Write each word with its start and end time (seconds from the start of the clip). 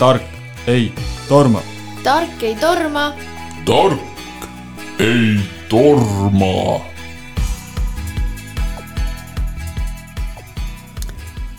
tark 0.00 0.22
ei 0.66 0.92
torma. 1.28 1.62
tark 2.02 2.42
ei 2.42 2.56
torma. 2.56 3.12
tark 3.64 4.00
ei 4.98 5.40
torma. 5.68 6.80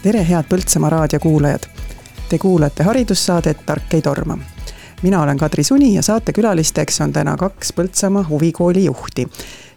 tere, 0.01 0.29
head 0.29 0.49
Põltsamaa 0.49 0.89
raadio 0.89 1.19
kuulajad. 1.19 1.69
Te 2.29 2.37
kuulate 2.37 2.83
haridussaadet 2.83 3.65
Tark 3.65 3.93
ei 3.93 4.01
torma. 4.01 4.37
mina 5.01 5.21
olen 5.21 5.37
Kadri 5.37 5.63
Suni 5.63 5.93
ja 5.95 6.01
saatekülalisteks 6.01 7.01
on 7.01 7.13
täna 7.13 7.37
kaks 7.37 7.73
Põltsamaa 7.73 8.25
huvikooli 8.29 8.85
juhti, 8.85 9.27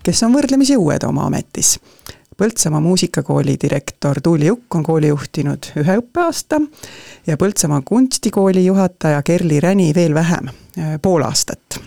kes 0.03 0.23
on 0.23 0.33
võrdlemisi 0.33 0.77
uued 0.77 1.05
oma 1.05 1.27
ametis 1.27 1.79
Põltsamaa 2.37 2.81
muusikakooli 2.81 3.57
direktor 3.63 4.21
Tuuli 4.23 4.47
Jukk 4.47 4.75
on 4.75 4.83
kooli 4.83 5.09
juhtinud 5.09 5.69
ühe 5.79 5.99
õppeaasta 6.01 6.59
ja 7.27 7.37
Põltsamaa 7.39 7.83
kunstikooli 7.87 8.65
juhataja 8.67 9.23
Kerli 9.23 9.61
Räni 9.61 9.93
veel 9.95 10.15
vähem, 10.15 10.51
pool 11.03 11.23
aastat. 11.23 11.79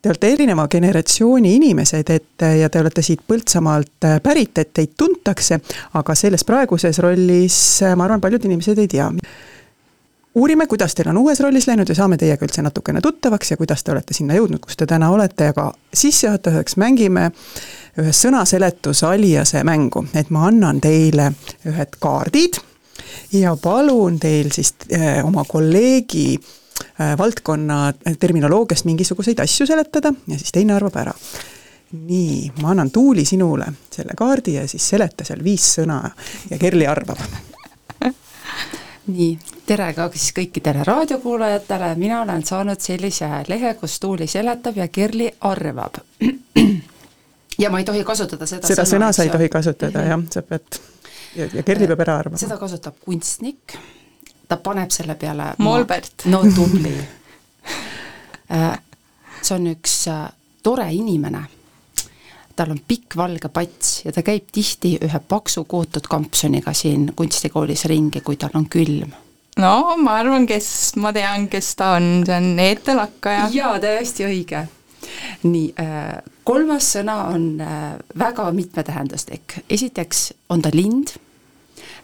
Te 0.00 0.08
olete 0.08 0.32
erineva 0.32 0.64
generatsiooni 0.72 1.54
inimesed, 1.58 2.10
et 2.10 2.44
ja 2.60 2.70
te 2.72 2.80
olete 2.80 3.04
siit 3.04 3.20
Põltsamaalt 3.28 4.08
pärit, 4.22 4.56
et 4.58 4.72
teid 4.72 4.96
tuntakse, 4.96 5.60
aga 6.00 6.16
selles 6.16 6.44
praeguses 6.48 6.98
rollis, 7.04 7.58
ma 7.96 8.08
arvan, 8.08 8.24
paljud 8.24 8.48
inimesed 8.48 8.80
ei 8.80 8.88
tea 8.88 9.10
uurime, 10.34 10.66
kuidas 10.66 10.94
teil 10.94 11.08
on 11.10 11.18
uues 11.18 11.40
rollis 11.40 11.66
läinud 11.66 11.88
ja 11.88 11.94
saame 11.94 12.16
teiega 12.16 12.46
üldse 12.46 12.62
natukene 12.62 13.00
tuttavaks 13.02 13.50
ja 13.50 13.56
kuidas 13.60 13.84
te 13.84 13.92
olete 13.92 14.14
sinna 14.14 14.36
jõudnud, 14.38 14.62
kus 14.64 14.78
te 14.78 14.86
täna 14.86 15.10
olete, 15.10 15.50
aga 15.52 15.70
sissejuhatuseks 15.92 16.76
mängime 16.80 17.30
ühe 18.00 18.12
sõnaseletus 18.16 19.04
aliase 19.06 19.62
mängu, 19.66 20.04
et 20.16 20.30
ma 20.30 20.46
annan 20.48 20.80
teile 20.80 21.30
ühed 21.68 21.96
kaardid 22.00 22.60
ja 23.32 23.54
palun 23.60 24.18
teil 24.20 24.50
siis 24.54 24.74
eh, 24.88 25.20
oma 25.24 25.44
kolleegi 25.48 26.26
eh, 26.34 27.14
valdkonna 27.18 27.92
terminoloogiast 28.20 28.88
mingisuguseid 28.88 29.40
asju 29.44 29.66
seletada 29.66 30.12
ja 30.26 30.38
siis 30.38 30.52
teine 30.52 30.74
arvab 30.76 30.96
ära. 31.02 31.14
nii, 31.92 32.52
ma 32.62 32.70
annan 32.70 32.90
Tuuli 32.90 33.24
sinule 33.24 33.66
selle 33.90 34.14
kaardi 34.16 34.54
ja 34.54 34.68
siis 34.68 34.88
seleta 34.88 35.24
seal 35.24 35.44
viis 35.44 35.66
sõna 35.78 36.02
ja 36.50 36.58
Kerli 36.58 36.86
arvab 36.86 37.18
nii, 39.14 39.32
tere 39.66 39.92
ka 39.94 40.08
siis 40.14 40.30
kõikidele 40.36 40.84
raadiokuulajatele, 40.86 41.94
mina 41.98 42.22
olen 42.22 42.46
saanud 42.46 42.80
sellise 42.80 43.28
lehe, 43.48 43.74
kus 43.74 43.98
Tuuli 44.00 44.26
seletab 44.26 44.76
ja 44.76 44.88
Kerli 44.88 45.30
arvab. 45.40 46.00
ja 47.60 47.70
ma 47.70 47.80
ei 47.82 47.86
tohi 47.88 48.04
kasutada 48.04 48.48
seda 48.48 48.68
seda 48.70 48.84
sõna, 48.84 48.90
sõna 48.96 49.12
sa 49.16 49.26
ei 49.26 49.32
tohi 49.32 49.48
kasutada 49.52 50.00
-hmm. 50.00 50.10
jah, 50.10 50.26
sa 50.30 50.42
pead, 50.42 50.80
ja, 51.36 51.48
ja 51.60 51.62
Kerli 51.62 51.88
peab 51.90 52.04
ära 52.06 52.18
arvama. 52.24 52.40
seda 52.40 52.58
kasutab 52.58 52.98
kunstnik, 53.04 53.78
ta 54.48 54.56
paneb 54.56 54.90
selle 54.90 55.14
peale 55.14 55.54
Molbert. 55.58 56.26
no 56.26 56.42
tubli 56.54 56.96
äh, 58.56 58.76
see 59.42 59.56
on 59.56 59.72
üks 59.74 60.04
äh, 60.10 60.28
tore 60.62 60.90
inimene 60.92 61.46
tal 62.60 62.74
on 62.74 62.80
pikk 62.86 63.16
valge 63.16 63.48
pats 63.52 64.02
ja 64.04 64.12
ta 64.12 64.24
käib 64.26 64.50
tihti 64.52 64.96
ühe 65.00 65.20
paksu 65.28 65.64
kootud 65.68 66.04
kampsuniga 66.10 66.74
siin 66.76 67.08
kunstikoolis 67.16 67.86
ringi, 67.88 68.20
kui 68.24 68.36
tal 68.40 68.56
on 68.58 68.66
külm. 68.70 69.14
no 69.60 69.72
ma 70.02 70.18
arvan, 70.20 70.46
kes, 70.48 70.68
ma 71.00 71.12
tean, 71.16 71.48
kes 71.52 71.72
ta 71.78 71.94
on, 71.96 72.10
see 72.26 72.36
on 72.36 72.50
Eete 72.60 72.96
Lakkaja. 72.98 73.48
jaa, 73.54 73.78
täiesti 73.80 74.28
õige. 74.28 74.66
nii, 75.42 75.72
äh, 75.80 76.20
kolmas 76.50 76.86
sõna 76.96 77.16
on 77.30 77.44
äh, 77.62 77.96
väga 78.18 78.48
mitmetähenduslik, 78.54 79.60
esiteks 79.70 80.32
on 80.50 80.62
ta 80.62 80.72
lind, 80.74 81.12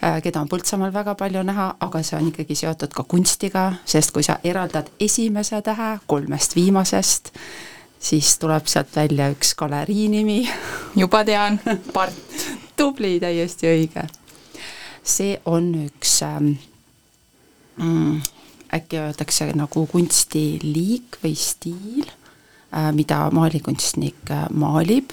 äh, 0.05 0.21
keda 0.23 0.45
on 0.45 0.51
Põltsamaal 0.51 0.93
väga 0.95 1.17
palju 1.19 1.43
näha, 1.47 1.73
aga 1.83 2.03
see 2.07 2.19
on 2.19 2.29
ikkagi 2.31 2.55
seotud 2.59 2.95
ka 2.95 3.05
kunstiga, 3.11 3.67
sest 3.89 4.15
kui 4.15 4.23
sa 4.27 4.39
eraldad 4.47 4.93
esimese 5.03 5.59
tähe 5.67 5.97
kolmest 6.07 6.55
viimasest, 6.59 7.33
siis 7.99 8.37
tuleb 8.39 8.69
sealt 8.71 8.95
välja 8.95 9.33
üks 9.35 9.55
galerii 9.59 10.07
nimi. 10.13 10.45
juba 11.03 11.25
tean. 11.27 11.59
part, 11.93 12.47
tubli, 12.79 13.17
täiesti 13.21 13.73
õige. 13.73 14.07
see 15.07 15.41
on 15.47 15.73
üks 15.87 16.21
ähm, 16.27 16.53
mm, 17.79 18.23
äkki 18.79 18.99
öeldakse 18.99 19.51
nagu 19.59 19.87
kunstiliik 19.91 21.19
või 21.23 21.35
stiil 21.39 22.15
mida 22.93 23.31
maalikunstnik 23.31 24.31
äh, 24.31 24.47
maalib 24.51 25.11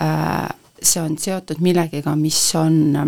äh,. 0.00 0.48
see 0.82 1.02
on 1.02 1.18
seotud 1.18 1.60
millegiga, 1.62 2.16
mis 2.18 2.54
on 2.58 2.96
äh, 2.96 3.06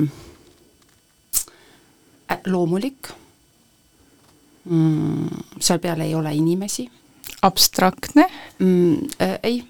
loomulik 2.47 3.09
mm,, 4.65 5.28
seal 5.60 5.78
peal 5.82 6.00
ei 6.00 6.15
ole 6.15 6.34
inimesi 6.34 6.91
abstraktne 7.43 8.28
mm,? 8.59 8.94
Äh, 9.19 9.38
ei 9.43 9.65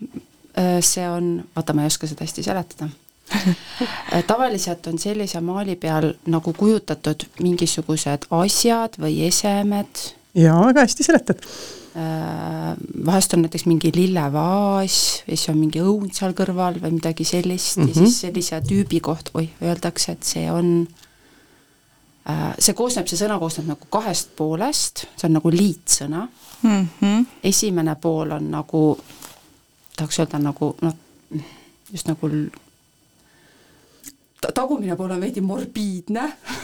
äh,, 0.59 0.81
see 0.81 1.09
on, 1.11 1.45
vaata, 1.57 1.73
ma 1.73 1.83
ei 1.83 1.87
oska 1.93 2.07
seda 2.07 2.25
hästi 2.25 2.43
seletada 2.43 2.89
äh, 3.35 4.25
tavaliselt 4.27 4.87
on 4.87 4.99
sellise 4.99 5.41
maali 5.41 5.77
peal 5.77 6.13
nagu 6.27 6.53
kujutatud 6.53 7.25
mingisugused 7.41 8.29
asjad 8.31 9.01
või 9.01 9.23
esemed. 9.29 10.13
jaa, 10.35 10.61
väga 10.67 10.85
hästi 10.85 11.09
seletad 11.09 11.41
äh,. 11.41 11.84
Vahest 13.07 13.35
on 13.35 13.45
näiteks 13.45 13.67
mingi 13.71 13.93
lillevaas 13.95 15.23
ja 15.27 15.37
siis 15.37 15.49
on 15.53 15.59
mingi 15.61 15.79
õun 15.79 16.11
seal 16.15 16.35
kõrval 16.35 16.81
või 16.83 16.97
midagi 16.97 17.25
sellist 17.25 17.77
mm 17.77 17.85
-hmm. 17.85 17.89
ja 17.89 18.01
mhm. 18.01 18.07
siis 18.07 18.21
sellise 18.21 18.61
tüübi 18.61 19.01
kohta, 19.01 19.31
oih, 19.35 19.51
öeldakse, 19.63 20.13
et 20.13 20.23
see 20.23 20.51
on 20.51 20.89
äh, 22.29 22.55
see 22.59 22.75
koosneb, 22.75 23.07
see 23.07 23.19
sõna 23.19 23.39
koosneb 23.39 23.71
nagu 23.71 23.87
kahest 23.91 24.35
poolest, 24.37 25.07
see 25.17 25.29
on 25.29 25.39
nagu 25.39 25.51
liitsõna 25.51 26.29
mm. 26.63 26.89
-hmm. 27.01 27.27
esimene 27.45 27.95
pool 27.95 28.31
on 28.31 28.51
nagu, 28.51 28.99
tahaks 29.97 30.19
öelda 30.19 30.39
nagu 30.39 30.75
noh, 30.81 30.95
just 31.93 32.09
nagu 32.09 32.31
tagumine 34.55 34.97
pool 34.97 35.11
on 35.11 35.21
veidi 35.21 35.41
morbiidne 35.41 36.33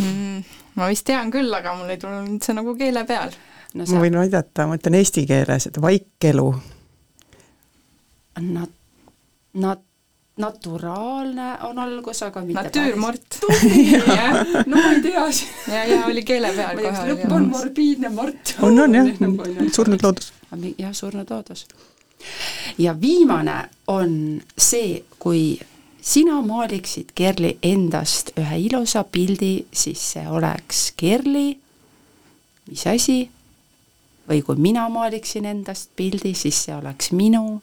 mm,. 0.00 0.42
ma 0.80 0.88
vist 0.90 1.06
tean 1.08 1.30
küll, 1.34 1.52
aga 1.54 1.76
mul 1.78 1.92
ei 1.92 2.00
tulnud 2.00 2.42
see 2.44 2.56
nagu 2.56 2.74
keele 2.78 3.04
peal 3.08 3.32
no,. 3.74 3.84
ma 3.84 4.02
võin 4.04 4.18
aidata, 4.24 4.66
ma 4.66 4.78
ütlen 4.80 4.98
eesti 5.00 5.26
keeles, 5.28 5.68
et 5.70 5.80
vaikelu. 5.82 6.48
Nad, 8.40 8.70
nad 9.60 9.80
naturaalne 10.40 11.58
on 11.68 11.78
algus, 11.78 12.22
aga 12.22 12.42
mitte 12.44 12.62
natüürmort. 12.62 13.38
no 14.66 14.76
ma 14.76 14.92
ei 14.94 15.02
tea. 15.04 15.24
ja, 15.68 15.84
ja 15.84 16.04
oli 16.06 16.24
keele 16.26 16.52
peal 16.56 16.80
kohe. 16.80 17.06
lõpp 17.12 17.34
on 17.36 17.48
morbiidne 17.52 18.12
mort. 18.14 18.54
on, 18.62 18.78
on 18.86 18.98
jah, 18.98 19.10
surnud 19.76 20.02
loodus. 20.06 20.32
jah, 20.78 20.94
surnud 20.96 21.30
loodus. 21.30 21.66
ja 22.78 22.94
viimane 23.00 23.58
on 23.92 24.14
see, 24.56 25.02
kui 25.18 25.58
sina 26.02 26.40
maaliksid 26.42 27.12
Kerli 27.14 27.58
endast 27.62 28.30
ühe 28.38 28.58
ilusa 28.58 29.04
pildi, 29.04 29.66
siis 29.72 30.12
see 30.12 30.28
oleks 30.28 30.92
Kerli, 30.96 31.58
mis 32.70 32.86
asi, 32.86 33.18
või 34.28 34.42
kui 34.46 34.56
mina 34.56 34.88
maaliksin 34.88 35.48
endast 35.50 35.90
pildi, 35.96 36.34
siis 36.34 36.64
see 36.64 36.76
oleks 36.76 37.12
minu. 37.12 37.60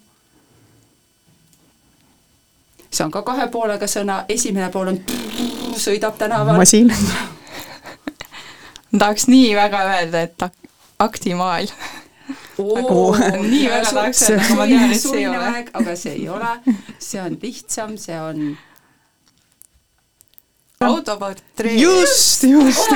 See 2.92 3.04
on 3.04 3.12
ka 3.12 3.22
kahe 3.28 3.48
poolega 3.52 3.88
sõna, 3.88 4.24
esimene 4.30 4.70
pool 4.72 4.94
on 4.94 5.02
sõidab 5.86 6.20
tänaval. 6.20 6.58
masin. 6.58 6.94
Tahaks 8.98 9.28
nii 9.28 9.56
väga 9.56 9.84
öelda, 9.92 10.22
et 10.28 10.48
ak-, 10.48 10.70
aktimaal 11.00 11.72
nii 12.58 13.66
väga 13.72 13.92
tahaks 13.92 14.24
öelda, 14.30 14.46
aga 14.46 14.56
ma 14.56 14.66
tean, 14.68 14.94
et 14.94 15.02
see 15.04 15.20
ei 15.20 15.28
ole. 15.28 15.52
aga 15.82 15.96
see 15.96 16.16
ei 16.16 16.30
ole, 16.30 16.56
see 17.10 17.22
on 17.22 17.38
lihtsam, 17.42 17.94
see 18.02 18.20
on 18.22 18.42
autoportree. 20.88 21.78
just, 21.82 22.44
just. 22.44 22.92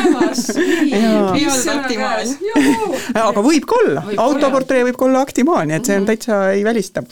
aktimaal. 1.76 2.36
aga 3.30 3.46
võib 3.48 3.66
ka 3.70 3.80
olla, 3.86 4.06
autoportree 4.28 4.84
võib 4.90 5.00
ka 5.00 5.10
olla 5.10 5.24
aktimaal, 5.26 5.66
nii 5.70 5.80
et 5.80 5.90
see 5.90 5.98
on 5.98 6.06
mhm. 6.06 6.12
täitsa 6.12 6.44
ei 6.58 6.64
välista 6.68 7.06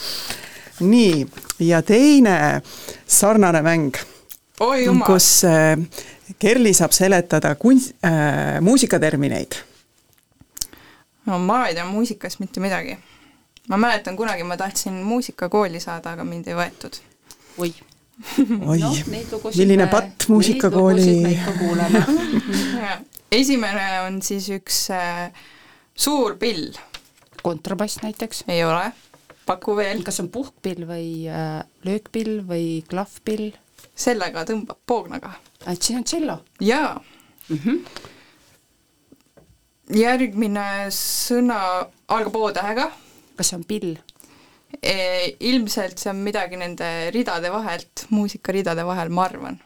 nii, 0.80 1.28
ja 1.60 1.82
teine 1.84 2.62
sarnane 3.08 3.62
mäng, 3.66 3.98
kus 5.06 5.44
äh, 5.48 5.76
Kerli 6.40 6.74
saab 6.78 6.94
seletada 6.94 7.56
kunst 7.60 7.96
äh,, 8.06 8.60
muusikatermineid. 8.62 9.58
No 11.30 11.40
ma 11.40 11.62
ei 11.70 11.78
tea 11.78 11.86
muusikast 11.86 12.42
mitte 12.42 12.64
midagi. 12.64 12.98
ma 13.70 13.78
mäletan, 13.78 14.18
kunagi 14.18 14.44
ma 14.44 14.58
tahtsin 14.58 14.94
muusikakooli 15.06 15.80
saada, 15.80 16.18
aga 16.18 16.26
mind 16.26 16.50
ei 16.50 16.58
võetud. 16.58 17.00
oi 17.58 17.74
oi 18.66 18.80
no,, 18.80 18.92
milline 19.56 19.88
patt 19.88 20.28
muusikakooli. 20.28 21.38
esimene 23.32 23.88
on 24.08 24.22
siis 24.26 24.50
üks 24.58 24.88
äh, 24.96 25.30
suur 25.96 26.36
pill. 26.42 26.74
kontrabass 27.44 28.02
näiteks? 28.04 28.44
ei 28.48 28.66
ole 28.66 28.90
paku 29.50 29.76
veel. 29.80 30.04
kas 30.06 30.20
on 30.24 30.30
puhkpill 30.34 30.86
või 30.90 31.10
äh, 31.32 31.62
löökpill 31.88 32.42
või 32.50 32.82
klahvpill? 32.90 33.54
sellega 33.96 34.46
tõmbab 34.50 34.82
poognaga. 34.88 35.34
et 35.66 35.82
siis 35.82 35.98
on 36.00 36.06
tšello? 36.08 36.40
jaa. 36.60 36.98
Järgmine 39.90 40.88
sõna 40.94 41.60
algab 42.08 42.36
O-tähega 42.36 42.92
kas 43.40 43.52
see 43.52 43.60
on 43.60 43.66
pill? 43.68 43.98
e,. 44.84 44.96
ilmselt 45.40 46.02
see 46.02 46.12
on 46.12 46.24
midagi 46.26 46.60
nende 46.60 46.88
ridade 47.16 47.52
vahelt, 47.54 48.06
muusikaridade 48.14 48.86
vahel, 48.86 49.12
ma 49.14 49.28
arvan. 49.30 49.60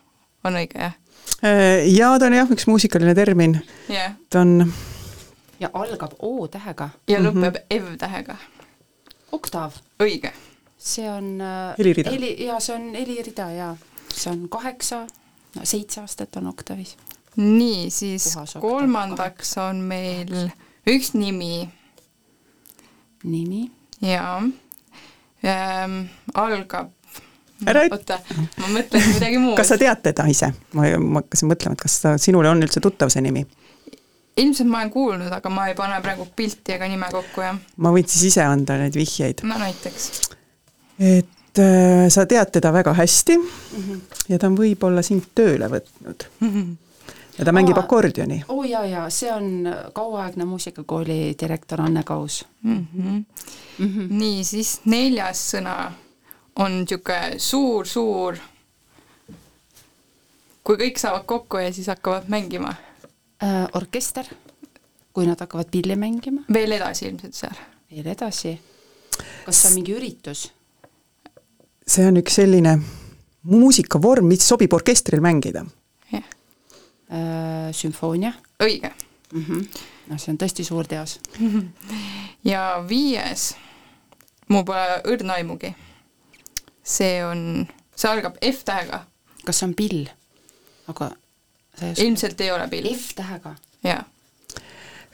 on 0.43 0.59
õige, 0.59 0.79
jah? 0.79 0.97
Äh, 1.43 1.87
jaa, 1.89 2.17
ta 2.19 2.29
on 2.29 2.37
jah, 2.37 2.51
üks 2.55 2.67
muusikaline 2.69 3.15
termin. 3.17 3.57
jah. 3.91 4.17
ta 4.29 4.43
on 4.45 4.73
ja 5.59 5.71
algab 5.73 6.15
O-tähega. 6.19 6.89
ja 7.09 7.21
lõpeb 7.21 7.59
mm 7.59 7.79
-hmm. 7.79 7.95
F-tähega. 7.95 8.37
oktav. 9.31 9.81
õige. 10.03 10.33
see 10.77 11.09
on 11.09 11.41
äh, 11.41 11.73
helirida. 11.79 12.11
heli, 12.11 12.35
jaa, 12.45 12.59
see 12.59 12.75
on 12.75 12.93
helirida 12.95 13.51
jaa. 13.51 13.75
see 14.13 14.31
on 14.31 14.47
kaheksa, 14.49 15.07
no 15.55 15.65
seitse 15.65 16.01
aastat 16.01 16.35
on 16.35 16.47
oktavis. 16.47 16.97
Nii, 17.39 17.89
siis 17.94 18.33
kolmandaks 18.62 19.56
on 19.63 19.81
meil 19.88 20.33
üks 20.89 21.13
nimi 21.13 21.69
nimi? 23.24 23.71
jaa 24.01 24.41
ähm,, 25.44 26.03
algab 26.33 26.91
ära 27.68 27.85
üt-. 27.88 27.95
oota, 27.95 28.19
ma 28.59 28.69
mõtlen 28.74 29.06
midagi 29.13 29.39
muud. 29.41 29.57
kas 29.59 29.74
sa 29.74 29.80
tead 29.80 30.03
teda 30.09 30.25
ise? 30.31 30.51
ma, 30.77 30.88
ma 31.00 31.21
hakkasin 31.24 31.51
mõtlema, 31.51 31.77
et 31.77 31.85
kas 31.85 32.00
ta, 32.03 32.15
sinule 32.21 32.51
on 32.51 32.63
üldse 32.65 32.83
tuttav 32.83 33.12
see 33.13 33.24
nimi? 33.25 33.45
ilmselt 34.38 34.69
ma 34.69 34.81
olen 34.81 34.94
kuulnud, 34.94 35.31
aga 35.33 35.51
ma 35.53 35.68
ei 35.69 35.77
pane 35.77 36.00
praegu 36.03 36.27
pilti 36.35 36.75
ega 36.75 36.89
nime 36.89 37.09
kokku, 37.13 37.45
jah. 37.45 37.59
ma 37.77 37.94
võin 37.95 38.07
siis 38.09 38.31
ise 38.33 38.45
anda 38.45 38.77
neid 38.81 38.97
vihjeid. 38.97 39.44
no 39.47 39.59
näiteks. 39.62 40.09
et 41.00 41.63
äh, 41.63 42.07
sa 42.13 42.27
tead 42.30 42.53
teda 42.57 42.74
väga 42.75 42.95
hästi 42.97 43.38
mm 43.38 43.83
-hmm. 43.83 44.01
ja 44.30 44.39
ta 44.39 44.50
on 44.51 44.57
võib-olla 44.57 45.06
sind 45.06 45.31
tööle 45.35 45.69
võtnud 45.69 46.27
mm. 46.39 46.50
-hmm. 46.50 46.74
Ja 47.38 47.45
ta 47.45 47.51
mängib 47.51 47.77
Aa. 47.77 47.83
akordioni. 47.83 48.44
oo 48.47 48.59
oh, 48.59 48.65
jaa, 48.65 48.85
jaa, 48.85 49.09
see 49.09 49.33
on 49.33 49.68
kauaaegne 49.94 50.45
muusikakooli 50.45 51.35
direktor 51.41 51.81
Anne 51.81 52.03
Kaus 52.03 52.45
mm. 52.62 52.85
-hmm. 52.97 53.24
Mm 53.80 53.88
-hmm. 53.88 54.07
nii, 54.09 54.44
siis 54.44 54.81
neljas 54.85 55.53
sõna 55.53 55.91
on 56.56 56.71
niisugune 56.80 57.39
suur-suur, 57.39 58.38
kui 60.63 60.77
kõik 60.77 61.00
saavad 61.01 61.25
kokku 61.25 61.57
ja 61.57 61.74
siis 61.74 61.88
hakkavad 61.88 62.24
mängima. 62.27 62.75
äh, 63.44 63.68
orkester, 63.74 64.25
kui 65.13 65.25
nad 65.25 65.39
hakkavad 65.39 65.71
pilli 65.71 65.95
mängima. 65.95 66.41
veel 66.53 66.71
edasi 66.71 67.06
ilmselt 67.06 67.33
seal. 67.33 67.56
veel 67.91 68.07
edasi. 68.07 68.59
kas 69.45 69.62
see 69.62 69.69
on 69.69 69.74
mingi 69.74 69.95
üritus? 69.95 70.51
see 71.88 72.07
on 72.07 72.18
üks 72.18 72.35
selline 72.35 72.80
muusikavorm, 73.44 74.25
mis 74.25 74.47
sobib 74.47 74.74
orkestril 74.74 75.21
mängida. 75.21 75.65
Äh, 77.11 77.71
sümfoonia 77.71 78.33
õige. 78.63 78.91
mm. 79.33 79.45
-hmm. 79.45 79.67
no 80.07 80.17
see 80.17 80.33
on 80.33 80.38
tõesti 80.38 80.63
suur 80.63 80.88
teos. 80.88 81.19
ja 82.51 82.83
viies, 82.89 83.55
mul 84.47 84.63
pole 84.63 85.01
õrna 85.03 85.39
aimugi. 85.39 85.75
see 86.83 87.25
on, 87.25 87.67
see 87.95 88.11
algab 88.11 88.38
F-tähega, 88.41 89.05
kas 89.45 89.59
see 89.59 89.67
on 89.67 89.73
pill? 89.73 90.07
aga 90.88 91.11
oska 91.73 92.01
ilmselt 92.03 92.41
ei 92.41 92.51
ole 92.51 92.67
pill. 92.67 92.94
F-tähega? 92.94 93.56
jaa, 93.83 94.03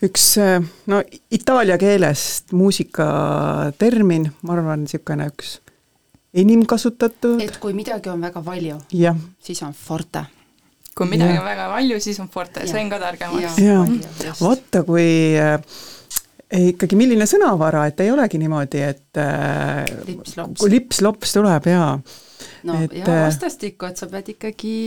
üks 0.03 0.37
äh, 0.37 0.63
no 0.85 1.01
itaalia 1.31 1.77
keelest 1.77 2.51
muusikatermin, 2.51 4.29
ma 4.41 4.53
arvan, 4.53 4.85
niisugune 4.85 5.27
üks 5.31 5.59
enim 6.33 6.65
kasutatud, 6.69 7.41
et 7.41 7.57
kui 7.61 7.73
midagi 7.77 8.11
on 8.11 8.21
väga 8.21 8.43
palju, 8.45 8.79
siis 9.43 9.63
on 9.65 9.73
forte. 9.73 10.25
Kui 10.99 11.07
midagi 11.07 11.31
Jah. 11.37 11.43
on 11.43 11.47
väga 11.47 11.69
palju, 11.71 12.01
siis 12.03 12.19
on 12.19 12.27
forte, 12.33 12.65
sain 12.67 12.91
ka 12.91 12.99
targemaks. 12.99 13.57
jaa 13.63 13.85
vaata, 14.41 14.83
kui 14.87 15.07
äh, 15.39 15.55
ikkagi 16.69 16.99
milline 16.99 17.27
sõnavara, 17.29 17.85
et 17.89 18.03
ei 18.03 18.11
olegi 18.11 18.41
niimoodi, 18.41 18.83
et 18.83 19.21
äh, 19.21 19.85
Lips-lops. 20.09 20.59
kui 20.59 20.73
lips-lops 20.75 21.35
tuleb 21.39 21.71
jaa. 21.71 21.91
no 22.67 22.79
Et, 22.83 22.99
ja 22.99 23.19
vastastikku, 23.25 23.87
et 23.89 23.99
sa 24.01 24.09
pead 24.11 24.33
ikkagi 24.35 24.77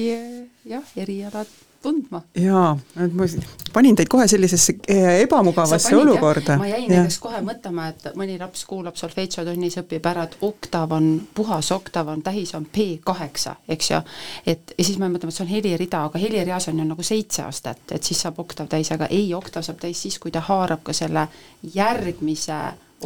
jah, 0.69 0.85
erialad 1.01 1.51
tundma. 1.83 2.23
jaa, 2.39 2.79
et 3.05 3.13
ma 3.15 3.25
panin 3.73 3.97
teid 3.97 4.09
kohe 4.09 4.27
sellisesse 4.29 4.75
eh, 4.89 5.21
ebamugavasse 5.23 5.97
olukorda. 5.97 6.57
ma 6.59 6.67
jäin 6.67 6.89
näiteks 6.91 7.19
kohe 7.19 7.41
mõtlema, 7.41 7.89
et 7.89 8.07
mõni 8.17 8.39
laps 8.41 8.65
kuulab 8.69 8.97
solfeitsiotunnis, 8.97 9.77
õpib 9.83 10.07
ära, 10.07 10.25
et 10.29 10.37
oktav 10.41 10.93
on, 10.93 11.09
puhas 11.35 11.73
oktav 11.73 12.09
on, 12.09 12.23
tähis 12.23 12.55
on 12.55 12.65
P 12.65 13.01
kaheksa, 13.05 13.57
eks 13.69 13.91
ju. 13.91 14.01
et 14.47 14.75
ja 14.79 14.85
siis 14.85 14.99
ma 14.99 15.09
mõtlen, 15.09 15.29
et 15.29 15.35
see 15.35 15.45
on 15.45 15.51
helirida, 15.51 16.05
aga 16.05 16.19
helireas 16.19 16.69
on 16.69 16.79
ju 16.79 16.85
nagu 16.85 17.03
seitse 17.03 17.43
astet, 17.43 17.83
et 17.93 18.03
siis 18.05 18.21
saab 18.21 18.39
oktav 18.39 18.69
täis, 18.69 18.93
aga 18.93 19.07
ei, 19.11 19.35
oktav 19.35 19.63
saab 19.63 19.79
täis 19.81 20.03
siis, 20.03 20.19
kui 20.19 20.31
ta 20.31 20.41
haarab 20.41 20.83
ka 20.83 20.93
selle 20.93 21.29
järgmise 21.75 22.53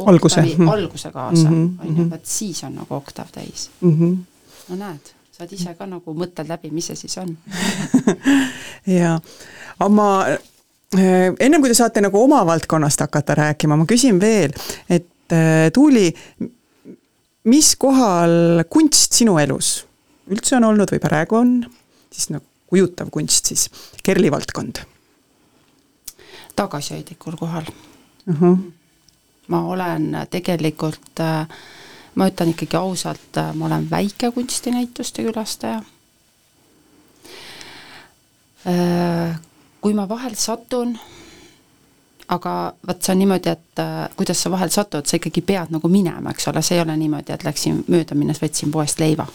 Alguse. 0.05 0.39
oktavi 0.39 0.55
Mhm. 0.57 0.69
alguse 0.69 1.11
kaasa, 1.11 1.49
Mhm, 1.49 1.79
on 1.79 1.87
ju, 1.87 1.91
mhm. 2.03 2.09
vot 2.11 2.25
siis 2.25 2.63
on 2.63 2.75
nagu 2.75 2.95
oktav 2.95 3.25
täis. 3.31 3.69
mm. 3.81 3.91
-hmm. 3.99 4.17
no 4.69 4.75
näed, 4.75 4.99
saad 5.37 5.53
ise 5.53 5.73
ka 5.77 5.85
nagu 5.89 6.13
mõtled 6.17 6.49
läbi, 6.49 6.71
mis 6.73 6.89
see 6.89 6.99
siis 7.03 7.17
on. 7.21 7.33
jaa, 8.97 9.15
aga 9.77 9.89
ma 9.93 10.09
eh, 10.33 11.29
ennem 11.31 11.61
kui 11.61 11.71
te 11.71 11.77
saate 11.77 12.03
nagu 12.03 12.21
oma 12.21 12.43
valdkonnast 12.47 13.05
hakata 13.05 13.37
rääkima, 13.43 13.77
ma 13.77 13.87
küsin 13.89 14.21
veel, 14.21 14.55
et 14.89 15.35
eh, 15.35 15.69
Tuuli, 15.73 16.09
mis 17.47 17.73
kohal 17.79 18.65
kunst 18.69 19.17
sinu 19.17 19.37
elus 19.41 19.77
üldse 20.27 20.57
on 20.57 20.67
olnud 20.67 20.91
või 20.91 20.99
praegu 20.99 21.39
on, 21.39 21.57
siis 22.11 22.31
nagu 22.33 22.45
kujutav 22.67 23.11
kunst 23.13 23.47
siis, 23.47 23.69
Kerli 24.03 24.31
valdkond 24.31 24.83
tagasihoidlikul 26.57 27.37
kohal 27.39 27.63
uh? 27.69 28.41
-huh. 28.41 28.57
ma 29.47 29.61
olen 29.65 30.17
tegelikult, 30.29 31.21
ma 32.17 32.27
ütlen 32.31 32.49
ikkagi 32.55 32.77
ausalt, 32.79 33.37
ma 33.53 33.65
olen 33.67 33.85
väike 33.91 34.31
kunstinäituste 34.33 35.23
külastaja. 35.23 35.83
kui 39.81 39.93
ma 39.93 40.07
vahel 40.09 40.33
satun, 40.35 40.97
aga 42.27 42.53
vot 42.87 43.03
see 43.03 43.13
on 43.13 43.21
niimoodi, 43.21 43.51
et 43.53 43.79
äh, 43.79 44.09
kuidas 44.17 44.41
sa 44.43 44.51
vahel 44.51 44.71
satud, 44.73 45.05
sa 45.07 45.17
ikkagi 45.17 45.41
pead 45.47 45.71
nagu 45.71 45.89
minema, 45.91 46.33
eks 46.33 46.49
ole, 46.51 46.63
see 46.65 46.77
ei 46.77 46.83
ole 46.83 46.95
niimoodi, 46.99 47.33
et 47.33 47.45
läksin 47.47 47.83
mööda 47.87 48.17
minnes, 48.19 48.41
võtsin 48.43 48.71
poest 48.73 48.99
leiva. 48.99 49.27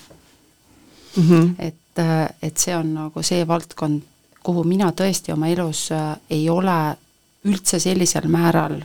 Mm 1.17 1.29
-hmm. 1.29 1.55
et, 1.59 1.99
äh, 1.99 2.29
et 2.43 2.59
see 2.59 2.77
on 2.77 2.95
nagu 2.95 3.23
see 3.23 3.47
valdkond, 3.49 4.03
kuhu 4.43 4.65
mina 4.65 4.91
tõesti 4.91 5.33
oma 5.33 5.49
elus 5.49 5.91
äh, 5.93 6.17
ei 6.31 6.51
ole 6.51 6.97
üldse 7.45 7.79
sellisel 7.79 8.29
määral 8.29 8.83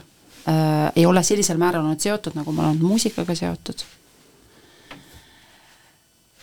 äh,, 0.48 0.92
ei 0.96 1.06
ole 1.06 1.22
sellisel 1.22 1.58
määral 1.60 1.84
olnud 1.84 2.00
seotud, 2.00 2.36
nagu 2.38 2.52
ma 2.52 2.68
olen 2.68 2.82
muusikaga 2.82 3.34
seotud. 3.34 3.84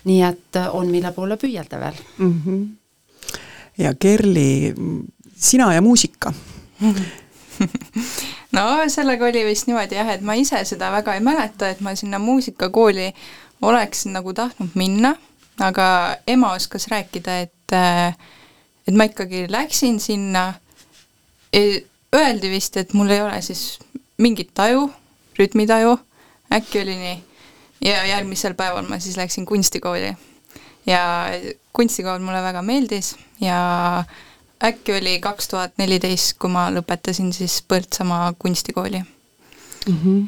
nii 0.05 0.21
et 0.21 0.55
äh, 0.61 0.75
on, 0.75 0.87
mille 0.87 1.11
poole 1.11 1.37
püüelda 1.37 1.79
veel. 1.79 2.01
mm. 2.17 2.41
-hmm. 2.45 3.37
ja 3.77 3.93
Kerli, 3.99 4.73
sina 5.35 5.73
ja 5.73 5.81
muusika 5.81 6.33
no 8.55 8.61
sellega 8.87 9.25
oli 9.25 9.45
vist 9.45 9.67
niimoodi 9.67 9.95
jah, 9.95 10.09
et 10.09 10.21
ma 10.21 10.33
ise 10.33 10.63
seda 10.65 10.91
väga 10.91 11.13
ei 11.13 11.23
mäleta, 11.23 11.69
et 11.69 11.81
ma 11.81 11.95
sinna 11.95 12.19
muusikakooli 12.19 13.13
oleksin 13.61 14.13
nagu 14.13 14.33
tahtnud 14.33 14.75
minna, 14.75 15.15
aga 15.59 16.17
ema 16.27 16.51
oskas 16.53 16.87
rääkida, 16.91 17.39
et 17.39 17.51
et 18.87 18.93
ma 18.93 19.07
ikkagi 19.09 19.45
läksin 19.49 19.99
sinna, 19.99 20.53
öeldi 22.15 22.51
vist, 22.51 22.77
et 22.77 22.93
mul 22.93 23.09
ei 23.09 23.21
ole 23.21 23.41
siis 23.41 23.79
mingit 24.17 24.53
taju, 24.53 24.89
rütmitaju, 25.39 25.97
äkki 26.53 26.81
oli 26.81 26.95
nii, 26.95 27.15
ja 27.81 28.05
järgmisel 28.05 28.53
päeval 28.53 28.87
ma 28.89 28.99
siis 28.99 29.17
läksin 29.17 29.45
kunstikooli. 29.45 30.13
ja 30.85 31.01
kunstikool 31.73 32.19
mulle 32.19 32.41
väga 32.41 32.61
meeldis 32.61 33.15
ja 33.41 34.03
äkki 34.63 34.93
oli 34.97 35.19
kaks 35.19 35.47
tuhat 35.47 35.77
neliteist, 35.77 36.37
kui 36.39 36.49
ma 36.49 36.69
lõpetasin 36.71 37.33
siis 37.33 37.63
Põltsamaa 37.67 38.33
kunstikooli 38.39 39.01
mm. 39.87 39.97
-hmm. 40.03 40.27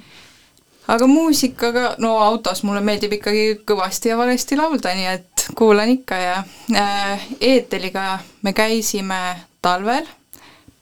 aga 0.88 1.08
muusikaga, 1.08 1.96
no 1.98 2.18
autos 2.18 2.64
mulle 2.64 2.82
meeldib 2.82 3.14
ikkagi 3.14 3.62
kõvasti 3.72 4.10
ja 4.10 4.18
valesti 4.18 4.58
laulda, 4.58 4.94
nii 4.96 5.06
et 5.14 5.48
kuulan 5.56 5.90
ikka 5.90 6.16
ja 6.16 6.44
äh, 6.76 7.28
Eeteliga 7.42 8.20
me 8.42 8.54
käisime 8.54 9.40
talvel, 9.62 10.06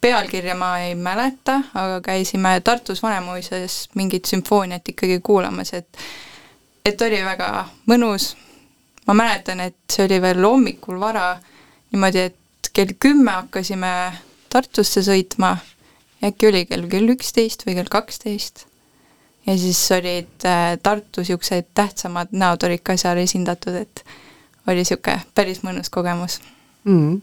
pealkirja 0.01 0.55
ma 0.55 0.79
ei 0.79 0.95
mäleta, 0.95 1.59
aga 1.73 2.01
käisime 2.05 2.59
Tartus 2.63 3.03
Vanemuises 3.03 3.89
mingit 3.95 4.25
sümfooniat 4.25 4.89
ikkagi 4.89 5.19
kuulamas, 5.23 5.73
et 5.73 5.97
et 6.85 7.01
oli 7.01 7.23
väga 7.25 7.65
mõnus. 7.89 8.35
ma 9.07 9.13
mäletan, 9.13 9.59
et 9.59 9.77
see 9.91 10.05
oli 10.05 10.21
veel 10.21 10.43
hommikul 10.45 10.99
vara, 10.99 11.37
niimoodi, 11.91 12.19
et 12.19 12.69
kell 12.73 12.93
kümme 12.99 13.31
hakkasime 13.31 13.91
Tartusse 14.49 15.01
sõitma, 15.03 15.57
äkki 16.23 16.47
oli 16.47 16.65
kell 16.65 16.87
kell 16.89 17.11
üksteist 17.13 17.65
või 17.67 17.75
kell 17.75 17.91
kaksteist 17.91 18.65
ja 19.45 19.57
siis 19.57 19.91
olid 19.91 20.45
äh, 20.45 20.77
Tartu 20.83 21.21
niisugused 21.21 21.65
tähtsamad 21.73 22.27
näod 22.31 22.63
olid 22.65 22.81
ka 22.83 22.97
seal 22.97 23.17
esindatud, 23.21 23.75
et 23.77 24.05
oli 24.67 24.81
niisugune 24.81 25.21
päris 25.35 25.61
mõnus 25.63 25.89
kogemus 25.93 26.39
mm. 26.83 27.21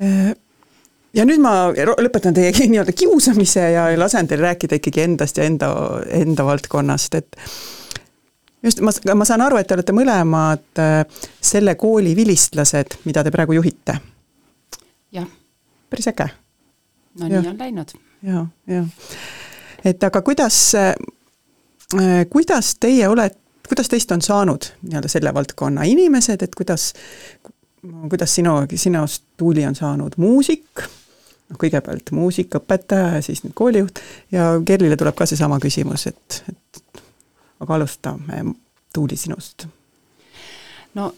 -hmm. 0.00 0.36
Ja 1.14 1.24
nüüd 1.28 1.42
ma 1.42 1.54
lõpetan 1.72 2.34
teie 2.36 2.52
nii-öelda 2.72 2.94
kiusamise 2.96 3.70
ja 3.74 3.86
lasen 3.98 4.28
teil 4.28 4.42
rääkida 4.44 4.80
ikkagi 4.80 5.04
endast 5.06 5.38
ja 5.40 5.46
enda, 5.48 5.70
enda 6.10 6.46
valdkonnast, 6.48 7.14
et 7.20 7.38
just, 8.62 8.82
ma, 8.84 8.94
ma 9.14 9.28
saan 9.28 9.44
aru, 9.46 9.60
et 9.60 9.68
te 9.68 9.76
olete 9.78 9.94
mõlemad 9.96 10.82
äh, 10.82 10.98
selle 11.40 11.76
kooli 11.80 12.16
vilistlased, 12.18 13.00
mida 13.08 13.24
te 13.24 13.34
praegu 13.34 13.58
juhite. 13.58 13.98
jah, 15.14 15.28
päris 15.90 16.10
äge, 16.12 16.28
no 17.20 17.30
Jah. 17.30 17.42
nii 17.42 17.54
on 17.54 17.58
läinud. 17.58 17.96
ja, 18.26 18.46
ja. 18.70 18.84
et 19.84 20.04
aga 20.04 20.22
kuidas, 20.22 20.60
kuidas 22.30 22.74
teie 22.82 23.08
olete, 23.08 23.40
kuidas 23.68 23.88
teist 23.90 24.12
on 24.14 24.22
saanud 24.22 24.68
nii-öelda 24.82 25.08
selle 25.10 25.32
valdkonna 25.34 25.86
inimesed, 25.90 26.42
et 26.42 26.54
kuidas, 26.54 26.92
kuidas 28.08 28.34
sinu, 28.34 28.54
sinust, 28.74 29.24
Tuuli, 29.36 29.66
on 29.66 29.74
saanud 29.74 30.16
muusik, 30.16 30.82
noh 31.50 31.58
kõigepealt 31.60 32.10
muusikaõpetaja 32.16 33.16
ja 33.18 33.22
siis 33.22 33.44
nüüd 33.44 33.54
koolijuht 33.54 34.00
ja 34.32 34.54
Kerlile 34.66 34.96
tuleb 34.96 35.16
ka 35.18 35.26
seesama 35.26 35.60
küsimus, 35.62 36.06
et, 36.10 36.42
et 36.50 37.02
aga 37.60 37.78
alustame, 37.78 38.42
Tuuli, 38.94 39.16
sinust. 39.16 39.66
no 40.94 41.12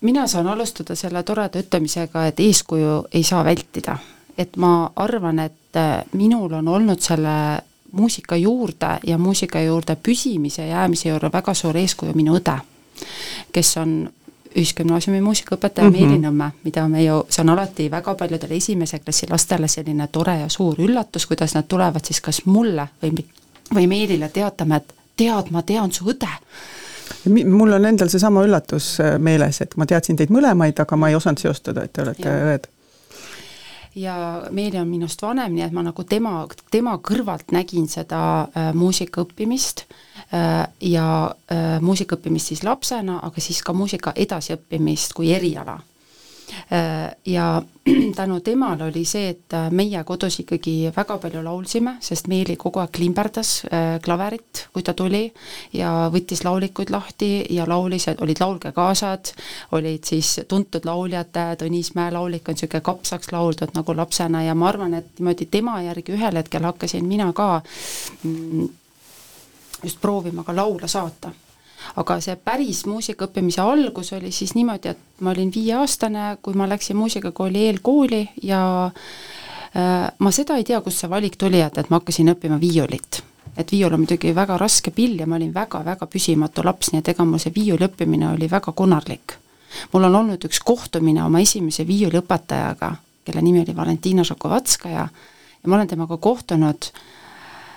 mina 0.00 0.26
saan 0.26 0.46
alustada 0.46 0.94
selle 0.94 1.22
toreda 1.22 1.60
ütlemisega, 1.60 2.26
et 2.26 2.40
eeskuju 2.40 3.06
ei 3.12 3.22
saa 3.22 3.44
vältida. 3.44 3.98
et 4.38 4.56
ma 4.56 4.90
arvan, 4.96 5.38
et 5.38 5.76
äh, 5.76 6.04
minul 6.12 6.52
on 6.52 6.68
olnud 6.68 7.00
selle 7.00 7.62
muusika 7.92 8.36
juurde 8.36 8.98
ja 9.06 9.18
muusika 9.18 9.60
juurde 9.60 9.96
püsimise 9.96 10.66
jäämise 10.66 11.08
juurde 11.08 11.30
väga 11.32 11.54
suur 11.54 11.76
eeskuju 11.76 12.12
minu 12.14 12.36
õde, 12.36 12.58
kes 13.52 13.76
on 13.76 14.10
ühisgümnaasiumi 14.56 15.20
muusikaõpetaja 15.20 15.90
mm 15.90 15.94
-hmm. 15.94 16.06
Meeli 16.06 16.22
Nõmme, 16.22 16.50
mida 16.64 16.88
me 16.88 17.04
ju, 17.04 17.24
see 17.28 17.42
on 17.42 17.48
alati 17.54 17.90
väga 17.90 18.14
paljudele 18.14 18.56
esimese 18.56 18.98
klassi 18.98 19.26
lastele 19.30 19.68
selline 19.68 20.06
tore 20.12 20.38
ja 20.40 20.48
suur 20.48 20.80
üllatus, 20.80 21.26
kuidas 21.26 21.54
nad 21.54 21.64
tulevad 21.68 22.04
siis 22.04 22.20
kas 22.20 22.42
mulle 22.46 22.88
või, 23.02 23.24
või 23.74 23.86
Meelile 23.86 24.28
teatama, 24.28 24.76
et 24.76 24.94
tead, 25.16 25.50
ma 25.50 25.62
tean 25.62 25.92
su 25.92 26.04
õde 26.04 26.28
mul 27.44 27.72
on 27.72 27.84
endal 27.84 28.08
seesama 28.08 28.42
üllatus 28.44 29.00
äh, 29.00 29.18
meeles, 29.18 29.60
et 29.60 29.76
ma 29.76 29.86
teadsin 29.86 30.16
teid 30.16 30.32
mõlemaid, 30.34 30.80
aga 30.82 30.96
ma 30.96 31.08
ei 31.08 31.14
osanud 31.14 31.38
seostada, 31.38 31.84
et 31.84 31.92
te 31.92 32.02
olete 32.02 32.28
Jah. 32.28 32.48
õed. 32.52 32.68
Ja 33.96 34.42
Meeli 34.50 34.78
on 34.78 34.88
minust 34.88 35.22
vanem, 35.22 35.54
nii 35.56 35.64
et 35.66 35.74
ma 35.74 35.82
nagu 35.86 36.04
tema, 36.04 36.44
tema 36.70 36.96
kõrvalt 37.02 37.52
nägin 37.56 37.88
seda 37.88 38.20
äh, 38.44 38.70
muusika 38.76 39.24
õppimist. 39.24 39.86
Äh, 40.34 40.66
ja 40.80 41.08
äh, 41.52 41.76
muusika 41.80 42.18
õppimist 42.18 42.52
siis 42.52 42.64
lapsena, 42.66 43.20
aga 43.24 43.40
siis 43.40 43.62
ka 43.64 43.72
muusika 43.76 44.12
edasiõppimist 44.16 45.16
kui 45.16 45.32
eriala 45.32 45.80
ja 47.26 47.62
tänu 48.16 48.40
temale 48.40 48.84
oli 48.84 49.04
see, 49.04 49.28
et 49.30 49.54
äh, 49.54 49.68
meie 49.70 50.02
kodus 50.04 50.40
ikkagi 50.42 50.90
väga 50.96 51.18
palju 51.22 51.42
laulsime, 51.44 51.96
sest 52.02 52.26
Meeli 52.30 52.56
kogu 52.58 52.80
aeg 52.82 52.90
klimberdas 52.96 53.50
äh, 53.66 53.98
klaverit, 54.02 54.66
kui 54.74 54.82
ta 54.86 54.94
tuli 54.96 55.22
ja 55.76 56.08
võttis 56.12 56.42
laulikuid 56.44 56.90
lahti 56.90 57.30
ja 57.54 57.66
laulis, 57.68 58.08
olid 58.10 58.42
laulgekaasad, 58.42 59.32
olid 59.78 60.04
siis 60.08 60.40
tuntud 60.48 60.86
lauljad, 60.88 61.34
Tõnis 61.60 61.92
Mäe 61.94 62.10
laulik 62.14 62.48
on 62.48 62.56
niisugune 62.56 62.82
kapsaks 62.84 63.30
lauldud 63.32 63.74
nagu 63.76 63.96
lapsena 63.96 64.42
ja 64.46 64.54
ma 64.54 64.70
arvan, 64.70 64.94
et 64.98 65.18
niimoodi 65.18 65.46
tema 65.50 65.78
järgi 65.84 66.16
ühel 66.16 66.40
hetkel 66.40 66.66
hakkasin 66.66 67.06
mina 67.06 67.30
ka 67.36 67.60
mm, 68.22 68.68
just 69.84 70.00
proovima 70.00 70.44
ka 70.44 70.56
laule 70.56 70.88
saata 70.88 71.30
aga 71.96 72.18
see 72.20 72.36
päris 72.36 72.84
muusika 72.86 73.28
õppimise 73.28 73.62
algus 73.62 74.12
oli 74.16 74.32
siis 74.34 74.54
niimoodi, 74.56 74.92
et 74.92 75.22
ma 75.24 75.32
olin 75.32 75.52
viieaastane, 75.54 76.36
kui 76.42 76.54
ma 76.58 76.68
läksin 76.68 76.96
muusikakooli 76.96 77.66
eelkooli 77.68 78.22
ja 78.42 78.60
äh, 78.86 80.10
ma 80.18 80.34
seda 80.34 80.58
ei 80.58 80.64
tea, 80.64 80.80
kust 80.84 81.04
see 81.04 81.10
valik 81.10 81.38
tuli, 81.40 81.62
et, 81.62 81.78
et 81.78 81.90
ma 81.90 82.00
hakkasin 82.00 82.34
õppima 82.34 82.60
viiulit. 82.60 83.22
et 83.56 83.72
viiul 83.72 83.94
on 83.94 84.02
muidugi 84.02 84.34
väga 84.36 84.58
raske 84.60 84.90
pill 84.92 85.20
ja 85.20 85.26
ma 85.26 85.38
olin 85.38 85.54
väga-väga 85.54 86.06
püsimatu 86.12 86.64
laps, 86.64 86.92
nii 86.92 87.00
et 87.00 87.08
ega 87.14 87.24
mul 87.24 87.40
see 87.40 87.54
viiuli 87.54 87.86
õppimine 87.88 88.34
oli 88.34 88.50
väga 88.50 88.72
konarlik. 88.72 89.38
mul 89.92 90.04
on 90.04 90.14
olnud 90.14 90.44
üks 90.44 90.60
kohtumine 90.64 91.24
oma 91.24 91.40
esimese 91.40 91.86
viiuliõpetajaga, 91.86 92.94
kelle 93.24 93.42
nimi 93.42 93.64
oli 93.64 93.76
Valentina 93.76 94.24
Šokovatskaja, 94.24 95.08
ja 95.62 95.70
ma 95.70 95.76
olen 95.76 95.88
temaga 95.88 96.16
kohtunud 96.16 96.90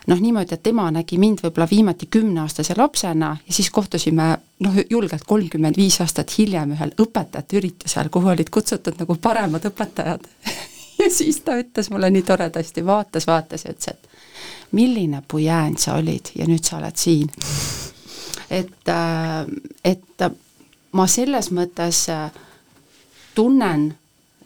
noh, 0.08 0.20
niimoodi, 0.20 0.54
et 0.54 0.64
tema 0.64 0.90
nägi 0.92 1.18
mind 1.18 1.44
võib-olla 1.44 1.68
viimati 1.70 2.08
kümneaastase 2.12 2.74
lapsena 2.78 3.36
ja 3.48 3.54
siis 3.54 3.70
kohtusime 3.72 4.30
noh, 4.60 4.80
julgelt 4.90 5.24
kolmkümmend 5.28 5.78
viis 5.78 6.00
aastat 6.02 6.32
hiljem 6.38 6.74
ühel 6.76 6.94
õpetajate 7.02 7.60
üritusel, 7.60 8.10
kuhu 8.10 8.32
olid 8.34 8.50
kutsutud 8.50 9.00
nagu 9.00 9.16
paremad 9.22 9.66
õpetajad 9.70 10.28
ja 11.00 11.10
siis 11.14 11.42
ta 11.46 11.58
ütles 11.60 11.90
mulle 11.92 12.12
nii 12.14 12.26
toredasti, 12.28 12.86
vaatas, 12.86 13.28
vaatas 13.28 13.66
ja 13.66 13.76
ütles, 13.76 13.94
et 13.94 14.10
milline 14.72 15.24
pujään 15.28 15.78
sa 15.78 15.98
olid 16.00 16.34
ja 16.36 16.48
nüüd 16.48 16.64
sa 16.64 16.78
oled 16.78 16.96
siin. 16.96 17.32
et, 18.50 18.94
et 19.84 20.30
ma 20.92 21.08
selles 21.08 21.52
mõttes 21.52 22.06
tunnen 23.36 23.90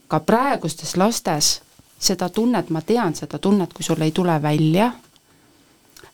ka 0.08 0.20
praegustes 0.20 0.98
lastes 0.98 1.60
seda 2.04 2.28
tunnet, 2.30 2.70
ma 2.70 2.82
tean 2.82 3.16
seda 3.16 3.40
tunnet, 3.40 3.74
kui 3.74 3.84
sul 3.84 4.02
ei 4.04 4.12
tule 4.12 4.42
välja 4.42 4.92
Äh, 4.94 5.03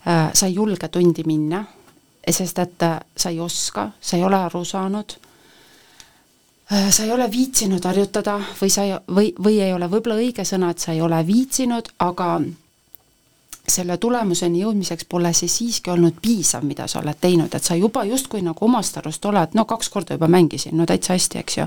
sa 0.04 0.46
ei 0.46 0.54
julge 0.54 0.88
tundi 0.88 1.22
minna, 1.26 1.64
sest 2.30 2.58
et 2.58 2.82
äh, 2.82 3.00
sa 3.16 3.30
ei 3.30 3.40
oska, 3.40 3.90
sa 4.00 4.16
ei 4.16 4.24
ole 4.24 4.36
aru 4.36 4.64
saanud, 4.64 5.12
äh, 6.72 6.90
sa 6.90 7.04
ei 7.04 7.12
ole 7.12 7.30
viitsinud 7.30 7.84
harjutada 7.84 8.38
või 8.60 8.70
sa 8.70 8.84
ei, 8.84 8.96
või, 9.08 9.32
või 9.44 9.60
ei 9.60 9.72
ole 9.72 9.90
võib-olla 9.90 10.20
õige 10.20 10.44
sõna, 10.44 10.70
et 10.70 10.78
sa 10.78 10.92
ei 10.92 11.00
ole 11.00 11.20
viitsinud, 11.26 11.92
aga 11.98 12.40
selle 13.70 13.96
tulemuseni 14.02 14.64
jõudmiseks 14.64 15.06
pole 15.08 15.30
see 15.36 15.48
siiski 15.48 15.92
olnud 15.92 16.16
piisav, 16.22 16.64
mida 16.66 16.88
sa 16.90 16.98
oled 17.00 17.18
teinud, 17.20 17.54
et 17.54 17.64
sa 17.64 17.76
juba 17.78 18.02
justkui 18.04 18.42
nagu 18.42 18.64
omast 18.66 18.98
arust 18.98 19.24
oled, 19.30 19.54
no 19.54 19.64
kaks 19.64 19.88
korda 19.88 20.16
juba 20.16 20.28
mängisin, 20.28 20.74
no 20.76 20.86
täitsa 20.88 21.14
hästi, 21.14 21.38
eks 21.38 21.58
ju, 21.58 21.66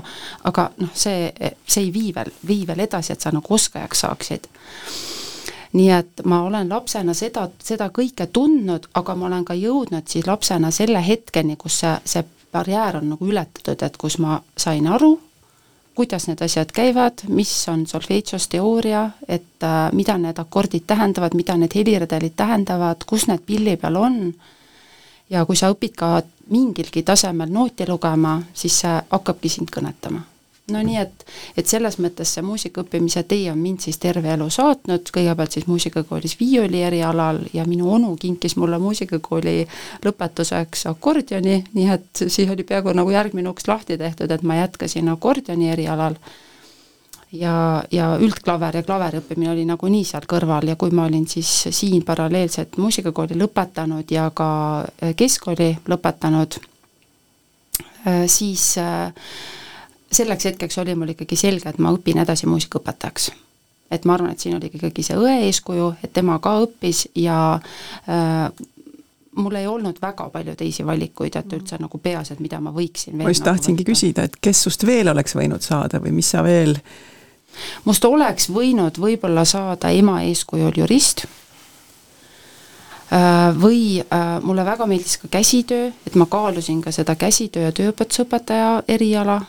aga 0.50 0.68
noh, 0.82 0.92
see, 0.94 1.30
see 1.66 1.86
ei 1.86 1.92
vii 1.94 2.14
veel, 2.14 2.32
vii 2.46 2.66
veel 2.68 2.84
edasi, 2.84 3.14
et 3.14 3.24
sa 3.24 3.32
nagu 3.32 3.54
oskajaks 3.56 4.04
saaksid 4.04 4.50
nii 5.74 5.90
et 5.90 6.22
ma 6.24 6.42
olen 6.46 6.70
lapsena 6.70 7.14
seda, 7.14 7.48
seda 7.62 7.90
kõike 7.90 8.28
tundnud, 8.32 8.88
aga 8.94 9.14
ma 9.18 9.26
olen 9.26 9.44
ka 9.44 9.56
jõudnud 9.58 10.06
siis 10.08 10.26
lapsena 10.26 10.70
selle 10.70 11.02
hetkeni, 11.02 11.56
kus 11.58 11.80
see, 11.82 11.94
see 12.04 12.24
barjäär 12.54 13.00
on 13.00 13.08
nagu 13.14 13.26
ületatud, 13.26 13.82
et 13.82 13.96
kus 13.98 14.18
ma 14.22 14.38
sain 14.56 14.86
aru, 14.86 15.16
kuidas 15.94 16.28
need 16.28 16.42
asjad 16.42 16.70
käivad, 16.74 17.24
mis 17.28 17.52
on 17.70 17.86
solfeitšos 17.90 18.48
teooria, 18.52 19.08
et 19.28 19.66
äh, 19.66 19.88
mida 19.92 20.18
need 20.18 20.38
akordid 20.38 20.86
tähendavad, 20.86 21.34
mida 21.34 21.56
need 21.58 21.74
heliredelid 21.74 22.36
tähendavad, 22.36 23.02
kus 23.06 23.26
need 23.30 23.42
pilli 23.46 23.76
peal 23.76 23.98
on, 23.98 24.20
ja 25.30 25.42
kui 25.46 25.58
sa 25.58 25.72
õpid 25.74 25.96
ka 25.98 26.12
mingilgi 26.54 27.02
tasemel 27.02 27.50
nooti 27.50 27.88
lugema, 27.88 28.36
siis 28.54 28.78
see 28.84 28.94
hakkabki 29.10 29.50
sind 29.50 29.74
kõnetama 29.74 30.22
no 30.72 30.80
nii, 30.82 30.96
et, 30.96 31.24
et 31.60 31.68
selles 31.68 31.98
mõttes 32.00 32.30
see 32.34 32.44
muusika 32.44 32.80
õppimise 32.84 33.24
tee 33.28 33.50
on 33.52 33.58
mind 33.60 33.84
siis 33.84 33.98
terve 34.00 34.30
elu 34.32 34.46
saatnud, 34.52 35.10
kõigepealt 35.12 35.56
siis 35.56 35.66
muusikakoolis 35.68 36.38
viiuli 36.40 36.80
erialal 36.86 37.42
ja 37.52 37.66
minu 37.68 37.90
onu 37.92 38.14
kinkis 38.20 38.56
mulle 38.56 38.78
muusikakooli 38.80 39.58
lõpetuseks 40.06 40.86
akordioni, 40.88 41.58
nii 41.74 41.90
et 41.92 42.24
siis 42.24 42.48
oli 42.50 42.64
peaaegu 42.64 42.94
nagu 42.96 43.12
järgmine 43.12 43.52
uks 43.52 43.68
lahti 43.68 43.98
tehtud, 44.00 44.32
et 44.32 44.42
ma 44.42 44.62
jätkasin 44.62 45.12
akordioni 45.12 45.70
erialal. 45.74 46.16
Ja, 47.34 47.82
ja 47.90 48.12
üldklaver 48.22 48.76
ja 48.78 48.84
klaveri 48.86 49.18
õppimine 49.18 49.48
oli 49.50 49.64
nagunii 49.66 50.04
seal 50.06 50.22
kõrval 50.30 50.68
ja 50.70 50.76
kui 50.78 50.92
ma 50.94 51.08
olin 51.08 51.24
siis 51.26 51.48
siin 51.74 52.04
paralleelselt 52.06 52.76
muusikakooli 52.78 53.34
lõpetanud 53.40 54.12
ja 54.14 54.28
ka 54.30 54.46
keskkooli 55.18 55.72
lõpetanud, 55.90 56.60
siis 58.30 58.68
äh, 58.78 59.10
selleks 60.14 60.50
hetkeks 60.50 60.78
oli 60.82 60.94
mul 60.98 61.14
ikkagi 61.14 61.36
selge, 61.38 61.68
et 61.70 61.80
ma 61.82 61.92
õpin 61.94 62.20
edasi 62.22 62.48
muusikaõpetajaks. 62.50 63.30
et 63.90 64.04
ma 64.04 64.14
arvan, 64.14 64.32
et 64.32 64.40
siin 64.40 64.56
oli 64.56 64.70
ikkagi 64.72 65.02
see 65.06 65.16
õe 65.20 65.34
eeskuju, 65.46 65.94
et 66.02 66.12
tema 66.12 66.38
ka 66.42 66.56
õppis 66.64 67.04
ja 67.20 67.60
äh, 68.08 68.64
mul 69.36 69.54
ei 69.58 69.66
olnud 69.66 70.00
väga 70.02 70.28
palju 70.30 70.54
teisi 70.58 70.86
valikuid, 70.86 71.36
et 71.36 71.52
üldse 71.52 71.78
nagu 71.78 71.98
peas, 71.98 72.30
et 72.30 72.40
mida 72.40 72.60
ma 72.60 72.72
võiksin 72.74 73.16
ma 73.18 73.28
just 73.28 73.44
nagu 73.44 73.52
tahtsingi 73.52 73.82
võtta. 73.82 73.92
küsida, 73.92 74.24
et 74.24 74.36
kes 74.40 74.64
sust 74.66 74.86
veel 74.86 75.10
oleks 75.12 75.36
võinud 75.36 75.62
saada 75.62 76.00
või 76.02 76.16
mis 76.16 76.30
sa 76.30 76.42
veel 76.42 76.78
must 77.84 78.04
oleks 78.04 78.48
võinud 78.50 78.98
võib-olla 78.98 79.44
saada 79.46 79.90
ema 79.94 80.22
eeskujul 80.26 80.82
jurist, 80.82 81.26
Äh, 83.14 83.52
või 83.60 84.00
äh, 84.00 84.40
mulle 84.42 84.64
väga 84.64 84.86
meeldis 84.90 85.18
ka 85.22 85.28
käsitöö, 85.30 85.90
et 86.06 86.14
ma 86.14 86.26
kaalusin 86.26 86.80
ka 86.82 86.90
seda 86.92 87.14
käsitöö 87.14 87.68
ja 87.68 87.72
tööõpetusõpetaja 87.76 88.70
eriala, 88.88 89.42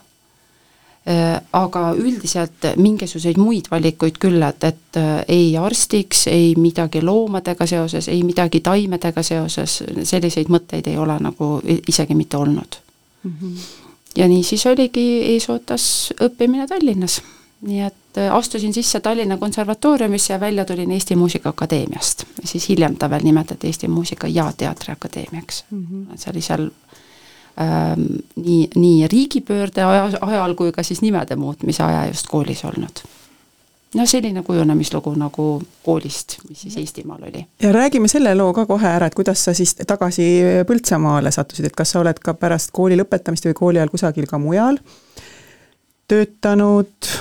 aga 1.53 1.81
üldiselt 1.93 2.65
mingisuguseid 2.81 3.37
muid 3.37 3.67
valikuid 3.69 4.15
küll, 4.17 4.41
et, 4.41 4.63
et 4.65 4.97
äh, 4.97 5.19
ei 5.29 5.51
arstiks, 5.57 6.25
ei 6.31 6.55
midagi 6.57 7.03
loomadega 7.05 7.67
seoses, 7.69 8.07
ei 8.09 8.23
midagi 8.25 8.63
taimedega 8.65 9.23
seoses, 9.23 9.83
selliseid 10.01 10.49
mõtteid 10.49 10.89
ei 10.89 10.97
ole 10.97 11.19
nagu 11.21 11.59
isegi 11.65 12.17
mitte 12.17 12.37
olnud 12.41 12.79
mm. 13.23 13.33
-hmm. 13.41 13.67
ja 14.17 14.27
nii 14.27 14.43
siis 14.43 14.65
oligi, 14.65 15.05
ees 15.35 15.49
ootas 15.49 15.85
õppimine 16.25 16.65
Tallinnas, 16.67 17.21
nii 17.61 17.81
et 17.85 18.17
äh, 18.17 18.33
astusin 18.35 18.73
sisse 18.73 18.99
Tallinna 18.99 19.37
Konservatooriumisse 19.37 20.33
ja 20.33 20.39
välja 20.39 20.65
tulin 20.65 20.91
Eesti 20.91 21.15
Muusikaakadeemiast. 21.15 22.25
siis 22.43 22.69
hiljem 22.69 22.95
ta 22.97 23.09
veel 23.09 23.23
nimetati 23.23 23.67
Eesti 23.67 23.87
Muusika- 23.87 24.27
ja 24.27 24.53
Teatriakadeemiaks 24.57 25.65
mm. 25.71 25.87
-hmm. 25.91 26.17
see 26.17 26.31
oli 26.31 26.41
seal 26.41 26.69
nii, 27.55 28.69
nii 28.75 29.07
riigipöörde 29.07 29.83
aja, 29.83 30.09
ajal 30.21 30.55
kui 30.59 30.71
ka 30.75 30.83
siis 30.83 31.01
nimede 31.01 31.35
muutmise 31.39 31.83
aja 31.83 32.07
just 32.09 32.27
koolis 32.27 32.65
olnud 32.67 33.03
no 33.95 34.05
selline 34.05 34.43
kujunemislugu 34.43 35.13
nagu 35.19 35.45
koolist, 35.83 36.37
mis 36.49 36.61
siis 36.61 36.77
Eestimaal 36.77 37.23
oli. 37.23 37.45
ja 37.61 37.71
räägime 37.71 38.07
selle 38.07 38.35
loo 38.35 38.53
ka 38.53 38.65
kohe 38.65 38.87
ära, 38.87 39.07
et 39.07 39.15
kuidas 39.15 39.43
sa 39.45 39.53
siis 39.53 39.75
tagasi 39.87 40.25
Põltsamaale 40.67 41.31
sattusid, 41.31 41.69
et 41.69 41.75
kas 41.75 41.95
sa 41.95 42.01
oled 42.03 42.19
ka 42.19 42.33
pärast 42.33 42.73
kooli 42.75 42.97
lõpetamist 42.99 43.47
või 43.49 43.57
kooli 43.57 43.81
ajal 43.81 43.93
kusagil 43.93 44.27
ka 44.29 44.39
mujal 44.41 44.79
töötanud 46.07 47.11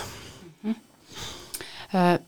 mm? 0.63 0.75
-hmm. 1.93 2.19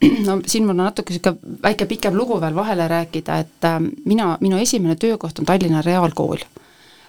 no 0.26 0.40
siin 0.46 0.64
mul 0.64 0.78
on 0.78 0.84
natuke 0.84 1.12
niisugune 1.12 1.58
väike 1.62 1.86
pikem 1.86 2.16
lugu 2.16 2.40
veel 2.40 2.54
vahele 2.54 2.88
rääkida, 2.88 3.38
et 3.38 3.64
äh, 3.64 3.80
mina, 4.04 4.36
minu 4.40 4.56
esimene 4.56 4.96
töökoht 4.96 5.38
on 5.38 5.44
Tallinna 5.44 5.82
Reaalkool, 5.82 6.38
äh, 6.46 6.59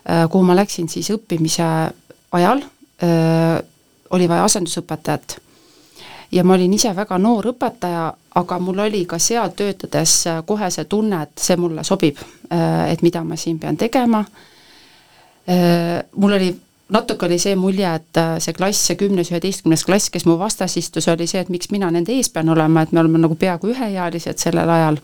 kuhu 0.04 0.44
ma 0.44 0.56
läksin 0.58 0.90
siis 0.90 1.12
õppimise 1.14 1.68
ajal, 2.32 2.64
oli 4.12 4.28
vaja 4.30 4.44
asendusõpetajat 4.48 5.38
ja 6.32 6.44
ma 6.44 6.56
olin 6.56 6.74
ise 6.74 6.94
väga 6.96 7.18
noor 7.20 7.52
õpetaja, 7.52 8.06
aga 8.40 8.60
mul 8.64 8.80
oli 8.86 9.04
ka 9.10 9.20
seal 9.20 9.52
töötades 9.58 10.16
kohe 10.48 10.70
see 10.72 10.88
tunne, 10.90 11.24
et 11.26 11.44
see 11.44 11.58
mulle 11.60 11.84
sobib, 11.88 12.20
et 12.52 13.04
mida 13.04 13.24
ma 13.24 13.36
siin 13.36 13.60
pean 13.60 13.78
tegema. 13.78 14.24
mul 16.16 16.34
oli, 16.38 16.52
natuke 16.90 17.26
oli 17.26 17.40
see 17.40 17.56
mulje, 17.56 17.96
et 17.96 18.22
see 18.40 18.54
klass, 18.54 18.88
see 18.88 18.96
kümnes, 18.96 19.32
üheteistkümnes 19.32 19.86
klass, 19.86 20.10
kes 20.10 20.26
mu 20.26 20.38
vastas 20.40 20.78
istus, 20.78 21.08
oli 21.12 21.28
see, 21.28 21.42
et 21.42 21.50
miks 21.50 21.72
mina 21.72 21.92
nende 21.92 22.16
ees 22.16 22.30
pean 22.30 22.50
olema, 22.50 22.82
et 22.82 22.92
me 22.92 23.04
oleme 23.04 23.20
nagu 23.20 23.36
peaaegu 23.36 23.74
üheealised 23.76 24.40
sellel 24.40 24.70
ajal 24.70 25.02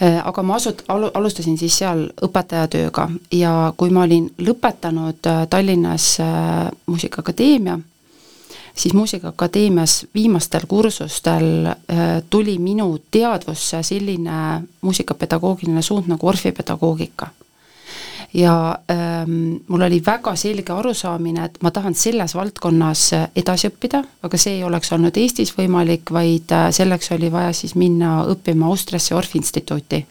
aga 0.00 0.42
ma 0.42 0.56
asut-, 0.56 0.84
alu-, 0.88 1.10
alustasin 1.14 1.58
siis 1.60 1.76
seal 1.82 2.06
õpetajatööga 2.24 3.08
ja 3.36 3.72
kui 3.76 3.90
ma 3.92 4.06
olin 4.08 4.30
lõpetanud 4.40 5.28
Tallinnas 5.50 6.14
Muusikaakadeemia, 6.86 7.78
siis 8.74 8.94
Muusikaakadeemias 8.94 10.06
viimastel 10.14 10.60
kursustel 10.68 11.66
äh, 11.66 11.76
tuli 12.30 12.58
minu 12.58 12.98
teadvusse 13.10 13.82
selline 13.82 14.62
muusikapedagoogiline 14.80 15.82
suund 15.82 16.08
nagu 16.08 16.28
orfipedagoogika. 16.28 17.28
Ja 18.34 18.78
ähm, 18.90 19.56
mul 19.68 19.82
oli 19.82 20.02
väga 20.06 20.36
selge 20.36 20.72
arusaamine, 20.72 21.44
et 21.44 21.58
ma 21.62 21.70
tahan 21.70 21.94
selles 21.94 22.34
valdkonnas 22.34 23.08
edasi 23.36 23.70
õppida, 23.70 24.04
aga 24.22 24.38
see 24.38 24.58
ei 24.58 24.64
oleks 24.64 24.92
olnud 24.94 25.16
Eestis 25.18 25.52
võimalik, 25.56 26.12
vaid 26.14 26.52
äh, 26.54 26.70
selleks 26.74 27.10
oli 27.16 27.32
vaja 27.32 27.52
siis 27.56 27.74
minna 27.74 28.20
õppima 28.30 28.70
Austriasse 28.70 29.14
Orfi 29.14 29.38
instituuti 29.42 30.04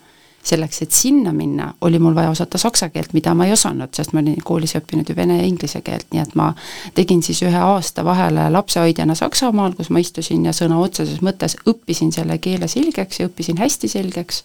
selleks, 0.44 0.82
et 0.82 0.92
sinna 0.92 1.34
minna, 1.36 1.74
oli 1.82 2.00
mul 2.00 2.16
vaja 2.16 2.30
osata 2.30 2.58
saksa 2.58 2.90
keelt, 2.90 3.14
mida 3.14 3.34
ma 3.36 3.46
ei 3.46 3.54
osanud, 3.54 3.92
sest 3.96 4.14
ma 4.14 4.24
olin 4.24 4.40
koolis 4.44 4.76
õppinud 4.80 5.10
ju 5.10 5.16
vene 5.16 5.40
ja 5.42 5.48
inglise 5.48 5.82
keelt, 5.86 6.08
nii 6.14 6.22
et 6.24 6.36
ma 6.40 6.52
tegin 6.96 7.24
siis 7.26 7.42
ühe 7.46 7.60
aasta 7.60 8.06
vahele 8.08 8.50
lapsehoidjana 8.54 9.16
Saksamaal, 9.20 9.76
kus 9.78 9.92
ma 9.94 10.04
istusin 10.04 10.46
ja 10.48 10.56
sõna 10.56 10.80
otseses 10.80 11.22
mõttes 11.26 11.58
õppisin 11.68 12.14
selle 12.16 12.40
keele 12.40 12.72
selgeks 12.72 13.20
ja 13.20 13.30
õppisin 13.30 13.60
hästi 13.60 13.92
selgeks. 13.92 14.44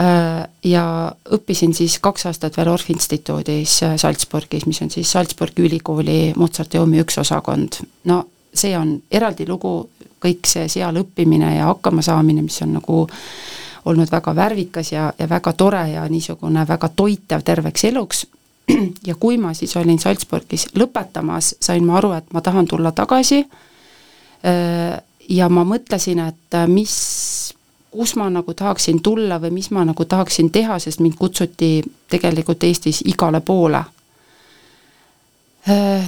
Äh, 0.00 0.44
ja 0.64 0.84
õppisin 1.36 1.74
siis 1.74 2.00
kaks 2.02 2.26
aastat 2.26 2.56
veel 2.56 2.68
Orff 2.72 2.90
instituudis 2.90 3.76
äh, 3.86 3.96
Salzburgis, 3.96 4.66
mis 4.66 4.82
on 4.82 4.90
siis 4.90 5.12
Salzburgi 5.12 5.62
ülikooli 5.62 6.32
Mozarti 6.36 6.78
oomi 6.78 7.02
üks 7.04 7.18
osakond. 7.22 7.78
no 8.04 8.24
see 8.54 8.74
on 8.78 8.96
eraldi 9.10 9.46
lugu, 9.46 9.90
kõik 10.22 10.46
see 10.46 10.68
seal 10.68 10.98
õppimine 10.98 11.56
ja 11.56 11.68
hakkamasaamine, 11.70 12.42
mis 12.42 12.58
on 12.62 12.74
nagu 12.78 13.04
äh, 13.06 13.20
olnud 13.84 14.10
väga 14.10 14.34
värvikas 14.36 14.92
ja, 14.92 15.12
ja 15.18 15.28
väga 15.28 15.52
tore 15.52 15.88
ja 15.90 16.08
niisugune 16.08 16.64
väga 16.68 16.88
toitev 16.88 17.42
terveks 17.44 17.84
eluks. 17.84 18.26
ja 19.08 19.14
kui 19.20 19.38
ma 19.38 19.52
siis 19.54 19.76
olin 19.76 19.98
Salzburgis 19.98 20.68
lõpetamas, 20.78 21.54
sain 21.60 21.84
ma 21.84 21.98
aru, 21.98 22.14
et 22.16 22.32
ma 22.32 22.40
tahan 22.40 22.66
tulla 22.68 22.92
tagasi. 22.92 23.44
ja 25.28 25.48
ma 25.48 25.64
mõtlesin, 25.64 26.20
et 26.20 26.56
mis, 26.68 26.94
kus 27.94 28.16
ma 28.18 28.26
nagu 28.30 28.54
tahaksin 28.54 28.98
tulla 29.02 29.38
või 29.38 29.52
mis 29.54 29.70
ma 29.70 29.84
nagu 29.86 30.04
tahaksin 30.04 30.50
teha, 30.50 30.78
sest 30.82 31.00
mind 31.00 31.14
kutsuti 31.18 31.78
tegelikult 32.10 32.64
Eestis 32.66 33.04
igale 33.06 33.40
poole. 33.40 33.84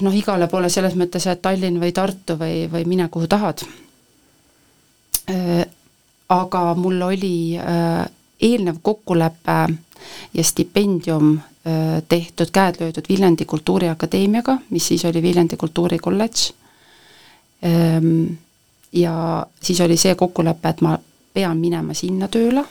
Noh, 0.02 0.12
igale 0.12 0.50
poole 0.52 0.68
selles 0.68 0.98
mõttes, 0.98 1.24
et 1.30 1.40
Tallinn 1.42 1.78
või 1.80 1.94
Tartu 1.96 2.34
või, 2.36 2.66
või 2.68 2.84
mine 2.90 3.06
kuhu 3.08 3.30
tahad. 3.30 3.62
Aga 6.28 6.62
mul 6.74 7.00
oli 7.06 7.56
äh, 7.56 8.02
eelnev 8.42 8.82
kokkulepe 8.82 9.56
ja 10.34 10.44
stipendium 10.44 11.36
äh, 11.38 12.02
tehtud, 12.08 12.50
käed 12.52 12.82
löödud 12.82 13.08
Viljandi 13.08 13.46
Kultuuriakadeemiaga, 13.46 14.58
mis 14.70 14.90
siis 14.90 15.04
oli 15.08 15.22
Viljandi 15.22 15.56
Kultuurikolledž. 15.56 16.50
Ja 18.92 19.46
siis 19.62 19.80
oli 19.80 19.96
see 19.96 20.14
kokkulepe, 20.14 20.68
et 20.68 20.80
ma 20.84 20.98
pean 21.36 21.60
minema 21.60 21.94
sinna 21.94 22.30
tööle, 22.32 22.64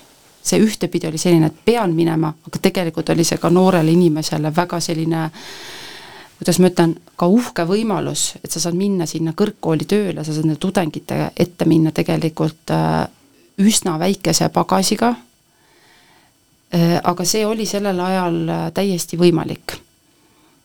see 0.45 0.61
ühtepidi 0.61 1.09
oli 1.09 1.21
selline, 1.21 1.51
et 1.51 1.65
pean 1.65 1.93
minema, 1.93 2.33
aga 2.49 2.61
tegelikult 2.61 3.09
oli 3.13 3.25
see 3.27 3.37
ka 3.41 3.49
noorele 3.53 3.93
inimesele 3.93 4.49
väga 4.55 4.81
selline 4.81 5.29
kuidas 6.35 6.59
ma 6.59 6.69
ütlen, 6.71 6.95
ka 7.15 7.27
uhke 7.31 7.63
võimalus, 7.67 8.33
et 8.43 8.51
sa 8.51 8.59
saad 8.59 8.75
minna 8.77 9.07
sinna 9.07 9.31
kõrgkooli 9.37 9.87
tööle, 9.87 10.23
sa 10.23 10.33
saad 10.33 10.49
nende 10.49 10.59
tudengite 10.61 11.29
ette 11.31 11.67
minna 11.69 11.93
tegelikult 11.95 12.73
äh, 12.75 13.05
üsna 13.63 13.95
väikese 14.01 14.49
pagasiga, 14.53 15.13
äh, 16.75 16.97
aga 16.99 17.25
see 17.25 17.45
oli 17.47 17.67
sellel 17.69 17.99
ajal 18.03 18.41
äh, 18.49 18.67
täiesti 18.75 19.19
võimalik. 19.21 19.77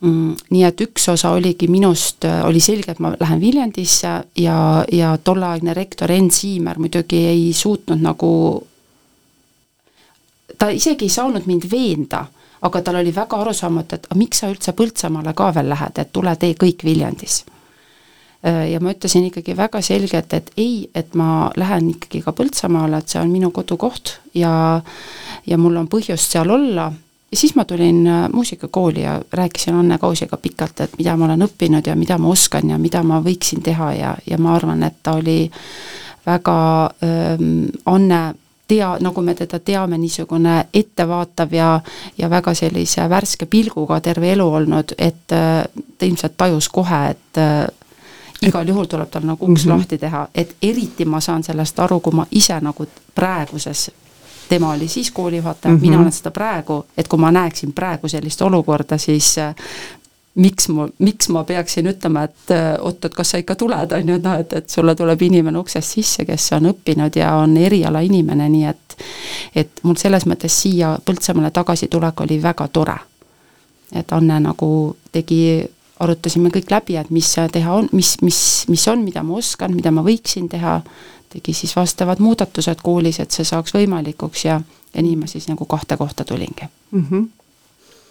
Mm, 0.00 0.32
nii 0.48 0.62
et 0.64 0.80
üks 0.80 1.10
osa 1.12 1.34
oligi 1.36 1.66
minust, 1.68 2.24
äh, 2.24 2.40
oli 2.48 2.60
selge, 2.64 2.94
et 2.94 3.00
ma 3.04 3.10
lähen 3.20 3.40
Viljandisse 3.40 4.12
ja, 4.40 4.56
ja 4.92 5.10
tolleaegne 5.20 5.74
rektor 5.76 6.08
Enn 6.10 6.30
Siimer 6.32 6.80
muidugi 6.80 7.18
ei 7.28 7.50
suutnud 7.52 8.00
nagu, 8.00 8.30
ta 10.56 10.70
isegi 10.72 11.04
ei 11.04 11.12
saanud 11.12 11.44
mind 11.50 11.66
veenda, 11.68 12.22
aga 12.64 12.82
tal 12.82 12.96
oli 13.02 13.12
väga 13.12 13.42
arusaamatu, 13.44 13.98
et 13.98 14.08
miks 14.16 14.40
sa 14.40 14.48
üldse 14.48 14.72
Põltsamaale 14.78 15.36
ka 15.36 15.50
veel 15.58 15.68
lähed, 15.74 16.00
et 16.00 16.12
tule 16.16 16.32
tee 16.40 16.56
kõik 16.64 16.86
Viljandis? 16.88 17.42
Äh, 18.40 18.70
ja 18.72 18.80
ma 18.80 18.96
ütlesin 18.96 19.28
ikkagi 19.28 19.52
väga 19.56 19.84
selgelt, 19.84 20.32
et 20.32 20.48
ei, 20.56 20.88
et 20.96 21.12
ma 21.12 21.50
lähen 21.60 21.92
ikkagi 21.92 22.24
ka 22.24 22.32
Põltsamaale, 22.32 23.02
et 23.02 23.12
see 23.12 23.20
on 23.20 23.28
minu 23.36 23.52
kodukoht 23.52 24.16
ja 24.32 24.80
ja 25.44 25.60
mul 25.60 25.76
on 25.76 25.92
põhjust 25.92 26.32
seal 26.32 26.56
olla 26.56 26.88
ja 27.30 27.36
siis 27.36 27.54
ma 27.54 27.64
tulin 27.64 28.06
äh, 28.06 28.28
muusikakooli 28.32 29.02
ja 29.02 29.22
rääkisin 29.32 29.74
Anne 29.74 29.98
Kausiga 29.98 30.36
pikalt, 30.36 30.80
et 30.80 30.98
mida 30.98 31.16
ma 31.16 31.24
olen 31.24 31.46
õppinud 31.46 31.86
ja 31.86 31.96
mida 31.96 32.18
ma 32.18 32.28
oskan 32.28 32.70
ja 32.70 32.78
mida 32.78 33.02
ma 33.02 33.20
võiksin 33.22 33.62
teha 33.62 33.92
ja, 33.94 34.16
ja 34.26 34.38
ma 34.38 34.54
arvan, 34.54 34.82
et 34.82 35.02
ta 35.02 35.14
oli 35.20 35.50
väga 36.26 36.90
ähm,, 37.04 37.66
Anne 37.86 38.34
tea, 38.70 38.96
nagu 39.00 39.22
me 39.22 39.34
teda 39.34 39.58
teame, 39.58 39.98
niisugune 39.98 40.64
ettevaatav 40.74 41.54
ja 41.54 41.80
ja 42.18 42.30
väga 42.30 42.54
sellise 42.54 43.08
värske 43.10 43.46
pilguga 43.46 44.00
terve 44.00 44.32
elu 44.32 44.46
olnud, 44.46 44.94
et 44.98 45.34
äh, 45.34 45.64
ta 45.98 46.06
ilmselt 46.06 46.36
tajus 46.36 46.68
kohe, 46.68 47.00
et 47.10 47.38
äh, 47.38 47.66
igal 48.46 48.68
juhul 48.68 48.86
tuleb 48.86 49.10
tal 49.10 49.26
nagu 49.26 49.44
uks 49.44 49.64
mm 49.64 49.70
-hmm. 49.70 49.76
lahti 49.76 49.98
teha, 49.98 50.28
et 50.34 50.56
eriti 50.62 51.04
ma 51.04 51.20
saan 51.20 51.42
sellest 51.42 51.78
aru, 51.78 52.00
kui 52.00 52.14
ma 52.14 52.26
ise 52.30 52.60
nagu 52.60 52.86
praeguses 53.14 53.90
tema 54.50 54.72
oli 54.74 54.88
siis 54.88 55.10
koolijuhataja 55.14 55.74
mm, 55.74 55.78
-hmm. 55.78 55.80
mina 55.80 56.00
olen 56.00 56.12
seda 56.12 56.30
praegu, 56.34 56.84
et 56.98 57.08
kui 57.08 57.18
ma 57.18 57.30
näeksin 57.30 57.72
praegu 57.72 58.08
sellist 58.08 58.42
olukorda, 58.42 58.98
siis 58.98 59.38
äh, 59.38 59.54
miks 60.34 60.68
ma, 60.68 60.88
miks 60.98 61.28
ma 61.28 61.44
peaksin 61.44 61.86
ütlema, 61.86 62.24
et 62.28 62.50
äh, 62.54 62.74
oot, 62.80 63.04
et 63.04 63.14
kas 63.14 63.30
sa 63.30 63.38
ikka 63.38 63.54
tuled, 63.54 63.92
on 63.92 64.08
ju, 64.08 64.18
et 64.18 64.26
noh, 64.26 64.38
et, 64.42 64.52
et 64.52 64.70
sulle 64.70 64.94
tuleb 64.94 65.22
inimene 65.22 65.58
uksest 65.58 65.96
sisse, 65.96 66.24
kes 66.26 66.52
on 66.58 66.70
õppinud 66.72 67.18
ja 67.18 67.34
on 67.42 67.56
erialainimene, 67.56 68.48
nii 68.48 68.70
et 68.70 68.86
et 69.56 69.80
mul 69.82 69.96
selles 69.96 70.26
mõttes 70.28 70.52
siia 70.62 70.90
Põltsamaale 71.04 71.50
tagasitulek 71.56 72.20
oli 72.20 72.36
väga 72.42 72.68
tore. 72.68 72.98
et 73.96 74.12
Anne 74.12 74.40
nagu 74.40 74.96
tegi 75.12 75.64
arutasime 76.00 76.50
kõik 76.50 76.70
läbi, 76.70 76.96
et 76.96 77.10
mis 77.10 77.30
teha 77.52 77.72
on, 77.74 77.88
mis, 77.92 78.16
mis, 78.22 78.40
mis 78.68 78.88
on, 78.88 79.02
mida 79.04 79.22
ma 79.22 79.38
oskan, 79.38 79.74
mida 79.74 79.90
ma 79.90 80.04
võiksin 80.06 80.48
teha, 80.48 80.80
tegi 81.30 81.54
siis 81.54 81.74
vastavad 81.76 82.20
muudatused 82.20 82.82
koolis, 82.82 83.20
et 83.22 83.30
see 83.30 83.46
saaks 83.46 83.74
võimalikuks 83.76 84.44
ja, 84.44 84.60
ja 84.94 85.02
nii 85.02 85.16
ma 85.20 85.28
siis 85.30 85.46
nagu 85.50 85.66
kahte 85.70 85.96
kohta 85.96 86.24
tulingi 86.24 86.66
mm. 86.90 87.06
-hmm 87.10 87.28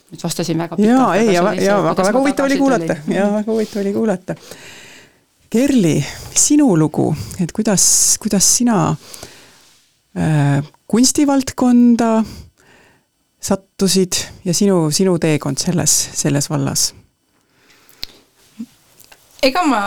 nüüd 0.09 0.23
vastasin 0.23 0.57
väga 0.57 0.75
pikalt. 0.75 0.89
jaa, 0.89 1.15
ei, 1.15 1.33
ja, 1.33 1.53
ja 1.53 1.83
väga, 1.83 2.03
väga 2.03 2.19
huvitav 2.19 2.45
oli 2.45 2.57
kuulata, 2.57 2.95
jaa, 3.13 3.27
väga 3.33 3.51
huvitav 3.51 3.81
oli 3.81 3.93
kuulata. 3.93 4.35
Kerli, 5.49 6.05
sinu 6.35 6.77
lugu, 6.77 7.15
et 7.41 7.51
kuidas, 7.51 8.17
kuidas 8.21 8.57
sina 8.57 8.89
äh, 8.89 10.63
kunstivaldkonda 10.87 12.23
sattusid 13.39 14.17
ja 14.45 14.53
sinu, 14.53 14.89
sinu 14.91 15.19
teekond 15.19 15.61
selles, 15.61 16.09
selles 16.13 16.49
vallas 16.49 16.93
ega 19.45 19.63
ma 19.63 19.81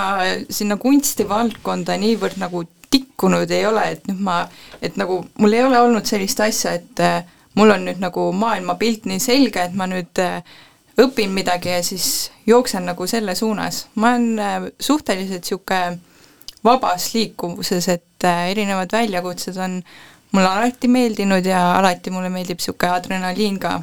sinna 0.50 0.78
kunstivaldkonda 0.80 1.96
niivõrd 2.00 2.38
nagu 2.40 2.64
tikkunud 2.92 3.50
ei 3.50 3.64
ole, 3.66 3.84
et 3.96 4.04
nüüd 4.10 4.20
ma, 4.24 4.42
et 4.82 4.98
nagu 5.00 5.22
mul 5.40 5.56
ei 5.56 5.64
ole 5.64 5.80
olnud 5.80 6.08
sellist 6.08 6.40
asja, 6.44 6.76
et 6.78 7.02
äh, 7.02 7.24
mul 7.58 7.72
on 7.74 7.86
nüüd 7.88 8.00
nagu 8.02 8.28
maailmapilt 8.36 9.08
nii 9.08 9.22
selge, 9.22 9.66
et 9.66 9.76
ma 9.78 9.88
nüüd 9.90 10.22
äh, 10.22 10.40
õpin 11.02 11.32
midagi 11.32 11.72
ja 11.72 11.82
siis 11.84 12.30
jooksen 12.46 12.86
nagu 12.88 13.06
selle 13.08 13.34
suunas. 13.38 13.86
ma 13.94 14.14
olen 14.14 14.38
äh, 14.38 14.70
suhteliselt 14.80 15.44
niisugune 15.44 15.98
vabas 16.64 17.10
liikuvuses, 17.14 17.88
et 17.88 18.26
erinevad 18.52 18.92
väljakutsed 18.92 19.56
on 19.58 19.80
mulle 20.32 20.48
alati 20.48 20.88
meeldinud 20.88 21.46
ja 21.46 21.62
alati 21.78 22.10
mulle 22.10 22.30
meeldib 22.30 22.60
niisugune 22.60 22.92
adrenaliin 22.92 23.58
ka. 23.58 23.80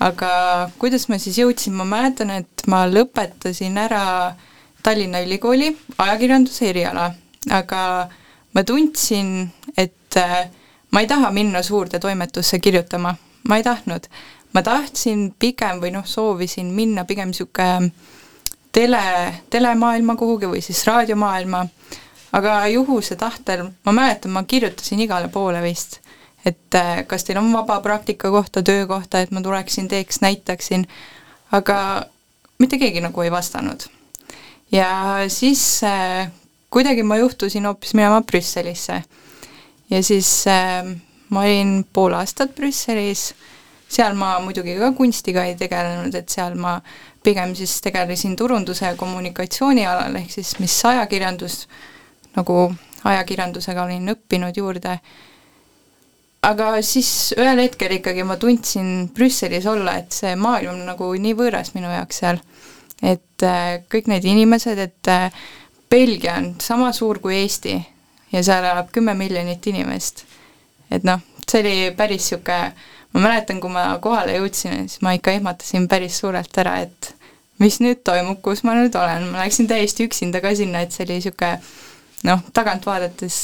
aga 0.00 0.30
kuidas 0.78 1.08
ma 1.08 1.18
siis 1.18 1.38
jõudsin, 1.38 1.74
ma 1.74 1.84
mäletan, 1.84 2.30
et 2.30 2.66
ma 2.66 2.86
lõpetasin 2.86 3.78
ära 3.78 4.34
Tallinna 4.82 5.20
Ülikooli 5.24 5.72
ajakirjanduse 5.98 6.68
eriala, 6.70 7.10
aga 7.50 7.80
ma 8.58 8.64
tundsin, 8.64 9.52
et 9.76 10.16
äh, 10.16 10.50
ma 10.90 11.00
ei 11.00 11.06
taha 11.06 11.30
minna 11.30 11.62
suurde 11.62 11.98
toimetusse 11.98 12.58
kirjutama, 12.58 13.14
ma 13.48 13.56
ei 13.56 13.62
tahtnud. 13.62 14.08
ma 14.54 14.62
tahtsin 14.64 15.34
pigem 15.38 15.78
või 15.78 15.92
noh, 15.92 16.06
soovisin 16.08 16.70
minna 16.72 17.04
pigem 17.04 17.28
niisugune 17.28 17.90
tele, 18.72 19.02
telemaailma 19.52 20.16
kuhugi 20.16 20.48
või 20.48 20.62
siis 20.64 20.80
raadiomaailma, 20.88 21.60
aga 22.32 22.54
juhuse 22.72 23.16
tahtel, 23.20 23.68
ma 23.84 23.92
mäletan, 23.92 24.32
ma 24.32 24.42
kirjutasin 24.42 25.04
igale 25.04 25.28
poole 25.28 25.62
vist, 25.62 26.00
et 26.44 26.74
äh, 26.74 27.04
kas 27.06 27.28
teil 27.28 27.38
on 27.38 27.52
vaba 27.52 27.78
praktika 27.84 28.32
kohta, 28.34 28.62
töökohta, 28.62 29.20
et 29.20 29.30
ma 29.30 29.44
tuleksin, 29.44 29.86
teeks, 29.88 30.18
näitaksin, 30.24 30.88
aga 31.52 31.78
mitte 32.58 32.80
keegi 32.80 33.04
nagu 33.06 33.22
ei 33.22 33.30
vastanud. 33.30 33.86
ja 34.72 34.90
siis 35.28 35.84
äh, 35.84 36.32
kuidagi 36.70 37.02
ma 37.02 37.16
juhtusin 37.16 37.66
hoopis 37.66 37.94
minema 37.94 38.20
Brüsselisse. 38.22 39.02
ja 39.90 40.02
siis 40.02 40.46
äh, 40.46 40.84
ma 41.30 41.40
olin 41.40 41.84
pool 41.92 42.16
aastat 42.16 42.54
Brüsselis, 42.56 43.32
seal 43.88 44.16
ma 44.16 44.36
muidugi 44.44 44.76
ka 44.78 44.92
kunstiga 44.96 45.44
ei 45.48 45.56
tegelenud, 45.56 46.14
et 46.14 46.28
seal 46.28 46.56
ma 46.60 46.78
pigem 47.24 47.54
siis 47.56 47.80
tegelesin 47.84 48.36
turunduse 48.36 48.86
ja 48.86 48.96
kommunikatsiooni 48.96 49.86
alal, 49.86 50.16
ehk 50.20 50.30
siis 50.32 50.54
mis 50.62 50.76
ajakirjandus, 50.84 51.62
nagu 52.36 52.68
ajakirjandusega 53.08 53.84
olin 53.84 54.12
õppinud 54.14 54.56
juurde, 54.60 54.98
aga 56.48 56.70
siis 56.86 57.32
ühel 57.38 57.62
hetkel 57.64 57.96
ikkagi 57.98 58.24
ma 58.26 58.38
tundsin 58.40 59.08
Brüsselis 59.14 59.66
olla, 59.66 59.98
et 60.02 60.14
see 60.14 60.34
maailm 60.38 60.84
nagu 60.86 61.10
nii 61.16 61.36
võõras 61.38 61.74
minu 61.76 61.90
jaoks 61.92 62.24
seal. 62.24 62.42
et 63.02 63.44
äh, 63.46 63.78
kõik 63.86 64.08
need 64.10 64.24
inimesed, 64.26 64.78
et 64.82 65.08
äh, 65.08 65.30
Belgia 65.90 66.36
on 66.36 66.54
sama 66.60 66.92
suur 66.92 67.18
kui 67.18 67.36
Eesti 67.42 67.78
ja 68.32 68.42
seal 68.44 68.64
elab 68.64 68.90
kümme 68.92 69.14
miljonit 69.14 69.66
inimest. 69.66 70.24
et 70.90 71.04
noh, 71.04 71.20
see 71.48 71.60
oli 71.60 71.76
päris 71.96 72.30
niisugune, 72.30 72.72
ma 73.12 73.20
mäletan, 73.24 73.60
kui 73.60 73.72
ma 73.72 73.90
kohale 74.04 74.36
jõudsin, 74.36 74.88
siis 74.88 75.02
ma 75.04 75.14
ikka 75.16 75.32
ehmatasin 75.36 75.88
päris 75.88 76.18
suurelt 76.20 76.60
ära, 76.60 76.78
et 76.84 77.14
mis 77.58 77.80
nüüd 77.80 78.02
toimub, 78.06 78.40
kus 78.44 78.62
ma 78.64 78.76
nüüd 78.78 78.96
olen, 78.96 79.28
ma 79.32 79.42
läksin 79.44 79.68
täiesti 79.68 80.06
üksinda 80.08 80.40
ka 80.44 80.54
sinna, 80.56 80.84
et 80.84 80.94
see 80.94 81.04
oli 81.06 81.18
niisugune 81.18 81.58
noh, 82.28 82.44
tagant 82.54 82.86
vaadates, 82.86 83.38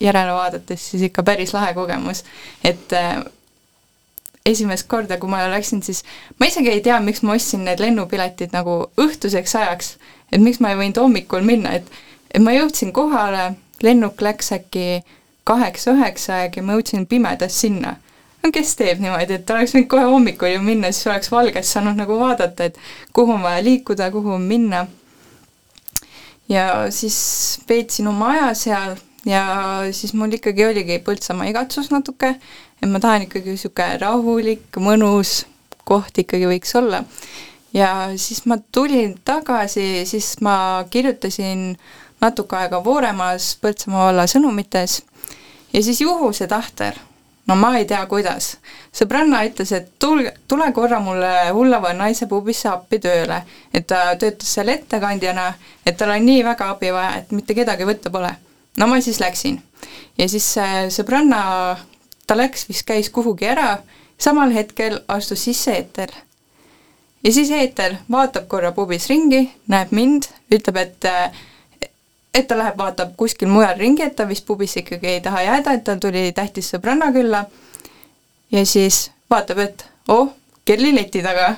järele 0.00 0.34
vaadates 0.36 0.90
siis 0.90 1.08
ikka 1.08 1.24
päris 1.26 1.54
lahe 1.54 1.72
kogemus, 1.76 2.24
et 2.64 2.92
äh, 2.96 3.22
esimest 4.46 4.88
korda, 4.88 5.18
kui 5.20 5.30
ma 5.30 5.44
läksin, 5.48 5.82
siis 5.82 6.02
ma 6.40 6.48
isegi 6.48 6.72
ei 6.72 6.82
tea, 6.84 6.98
miks 7.04 7.22
ma 7.24 7.36
ostsin 7.36 7.64
need 7.64 7.80
lennupiletid 7.80 8.52
nagu 8.56 8.82
õhtuseks 9.00 9.56
ajaks 9.60 9.94
et 10.32 10.40
miks 10.42 10.60
ma 10.60 10.72
ei 10.72 10.80
võinud 10.80 11.00
hommikul 11.02 11.46
minna, 11.46 11.76
et 11.78 11.90
et 12.34 12.42
ma 12.42 12.54
jõudsin 12.54 12.90
kohale, 12.92 13.52
lennuk 13.84 14.22
läks 14.24 14.50
äkki 14.56 15.04
kaheksa-üheksa 15.46 16.40
aeg 16.40 16.58
ja 16.58 16.64
ma 16.66 16.74
jõudsin 16.74 17.06
pimedas 17.06 17.60
sinna. 17.60 17.96
no 18.42 18.50
kes 18.52 18.74
teeb 18.76 19.00
niimoodi, 19.00 19.38
et 19.38 19.50
oleks 19.50 19.72
võinud 19.76 19.88
kohe 19.92 20.04
hommikul 20.10 20.50
ju 20.52 20.60
minna, 20.64 20.90
siis 20.92 21.06
oleks 21.08 21.30
valges 21.32 21.70
saanud 21.72 21.96
nagu 21.96 22.18
vaadata, 22.20 22.70
et 22.70 22.78
kuhu 23.12 23.36
on 23.36 23.42
vaja 23.42 23.62
liikuda, 23.64 24.10
kuhu 24.10 24.38
minna. 24.38 24.86
ja 26.48 26.90
siis 26.90 27.60
veetsin 27.68 28.08
oma 28.08 28.34
aja 28.34 28.54
seal 28.54 28.96
ja 29.24 29.44
siis 29.92 30.12
mul 30.14 30.34
ikkagi 30.36 30.66
oligi 30.66 30.98
Põltsamaa 31.04 31.48
igatsus 31.48 31.90
natuke, 31.90 32.34
et 32.82 32.90
ma 32.90 33.00
tahan 33.00 33.28
ikkagi 33.28 33.54
niisugune 33.54 33.98
rahulik, 34.02 34.66
mõnus 34.76 35.44
koht 35.84 36.18
ikkagi 36.18 36.48
võiks 36.48 36.74
olla 36.80 37.04
ja 37.74 38.08
siis 38.16 38.46
ma 38.46 38.58
tulin 38.72 39.18
tagasi, 39.24 40.06
siis 40.06 40.36
ma 40.40 40.84
kirjutasin 40.90 41.76
natuke 42.20 42.56
aega 42.56 42.84
Vooremaas 42.84 43.56
Põltsamaa 43.62 44.06
valla 44.08 44.28
sõnumites. 44.30 45.02
Ja 45.72 45.82
siis 45.82 46.00
juhuse 46.00 46.46
tahtel, 46.46 46.94
no 47.46 47.56
ma 47.58 47.72
ei 47.78 47.84
tea, 47.90 48.04
kuidas, 48.06 48.54
sõbranna 48.94 49.42
ütles, 49.48 49.72
et 49.74 49.90
tulge, 49.98 50.36
tule 50.48 50.70
korra 50.72 51.00
mulle 51.02 51.32
hullava 51.52 51.90
naise 51.98 52.28
pubisse 52.30 52.70
appi 52.70 53.00
tööle, 53.02 53.40
et 53.74 53.88
ta 53.90 54.14
töötas 54.20 54.54
seal 54.54 54.70
ettekandjana, 54.70 55.48
et 55.84 55.98
tal 55.98 56.14
on 56.14 56.22
nii 56.24 56.44
väga 56.46 56.70
abi 56.76 56.92
vaja, 56.94 57.16
et 57.18 57.34
mitte 57.34 57.58
kedagi 57.58 57.88
võtta 57.90 58.14
pole. 58.14 58.30
no 58.78 58.86
ma 58.86 59.00
siis 59.00 59.18
läksin. 59.20 59.58
Ja 60.18 60.28
siis 60.28 60.46
sõbranna, 60.94 61.42
ta 62.26 62.38
läks, 62.38 62.68
vist 62.68 62.86
käis 62.86 63.10
kuhugi 63.10 63.50
ära, 63.50 63.80
samal 64.18 64.54
hetkel 64.54 65.00
astus 65.08 65.42
sisse 65.44 65.74
eeter 65.74 66.14
ja 67.24 67.32
siis 67.32 67.50
Eeter 67.50 67.96
vaatab 68.10 68.46
korra 68.48 68.72
pubis 68.72 69.08
ringi, 69.08 69.46
näeb 69.68 69.92
mind, 69.96 70.28
ütleb, 70.52 70.76
et 70.76 71.08
et 72.34 72.48
ta 72.50 72.56
läheb, 72.58 72.78
vaatab 72.78 73.12
kuskil 73.16 73.48
mujal 73.48 73.78
ringi, 73.78 74.02
et 74.02 74.16
ta 74.16 74.26
vist 74.28 74.46
pubisse 74.46 74.80
ikkagi 74.82 75.06
ei 75.06 75.20
taha 75.22 75.42
jääda, 75.42 75.72
et 75.72 75.84
tal 75.86 76.00
tuli 76.02 76.32
tähtis 76.34 76.72
sõbranna 76.74 77.12
külla. 77.14 77.44
Ja 78.50 78.64
siis 78.66 79.10
vaatab, 79.30 79.58
et 79.58 79.86
oh, 80.08 80.32
Kerli 80.64 80.94
leti 80.96 81.22
taga, 81.22 81.54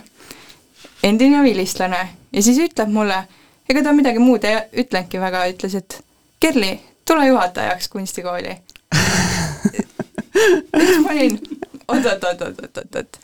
endine 1.03 1.43
vilistlane. 1.45 2.01
Ja 2.33 2.43
siis 2.43 2.59
ütleb 2.59 2.91
mulle, 2.93 3.23
ega 3.71 3.83
ta 3.87 3.95
midagi 3.97 4.19
muud 4.19 4.45
ei 4.45 4.59
ütlenudki 4.83 5.21
väga, 5.23 5.47
ütles, 5.53 5.77
et 5.79 6.01
Kerli, 6.41 6.75
tule 7.09 7.27
juhatajaks 7.29 7.89
kunstikooli. 7.89 8.57
siis 10.77 10.99
ma 11.01 11.15
olin 11.15 11.41
oot-oot-oot-oot-oot-oot 11.89 13.21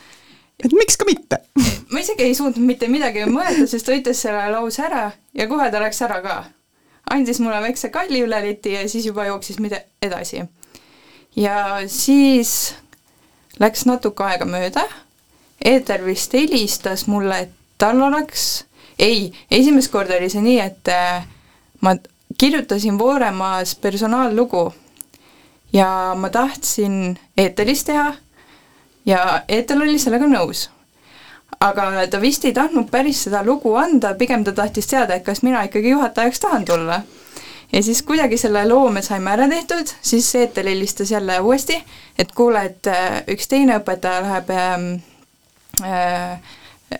et 0.64 0.72
miks 0.76 0.96
ka 0.96 1.06
mitte 1.08 1.40
ma 1.92 2.00
isegi 2.00 2.24
ei 2.24 2.34
suutnud 2.34 2.64
mitte 2.66 2.88
midagi 2.88 3.26
mõelda, 3.28 3.66
sest 3.68 3.86
ta 3.86 3.94
ütles 3.96 4.20
selle 4.24 4.48
lause 4.54 4.82
ära 4.86 5.10
ja 5.36 5.46
kohe 5.50 5.68
ta 5.70 5.80
läks 5.82 6.02
ära 6.06 6.20
ka. 6.24 6.36
andis 7.10 7.40
mulle 7.40 7.60
väikse 7.60 7.90
kalli 7.92 8.22
üle 8.24 8.40
liti 8.46 8.72
ja 8.76 8.88
siis 8.88 9.06
juba 9.06 9.26
jooksis 9.28 9.58
mida 9.60 9.82
edasi. 10.02 10.44
ja 11.36 11.80
siis 11.86 12.74
läks 13.60 13.86
natuke 13.86 14.24
aega 14.24 14.48
mööda, 14.48 14.86
Eeter 15.64 16.02
vist 16.02 16.32
helistas 16.34 17.06
mulle, 17.06 17.36
et 17.44 17.50
tal 17.78 18.00
oleks, 18.02 18.64
ei, 18.98 19.30
esimest 19.50 19.92
korda 19.92 20.16
oli 20.16 20.30
see 20.30 20.42
nii, 20.42 20.58
et 20.58 20.88
äh, 20.90 21.22
ma 21.80 21.94
kirjutasin 22.38 22.98
Vooremaas 22.98 23.74
personaallugu 23.74 24.72
ja 25.72 26.14
ma 26.18 26.30
tahtsin 26.30 27.18
eeteris 27.38 27.84
teha 27.84 28.14
ja 29.06 29.42
Ethel 29.48 29.82
oli 29.82 29.98
sellega 29.98 30.28
nõus. 30.28 30.68
aga 31.60 32.06
ta 32.10 32.18
vist 32.20 32.44
ei 32.44 32.52
tahtnud 32.52 32.88
päris 32.90 33.20
seda 33.24 33.42
lugu 33.46 33.74
anda, 33.78 34.14
pigem 34.18 34.44
ta 34.44 34.52
tahtis 34.52 34.86
teada, 34.90 35.14
et 35.14 35.24
kas 35.24 35.42
mina 35.42 35.62
ikkagi 35.62 35.90
juhatajaks 35.90 36.40
tahan 36.40 36.64
tulla. 36.64 37.02
ja 37.72 37.82
siis 37.82 38.02
kuidagi 38.02 38.36
selle 38.38 38.64
loo 38.68 38.90
me 38.90 39.02
saime 39.02 39.30
ära 39.30 39.48
tehtud, 39.48 39.94
siis 40.00 40.34
Ethel 40.34 40.66
helistas 40.66 41.10
jälle 41.10 41.40
uuesti, 41.40 41.82
et 42.18 42.32
kuule, 42.32 42.64
et 42.64 42.86
äh, 42.86 43.22
üks 43.28 43.48
teine 43.48 43.78
õpetaja 43.78 44.22
läheb 44.22 44.50
ähm, 44.50 44.90
äh, 45.84 46.40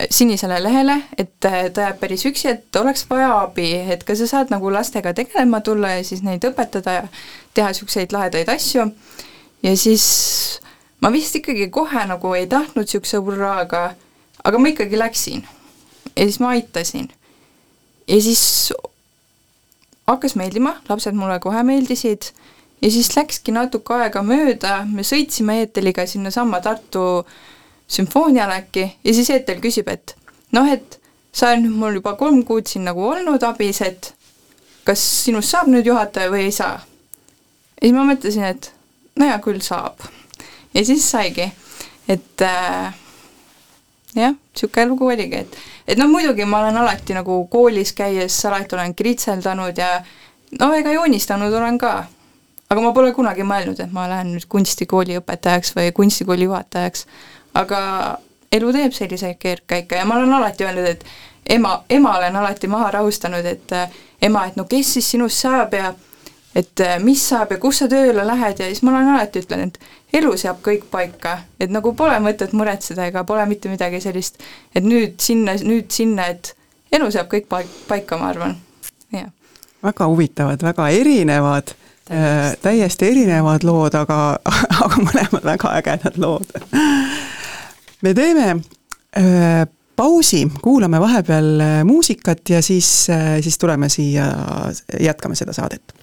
sinisele 0.09 0.63
lehele, 0.63 0.97
et 1.17 1.45
äh, 1.45 1.69
ta 1.73 1.87
jääb 1.87 1.99
päris 1.99 2.25
üksi, 2.25 2.49
et 2.49 2.75
oleks 2.75 3.05
vaja 3.09 3.31
abi, 3.41 3.69
et 3.93 4.03
kas 4.03 4.23
sa 4.23 4.27
saad 4.27 4.53
nagu 4.53 4.71
lastega 4.73 5.13
tegelema 5.13 5.61
tulla 5.61 5.95
ja 5.97 6.03
siis 6.03 6.23
neid 6.23 6.45
õpetada 6.47 6.99
ja 6.99 7.07
teha 7.53 7.71
niisuguseid 7.71 8.13
lahedaid 8.15 8.49
asju. 8.49 8.87
ja 9.63 9.77
siis 9.77 10.05
ma 11.03 11.11
vist 11.11 11.35
ikkagi 11.35 11.67
kohe 11.73 12.05
nagu 12.07 12.31
ei 12.37 12.47
tahtnud 12.47 12.87
niisuguse 12.87 13.19
hurraaga, 13.25 13.83
aga 14.43 14.59
ma 14.59 14.71
ikkagi 14.71 14.99
läksin. 14.99 15.43
ja 16.15 16.23
siis 16.23 16.39
ma 16.39 16.53
aitasin. 16.55 17.09
ja 18.07 18.21
siis 18.21 18.73
hakkas 20.07 20.35
meeldima, 20.39 20.77
lapsed 20.89 21.15
mulle 21.15 21.39
kohe 21.43 21.63
meeldisid 21.63 22.31
ja 22.81 22.91
siis 22.91 23.11
läkski 23.17 23.51
natuke 23.51 23.97
aega 23.99 24.23
mööda, 24.23 24.83
me 24.87 25.03
sõitsime 25.03 25.59
Eeteliga 25.63 26.07
sinnasamma 26.07 26.61
Tartu 26.63 27.25
sümfooniale 27.87 28.61
äkki 28.63 28.87
ja 29.03 29.13
siis 29.13 29.29
Eetel 29.29 29.59
küsib, 29.63 29.91
et 29.91 30.15
noh, 30.55 30.71
et 30.71 30.99
sa 31.35 31.51
oled 31.51 31.65
nüüd 31.67 31.79
mul 31.83 31.99
juba 31.99 32.15
kolm 32.15 32.43
kuud 32.47 32.69
siin 32.69 32.87
nagu 32.87 33.03
olnud 33.11 33.43
abis, 33.43 33.81
et 33.83 34.13
kas 34.87 35.03
sinust 35.25 35.51
saab 35.51 35.71
nüüd 35.71 35.87
juhataja 35.87 36.31
või 36.31 36.47
ei 36.47 36.55
saa? 36.55 36.79
ja 36.79 37.87
siis 37.87 37.95
ma 37.95 38.07
mõtlesin, 38.07 38.51
et 38.55 38.71
no 39.19 39.27
hea 39.27 39.39
küll 39.43 39.63
saab 39.63 40.03
ja 40.73 40.85
siis 40.85 41.11
saigi, 41.11 41.51
et 42.07 42.41
äh, 42.41 42.93
jah, 44.15 44.33
niisugune 44.33 44.87
lugu 44.89 45.07
oligi, 45.07 45.43
et 45.45 45.57
et 45.87 45.99
noh, 45.99 46.09
muidugi 46.11 46.45
ma 46.45 46.61
olen 46.63 46.77
alati 46.83 47.15
nagu 47.17 47.43
koolis 47.51 47.93
käies 47.93 48.37
alati 48.45 48.75
olen 48.75 48.95
kritseldanud 48.95 49.77
ja 49.77 50.03
no 50.59 50.73
ega 50.73 50.93
joonistanud 50.93 51.53
olen 51.53 51.77
ka. 51.77 52.05
aga 52.69 52.81
ma 52.81 52.93
pole 52.93 53.11
kunagi 53.13 53.43
mõelnud, 53.45 53.79
et 53.83 53.91
ma 53.93 54.07
lähen 54.09 54.31
nüüd 54.33 54.47
kunstikooli 54.49 55.19
õpetajaks 55.19 55.75
või 55.77 55.91
kunstikooli 55.93 56.47
juhatajaks. 56.47 57.05
aga 57.53 57.81
elu 58.51 58.71
teeb 58.73 58.93
selliseid 58.93 59.37
keerdkäike 59.39 59.95
ja 59.95 60.05
ma 60.05 60.17
olen 60.17 60.33
alati 60.33 60.65
öelnud, 60.65 60.87
et 60.87 61.05
ema, 61.49 61.83
ema 61.89 62.17
olen 62.17 62.35
alati 62.35 62.67
maha 62.67 62.91
rahustanud, 62.91 63.45
et 63.45 63.71
äh, 63.71 63.89
ema, 64.21 64.45
et 64.47 64.55
no 64.55 64.65
kes 64.65 64.93
siis 64.93 65.11
sinust 65.11 65.41
saab 65.45 65.73
ja 65.73 65.93
et 66.55 66.79
äh, 66.79 66.97
mis 67.01 67.21
saab 67.29 67.53
ja 67.53 67.59
kus 67.61 67.81
sa 67.81 67.89
tööle 67.89 68.25
lähed 68.27 68.61
ja 68.61 68.69
siis 68.69 68.83
ma 68.85 68.93
olen 68.93 69.13
alati 69.15 69.41
ütlenud, 69.43 69.73
et 69.73 70.19
elu 70.19 70.33
seab 70.37 70.61
kõik 70.65 70.85
paika, 70.91 71.37
et 71.59 71.73
nagu 71.73 71.93
pole 71.97 72.17
mõtet 72.23 72.53
muretseda 72.57 73.07
ega 73.09 73.23
pole 73.27 73.45
mitte 73.49 73.71
midagi 73.71 74.01
sellist, 74.03 74.41
et 74.75 74.85
nüüd 74.85 75.17
sinna, 75.23 75.57
nüüd 75.65 75.89
sinna, 75.93 76.29
et 76.33 76.53
elu 76.93 77.09
seab 77.13 77.31
kõik 77.31 77.49
paik-, 77.49 77.79
paika, 77.89 78.19
ma 78.21 78.29
arvan, 78.33 78.57
jah. 79.13 79.31
väga 79.83 80.09
huvitavad, 80.11 80.65
väga 80.65 80.89
erinevad 80.93 81.73
täiesti, 81.73 82.59
täiesti 82.61 83.07
erinevad 83.09 83.63
lood, 83.65 83.95
aga, 83.95 84.19
aga 84.83 85.05
mõlemad 85.07 85.47
väga 85.47 85.77
ägedad 85.79 86.19
lood. 86.21 86.53
me 88.03 88.13
teeme 88.13 88.47
öö, 89.17 89.65
pausi, 89.95 90.43
kuulame 90.61 90.99
vahepeal 91.01 91.65
muusikat 91.87 92.49
ja 92.49 92.61
siis, 92.61 93.07
siis 93.41 93.57
tuleme 93.57 93.89
siia, 93.89 94.27
jätkame 94.99 95.37
seda 95.39 95.53
saadet 95.55 96.02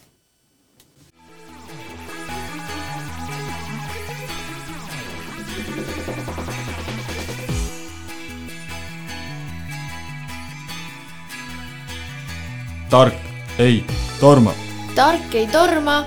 tark 12.91 13.15
ei 13.59 13.85
torma. 14.21 14.53
tark 14.95 15.35
ei 15.35 15.47
torma. 15.47 16.05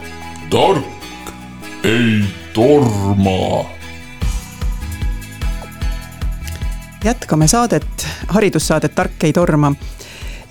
tark 0.50 0.84
ei 1.84 2.26
torma. 2.54 3.65
jätkame 7.04 7.48
saadet, 7.48 8.08
haridussaadet 8.28 8.96
Tark 8.96 9.24
ei 9.24 9.34
torma 9.34 9.72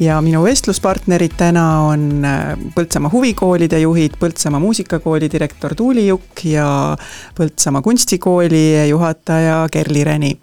ja 0.00 0.20
minu 0.24 0.42
vestluspartnerid 0.44 1.36
täna 1.36 1.66
on 1.80 2.24
äh, 2.24 2.56
Põltsamaa 2.74 3.12
huvikoolide 3.12 3.80
juhid, 3.80 4.16
Põltsamaa 4.20 4.60
muusikakooli 4.60 5.28
direktor 5.32 5.74
Tuuli 5.74 6.06
Jukk 6.06 6.44
ja 6.44 6.96
Põltsamaa 7.36 7.82
kunstikooli 7.82 8.88
juhataja 8.88 9.66
Kerli 9.72 10.04
Räni 10.04 10.36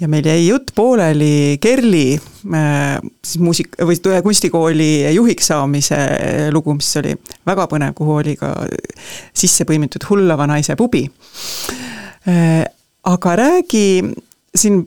ja 0.00 0.08
meil 0.08 0.26
jäi 0.26 0.46
jutt 0.46 0.72
pooleli 0.74 1.58
Kerli 1.60 2.14
äh, 2.16 3.00
siis 3.24 3.42
muusik- 3.42 3.76
või 3.84 3.98
kunstikooli 4.22 5.14
juhiks 5.14 5.50
saamise 5.52 5.98
lugu, 6.52 6.74
mis 6.74 6.90
oli 6.96 7.14
väga 7.46 7.66
põnev, 7.70 7.94
kuhu 7.98 8.20
oli 8.22 8.36
ka 8.40 8.54
sisse 9.32 9.66
põimitud 9.68 10.06
hullava 10.08 10.46
naise 10.50 10.76
pubi. 10.76 11.04
Äh, 12.28 12.64
aga 13.04 13.36
räägi 13.36 13.84
siin, 14.54 14.80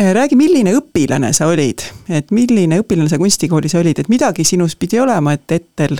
äh, 0.00 0.12
räägi, 0.14 0.36
milline 0.36 0.74
õpilane 0.78 1.32
sa 1.32 1.46
olid, 1.50 1.84
et 2.08 2.34
milline 2.34 2.80
õpilane 2.82 3.10
sa 3.10 3.18
kunstikoolis 3.18 3.74
olid, 3.78 4.02
et 4.02 4.10
midagi 4.10 4.44
sinus 4.44 4.76
pidi 4.76 5.00
olema, 5.00 5.36
et 5.38 5.58
Ettel 5.58 5.98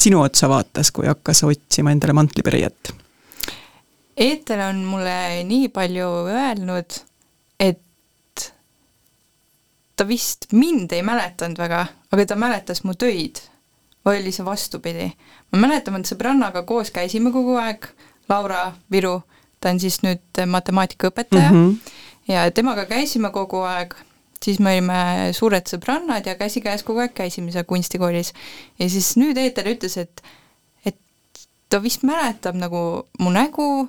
sinu 0.00 0.24
otsa 0.24 0.48
vaatas, 0.48 0.92
kui 0.92 1.08
hakkas 1.08 1.44
otsima 1.48 1.92
endale 1.92 2.16
mantlipärijat? 2.16 2.94
Eeter 4.20 4.66
on 4.66 4.82
mulle 4.84 5.44
nii 5.48 5.70
palju 5.72 6.08
öelnud, 6.28 6.98
ta 10.00 10.06
vist 10.08 10.46
mind 10.56 10.92
ei 10.96 11.02
mäletanud 11.04 11.58
väga, 11.60 11.84
aga 12.08 12.24
ta 12.26 12.36
mäletas 12.40 12.84
mu 12.88 12.94
töid. 12.96 13.42
või 14.00 14.22
oli 14.22 14.30
see 14.32 14.44
vastupidi? 14.44 15.10
ma 15.52 15.66
mäletan, 15.66 15.98
et 16.00 16.08
sõbrannaga 16.08 16.62
koos 16.64 16.88
käisime 16.90 17.32
kogu 17.34 17.58
aeg, 17.60 17.84
Laura 18.32 18.70
Viru, 18.92 19.18
ta 19.60 19.74
on 19.74 19.80
siis 19.82 19.98
nüüd 20.00 20.40
matemaatikaõpetaja 20.46 21.50
mm, 21.50 21.58
-hmm. 21.66 22.32
ja 22.32 22.46
temaga 22.50 22.86
käisime 22.88 23.28
kogu 23.30 23.60
aeg, 23.60 23.92
siis 24.40 24.58
me 24.58 24.72
olime 24.72 25.32
suured 25.36 25.68
sõbrannad 25.68 26.26
ja 26.26 26.34
käsikäes 26.34 26.82
kogu 26.82 27.04
aeg 27.04 27.12
käisime 27.14 27.52
seal 27.52 27.68
kunstikoolis. 27.68 28.32
ja 28.78 28.88
siis 28.88 29.16
nüüd 29.20 29.36
Eeter 29.36 29.68
ütles, 29.68 29.98
et, 30.00 30.22
et 30.84 30.96
ta 31.68 31.82
vist 31.82 32.02
mäletab 32.02 32.56
nagu 32.56 33.04
mu 33.18 33.30
nägu, 33.30 33.88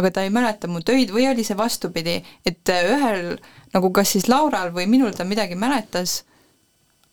aga 0.00 0.10
ta 0.10 0.24
ei 0.24 0.32
mäleta 0.32 0.68
mu 0.70 0.80
töid 0.84 1.12
või 1.12 1.28
oli 1.30 1.44
see 1.44 1.58
vastupidi, 1.58 2.18
et 2.46 2.72
ühel 2.72 3.36
nagu 3.74 3.92
kas 3.94 4.16
siis 4.16 4.28
Laural 4.32 4.72
või 4.74 4.88
minul 4.90 5.12
ta 5.16 5.26
midagi 5.28 5.58
mäletas, 5.58 6.22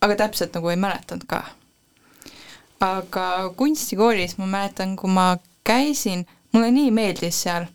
aga 0.00 0.16
täpselt 0.24 0.56
nagu 0.56 0.70
ei 0.72 0.80
mäletanud 0.80 1.26
ka. 1.28 1.44
aga 2.80 3.50
kunstikoolis 3.58 4.36
ma 4.38 4.46
mäletan, 4.46 4.96
kui 4.96 5.10
ma 5.10 5.36
käisin, 5.66 6.26
mulle 6.52 6.70
nii 6.70 6.92
meeldis 6.94 7.42
seal, 7.42 7.66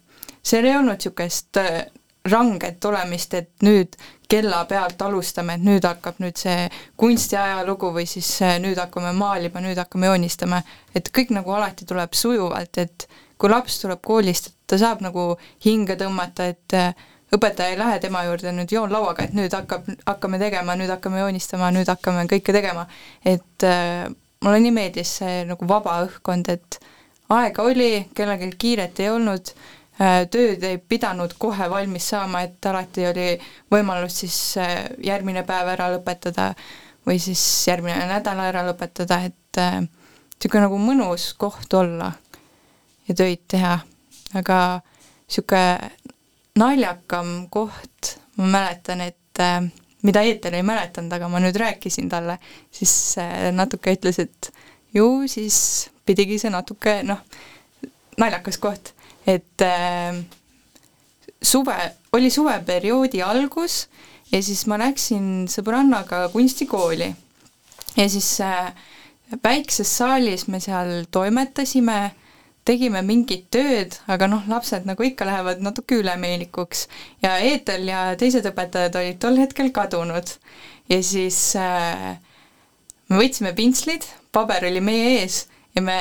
seal 0.42 0.66
ei 0.66 0.78
olnud 0.78 0.96
niisugust 0.96 1.60
äh, 1.60 1.84
ranget 2.32 2.86
olemist, 2.86 3.34
et 3.36 3.52
nüüd 3.68 3.98
kella 4.32 4.64
pealt 4.66 5.02
alustame, 5.04 5.58
et 5.58 5.66
nüüd 5.68 5.84
hakkab 5.84 6.22
nüüd 6.24 6.40
see 6.40 6.70
kunstiajalugu 6.98 7.92
või 8.00 8.08
siis 8.10 8.30
äh, 8.42 8.56
nüüd 8.64 8.80
hakkame 8.80 9.12
maalima, 9.18 9.62
nüüd 9.62 9.78
hakkame 9.78 10.08
joonistama, 10.10 10.64
et 10.96 11.12
kõik 11.14 11.36
nagu 11.36 11.52
alati 11.52 11.86
tuleb 11.90 12.16
sujuvalt, 12.16 12.80
et 12.80 13.08
kui 13.44 13.52
laps 13.52 13.82
tuleb 13.82 14.00
koolist, 14.00 14.46
et 14.48 14.72
ta 14.72 14.78
saab 14.80 15.02
nagu 15.04 15.34
hinge 15.66 15.98
tõmmata, 16.00 16.46
et 16.54 16.76
äh, 16.80 16.94
õpetaja 17.36 17.74
ei 17.74 17.80
lähe 17.80 17.98
tema 18.00 18.22
juurde 18.24 18.54
nüüd 18.56 18.72
joonlauaga, 18.72 19.26
et 19.28 19.34
nüüd 19.36 19.52
hakkab, 19.52 19.90
hakkame 20.08 20.40
tegema, 20.40 20.78
nüüd 20.80 20.94
hakkame 20.94 21.20
joonistama, 21.20 21.74
nüüd 21.76 21.92
hakkame 21.92 22.24
kõike 22.32 22.56
tegema. 22.56 22.86
et 23.20 23.68
äh, 23.68 24.08
mulle 24.48 24.64
nii 24.64 24.72
meeldis 24.72 25.12
see 25.20 25.44
nagu 25.50 25.68
vaba 25.68 25.98
õhkkond, 26.06 26.54
et 26.56 26.80
aega 27.36 27.68
oli, 27.68 28.06
kellelgi 28.16 28.54
kiiret 28.64 29.04
ei 29.04 29.12
olnud 29.12 29.52
äh,, 29.52 30.24
tööd 30.32 30.64
ei 30.64 30.80
pidanud 30.80 31.36
kohe 31.36 31.68
valmis 31.76 32.08
saama, 32.16 32.46
et 32.48 32.72
alati 32.72 33.10
oli 33.12 33.30
võimalus 33.76 34.24
siis 34.24 34.40
äh, 34.56 34.78
järgmine 35.04 35.44
päev 35.44 35.76
ära 35.76 35.92
lõpetada 35.98 36.54
või 37.04 37.20
siis 37.20 37.44
järgmine 37.68 38.08
nädal 38.08 38.40
ära 38.40 38.64
lõpetada, 38.72 39.20
et 39.28 39.60
niisugune 39.60 40.70
nagu 40.70 40.78
mõnus 40.80 41.34
koht 41.36 41.76
olla 41.76 42.14
ja 43.08 43.16
töid 43.16 43.46
teha, 43.52 43.78
aga 44.38 44.58
niisugune 45.28 45.92
naljakam 46.60 47.48
koht, 47.54 48.18
ma 48.38 48.50
mäletan, 48.58 49.02
et 49.02 49.42
äh, 49.42 49.64
mida 50.04 50.22
Eeter 50.22 50.54
ei 50.54 50.66
mäletanud, 50.66 51.14
aga 51.16 51.30
ma 51.32 51.42
nüüd 51.42 51.58
rääkisin 51.60 52.10
talle, 52.12 52.38
siis 52.72 53.18
äh, 53.22 53.50
natuke 53.56 53.96
ütles, 53.96 54.20
et 54.22 54.52
ju 54.94 55.26
siis 55.32 55.90
pidigi 56.06 56.38
see 56.42 56.54
natuke 56.54 57.00
noh, 57.08 57.24
naljakas 58.22 58.60
koht, 58.62 58.94
et 59.26 59.66
äh, 59.66 60.22
suve, 61.42 61.78
oli 62.14 62.30
suveperioodi 62.30 63.24
algus 63.26 63.88
ja 64.32 64.42
siis 64.44 64.66
ma 64.70 64.80
läksin 64.82 65.48
sõbrannaga 65.52 66.28
kunstikooli. 66.34 67.10
Ja 67.98 68.06
siis 68.10 68.30
äh, 68.42 68.74
väikses 69.44 69.90
saalis 69.98 70.48
me 70.50 70.60
seal 70.64 71.06
toimetasime 71.14 72.12
tegime 72.68 73.02
mingit 73.04 73.50
tööd, 73.54 73.98
aga 74.12 74.28
noh, 74.32 74.44
lapsed 74.48 74.88
nagu 74.88 75.04
ikka 75.04 75.28
lähevad 75.28 75.64
natuke 75.64 76.00
ülemeelikuks 76.00 76.86
ja 77.24 77.36
Eetel 77.44 77.88
ja 77.90 78.04
teised 78.20 78.48
õpetajad 78.48 78.96
olid 79.00 79.20
tol 79.24 79.40
hetkel 79.42 79.72
kadunud. 79.76 80.36
ja 80.90 81.00
siis 81.04 81.56
äh, 81.60 82.16
me 83.10 83.20
võtsime 83.20 83.54
pintslid, 83.56 84.08
paber 84.32 84.68
oli 84.70 84.82
meie 84.84 85.20
ees 85.20 85.44
ja 85.76 85.84
me 85.84 86.00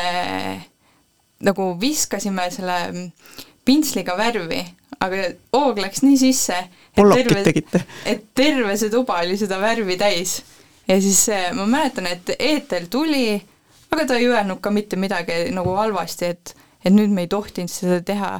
nagu 1.42 1.72
viskasime 1.80 2.46
selle 2.54 2.78
pintsliga 3.66 4.14
värvi, 4.18 4.62
aga 5.02 5.28
hoog 5.54 5.80
läks 5.82 6.02
nii 6.06 6.18
sisse, 6.18 6.58
et 6.94 7.14
terve, 7.16 7.78
et 8.06 8.26
terve 8.34 8.76
see 8.78 8.90
tuba 8.90 9.18
oli 9.22 9.38
seda 9.38 9.58
värvi 9.62 9.98
täis. 9.98 10.42
ja 10.86 11.00
siis 11.00 11.26
äh, 11.28 11.50
ma 11.58 11.66
mäletan, 11.66 12.06
et 12.06 12.36
Eetel 12.38 12.86
tuli 12.90 13.40
aga 13.92 14.06
ta 14.08 14.18
ei 14.18 14.28
öelnud 14.30 14.60
ka 14.64 14.72
mitte 14.74 14.96
midagi 15.00 15.44
nagu 15.54 15.74
halvasti, 15.76 16.32
et, 16.32 16.54
et 16.84 16.94
nüüd 16.94 17.12
me 17.12 17.26
ei 17.26 17.30
tohtinud 17.30 17.70
seda 17.70 18.00
teha, 18.06 18.32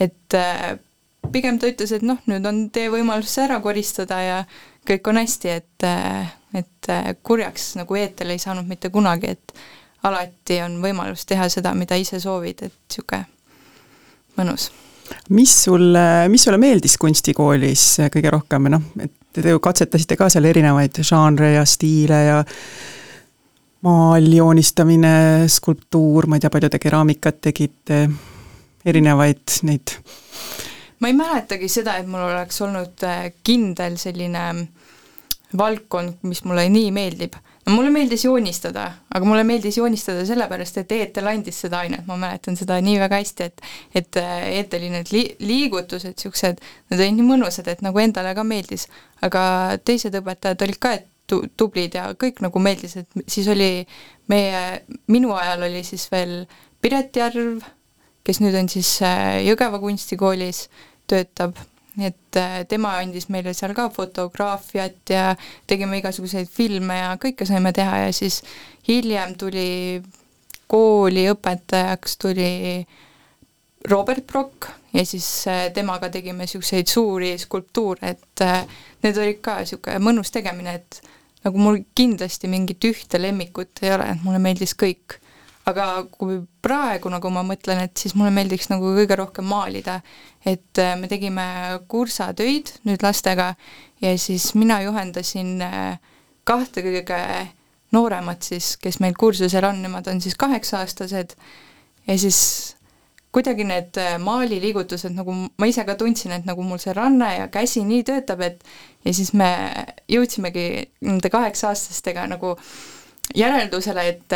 et 0.00 0.36
äh, 0.38 0.76
pigem 1.32 1.58
ta 1.60 1.70
ütles, 1.70 1.92
et 1.96 2.04
noh, 2.06 2.20
nüüd 2.30 2.46
on 2.48 2.62
teie 2.74 2.90
võimalus 2.92 3.34
see 3.34 3.46
ära 3.48 3.60
koristada 3.64 4.20
ja 4.22 4.38
kõik 4.88 5.10
on 5.10 5.20
hästi, 5.20 5.52
et, 5.60 5.86
äh, 5.86 6.30
et 6.62 6.92
äh, 6.92 7.12
kurjaks 7.26 7.74
nagu 7.80 7.98
eetel 7.98 8.34
ei 8.34 8.42
saanud 8.42 8.68
mitte 8.70 8.92
kunagi, 8.94 9.34
et 9.36 9.54
alati 10.06 10.60
on 10.64 10.78
võimalus 10.82 11.26
teha 11.28 11.48
seda, 11.52 11.74
mida 11.76 11.98
ise 12.00 12.20
soovid, 12.22 12.64
et 12.70 12.76
niisugune 12.88 13.26
mõnus. 14.38 14.70
mis 15.28 15.52
sulle, 15.64 16.28
mis 16.30 16.44
sulle 16.46 16.58
meeldis 16.58 16.96
kunstikoolis 16.98 17.84
kõige 18.14 18.30
rohkem, 18.30 18.70
noh, 18.72 18.86
et 19.02 19.12
te 19.34 19.52
ju 19.52 19.60
katsetasite 19.62 20.16
ka 20.18 20.30
seal 20.32 20.46
erinevaid 20.48 21.02
žanre 21.06 21.52
ja 21.54 21.66
stiile 21.68 22.22
ja 22.24 22.38
maal 23.86 24.26
joonistamine, 24.32 25.48
skulptuur, 25.48 26.26
ma 26.28 26.36
ei 26.36 26.44
tea, 26.44 26.52
palju 26.52 26.68
te 26.72 26.80
keraamikat 26.82 27.40
tegite, 27.48 28.02
erinevaid 28.84 29.60
neid 29.68 29.96
ma 31.00 31.08
ei 31.08 31.16
mäletagi 31.16 31.68
seda, 31.72 31.96
et 31.96 32.08
mul 32.08 32.26
oleks 32.26 32.60
olnud 32.64 33.04
äh, 33.08 33.30
kindel 33.44 33.96
selline 34.00 34.42
valdkond, 35.56 36.20
mis 36.28 36.44
mulle 36.44 36.68
nii 36.70 36.90
meeldib. 36.94 37.38
no 37.66 37.74
mulle 37.74 37.90
meeldis 37.92 38.24
joonistada, 38.24 38.86
aga 39.14 39.26
mulle 39.26 39.44
meeldis 39.44 39.76
joonistada 39.76 40.24
sellepärast, 40.26 40.78
et 40.80 40.92
Eetel 40.96 41.26
andis 41.28 41.60
seda 41.64 41.82
ainet, 41.84 42.06
ma 42.06 42.16
mäletan 42.20 42.56
seda 42.56 42.78
nii 42.80 42.98
väga 43.00 43.20
hästi, 43.20 43.48
et 43.48 43.64
et 44.00 44.20
äh, 44.20 44.36
Eeteli 44.60 44.90
need 44.92 45.12
li-, 45.12 45.36
liigutused, 45.40 46.14
niisugused, 46.16 46.60
need 46.90 47.00
olid 47.00 47.18
nii 47.18 47.28
mõnusad, 47.32 47.68
et 47.68 47.84
nagu 47.84 47.98
endale 48.02 48.34
ka 48.36 48.44
meeldis. 48.44 48.88
aga 49.22 49.42
teised 49.84 50.14
õpetajad 50.20 50.66
olid 50.68 50.80
ka, 50.80 50.94
et 51.00 51.09
tu-, 51.30 51.44
tublid 51.56 51.94
ja 51.96 52.10
kõik 52.18 52.42
nagu 52.44 52.62
meeldis, 52.62 52.96
et 53.00 53.22
siis 53.30 53.48
oli 53.50 53.70
meie, 54.30 54.62
minu 55.10 55.34
ajal 55.36 55.68
oli 55.68 55.82
siis 55.86 56.06
veel 56.12 56.42
Piret 56.80 57.16
Järv, 57.16 57.60
kes 58.24 58.40
nüüd 58.40 58.56
on 58.56 58.70
siis 58.72 58.94
äh, 59.04 59.40
Jõgeva 59.44 59.80
kunstikoolis, 59.82 60.64
töötab, 61.10 61.58
et 62.00 62.38
äh, 62.38 62.62
tema 62.70 62.94
andis 63.00 63.28
meile 63.32 63.52
seal 63.56 63.74
ka 63.76 63.88
fotograafiat 63.92 65.12
ja 65.12 65.24
tegime 65.68 66.00
igasuguseid 66.00 66.48
filme 66.52 67.00
ja 67.00 67.12
kõike 67.20 67.48
saime 67.48 67.74
teha 67.76 68.06
ja 68.06 68.16
siis 68.16 68.40
hiljem 68.88 69.34
tuli 69.40 70.00
kooli 70.70 71.26
õpetajaks 71.32 72.18
tuli 72.22 72.50
Robert 73.90 74.26
Brock 74.28 74.70
ja 74.94 75.04
siis 75.04 75.28
äh, 75.50 75.66
temaga 75.74 76.08
tegime 76.12 76.46
niisuguseid 76.46 76.88
suuri 76.88 77.34
skulptuure, 77.40 78.14
et 78.14 78.46
need 79.02 79.18
olid 79.20 79.40
ka 79.44 79.60
niisugune 79.60 80.00
mõnus 80.04 80.32
tegemine, 80.32 80.78
et 80.80 81.02
nagu 81.44 81.60
mul 81.60 81.82
kindlasti 81.96 82.50
mingit 82.50 82.84
ühte 82.84 83.20
lemmikut 83.20 83.82
ei 83.84 83.94
ole, 83.94 84.08
et 84.12 84.24
mulle 84.24 84.40
meeldis 84.42 84.74
kõik. 84.78 85.18
Aga 85.68 86.06
kui 86.10 86.40
praegu 86.64 87.10
nagu 87.12 87.30
ma 87.30 87.42
mõtlen, 87.46 87.82
et 87.84 88.00
siis 88.00 88.16
mulle 88.16 88.32
meeldiks 88.34 88.70
nagu 88.72 88.94
kõige 88.96 89.18
rohkem 89.20 89.46
maalida, 89.46 90.00
et 90.44 90.80
äh, 90.80 90.96
me 90.98 91.08
tegime 91.10 91.44
kursatöid 91.88 92.72
nüüd 92.88 93.04
lastega 93.04 93.52
ja 94.00 94.12
siis 94.18 94.50
mina 94.56 94.80
juhendasin 94.82 95.60
äh, 95.62 96.00
kahte 96.48 96.82
kõige 96.82 97.20
nooremat 97.94 98.46
siis, 98.46 98.74
kes 98.80 99.00
meil 99.02 99.14
kursusel 99.18 99.66
on, 99.68 99.82
nemad 99.84 100.08
on 100.10 100.20
siis 100.22 100.36
kaheksa-aastased. 100.40 101.36
Ja 102.08 102.18
siis 102.18 102.40
kuidagi 103.32 103.64
need 103.64 103.98
äh, 104.00 104.16
maaliliigutused 104.22 105.14
nagu 105.14 105.34
ma 105.34 105.68
ise 105.70 105.84
ka 105.86 105.94
tundsin, 105.98 106.34
et 106.34 106.48
nagu 106.48 106.64
mul 106.66 106.80
see 106.82 106.94
ranne 106.96 107.28
ja 107.36 107.50
käsi 107.52 107.84
nii 107.86 108.02
töötab, 108.08 108.42
et 108.46 108.64
ja 109.04 109.14
siis 109.14 109.32
me 109.38 109.50
jõudsimegi 110.10 110.66
nende 111.06 111.30
kaheksa-aastastega 111.30 112.26
nagu 112.30 112.56
järeldusele, 113.36 114.08
et 114.10 114.34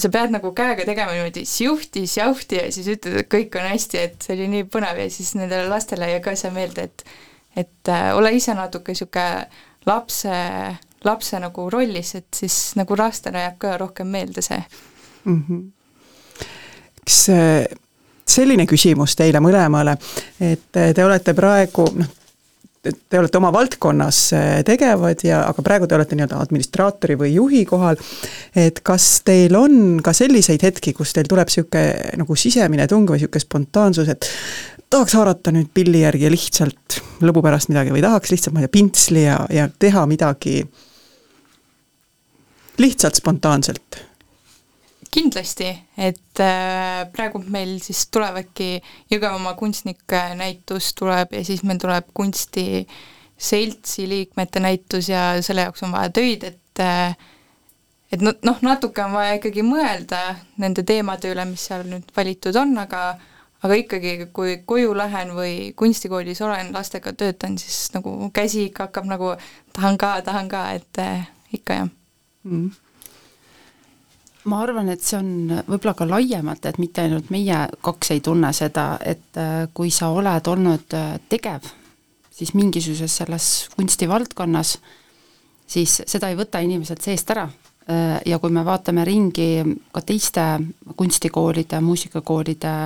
sa 0.00 0.08
pead 0.08 0.32
nagu 0.32 0.52
käega 0.56 0.86
tegema 0.88 1.12
niimoodi 1.12 1.44
siuhti, 1.48 2.06
sjauhti 2.08 2.58
ja 2.62 2.72
siis 2.72 2.88
ütled, 2.94 3.20
et 3.20 3.30
kõik 3.32 3.56
on 3.60 3.68
hästi, 3.68 4.00
et 4.00 4.24
see 4.24 4.36
oli 4.36 4.48
nii 4.52 4.66
põnev 4.72 5.02
ja 5.02 5.10
siis 5.12 5.34
nendele 5.36 5.68
lastele 5.68 6.08
jäi 6.14 6.24
ka 6.24 6.36
see 6.38 6.52
meelde, 6.54 6.88
et 6.88 7.06
et 7.54 7.88
äh, 7.88 8.10
ole 8.16 8.32
ise 8.34 8.54
natuke 8.58 8.90
niisugune 8.90 9.44
lapse, 9.86 10.38
lapse 11.06 11.38
nagu 11.38 11.68
rollis, 11.70 12.14
et 12.18 12.26
siis 12.34 12.56
nagu 12.78 12.96
lastele 12.98 13.44
jääb 13.44 13.60
ka 13.62 13.76
rohkem 13.78 14.10
meelde 14.10 14.42
see 14.42 14.58
mm. 15.24 15.44
-hmm. 15.48 15.62
kas 17.04 17.28
äh, 17.28 17.78
selline 18.28 18.66
küsimus 18.66 19.16
teile 19.18 19.40
mõlemale, 19.44 19.96
et 20.40 20.68
te 20.72 21.04
olete 21.04 21.34
praegu 21.36 21.88
noh, 21.94 22.12
te 22.84 23.18
olete 23.18 23.38
oma 23.38 23.50
valdkonnas 23.52 24.18
äh, 24.36 24.48
tegevad 24.66 25.24
ja, 25.24 25.42
aga 25.48 25.64
praegu 25.64 25.88
te 25.88 25.96
olete 25.96 26.16
nii-öelda 26.18 26.40
administraatori 26.44 27.16
või 27.20 27.32
juhi 27.34 27.64
kohal, 27.68 27.98
et 28.56 28.80
kas 28.84 29.08
teil 29.24 29.56
on 29.58 30.00
ka 30.04 30.12
selliseid 30.16 30.64
hetki, 30.66 30.92
kus 30.96 31.14
teil 31.16 31.28
tuleb 31.30 31.48
niisugune 31.48 32.18
nagu 32.20 32.36
sisemine 32.38 32.88
tung 32.90 33.08
või 33.08 33.22
niisugune 33.22 33.44
spontaansus, 33.44 34.10
et 34.12 34.28
tahaks 34.92 35.16
haarata 35.16 35.54
nüüd 35.54 35.70
pilli 35.74 36.04
järgi 36.04 36.32
lihtsalt 36.32 37.00
lõbu 37.24 37.42
pärast 37.44 37.70
midagi 37.72 37.94
või 37.94 38.04
tahaks 38.04 38.34
lihtsalt, 38.34 38.54
ma 38.54 38.62
ei 38.62 38.68
tea, 38.68 38.76
pintsli 38.76 39.24
ja, 39.24 39.38
ja 39.52 39.68
teha 39.68 40.04
midagi 40.10 40.60
lihtsalt 42.82 43.16
spontaanselt 43.16 44.02
kindlasti, 45.14 45.68
et 45.98 46.40
äh, 46.42 47.04
praegu 47.14 47.40
meil 47.52 47.76
siis 47.82 48.06
tulevadki 48.12 48.80
Jõgevamaa 49.12 49.54
kunstnike 49.58 50.22
näitus 50.38 50.90
tuleb 50.98 51.36
ja 51.36 51.44
siis 51.46 51.62
meil 51.66 51.78
tuleb 51.82 52.08
kunsti 52.14 52.84
seltsi 53.38 54.08
liikmete 54.08 54.62
näitus 54.62 55.08
ja 55.12 55.34
selle 55.42 55.66
jaoks 55.68 55.84
on 55.86 55.94
vaja 55.94 56.10
töid, 56.14 56.46
et 56.50 56.82
äh, 56.82 57.14
et 58.12 58.22
noh, 58.22 58.58
natuke 58.62 59.02
on 59.04 59.14
vaja 59.16 59.38
ikkagi 59.38 59.64
mõelda 59.66 60.20
nende 60.62 60.84
teemade 60.86 61.30
üle, 61.32 61.46
mis 61.50 61.64
seal 61.68 61.86
nüüd 61.88 62.10
valitud 62.16 62.56
on, 62.60 62.76
aga 62.82 63.06
aga 63.64 63.78
ikkagi, 63.80 64.28
kui 64.36 64.58
koju 64.68 64.92
lähen 64.98 65.32
või 65.38 65.72
kunstikoolis 65.78 66.42
olen, 66.44 66.72
lastega 66.74 67.14
töötan, 67.16 67.56
siis 67.58 67.88
nagu 67.94 68.12
käsi 68.34 68.68
ikka 68.68 68.90
hakkab 68.90 69.08
nagu 69.08 69.34
tahan 69.72 69.98
ka, 69.98 70.18
tahan 70.26 70.50
ka, 70.52 70.66
et 70.76 71.02
äh, 71.02 71.28
ikka 71.56 71.84
jah. 71.84 71.92
Mm 72.44 72.83
ma 74.44 74.60
arvan, 74.62 74.90
et 74.92 75.04
see 75.04 75.18
on 75.18 75.30
võib-olla 75.68 75.94
ka 75.96 76.06
laiemalt, 76.08 76.66
et 76.68 76.80
mitte 76.82 77.04
ainult 77.04 77.30
meie 77.32 77.64
kaks 77.84 78.12
ei 78.14 78.22
tunne 78.24 78.52
seda, 78.56 78.94
et 79.00 79.40
äh, 79.40 79.64
kui 79.74 79.92
sa 79.94 80.10
oled 80.12 80.50
olnud 80.52 80.96
äh, 80.96 81.16
tegev, 81.30 81.66
siis 82.34 82.54
mingisuguses 82.56 83.20
selles 83.22 83.48
kunstivaldkonnas, 83.76 84.76
siis 85.66 86.00
seda 86.04 86.30
ei 86.30 86.38
võta 86.38 86.60
inimesed 86.64 87.00
seest 87.04 87.32
ära. 87.32 87.48
Äh, 87.88 88.20
ja 88.28 88.38
kui 88.40 88.52
me 88.52 88.64
vaatame 88.66 89.04
ringi 89.08 89.48
ka 89.92 90.04
teiste 90.04 90.46
kunstikoolide, 90.96 91.80
muusikakoolide 91.84 92.76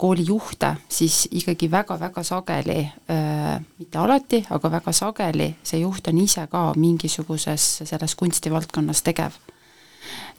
koolijuhte, 0.00 0.70
siis 0.88 1.26
ikkagi 1.36 1.66
väga-väga 1.68 2.22
sageli, 2.24 2.78
mitte 3.76 3.98
alati, 4.00 4.38
aga 4.56 4.70
väga 4.78 4.94
sageli, 4.96 5.50
see 5.60 5.82
juht 5.82 6.08
on 6.08 6.22
ise 6.22 6.46
ka 6.48 6.62
mingisuguses 6.80 7.66
selles 7.84 8.16
kunstivaldkonnas 8.16 9.04
tegev 9.04 9.36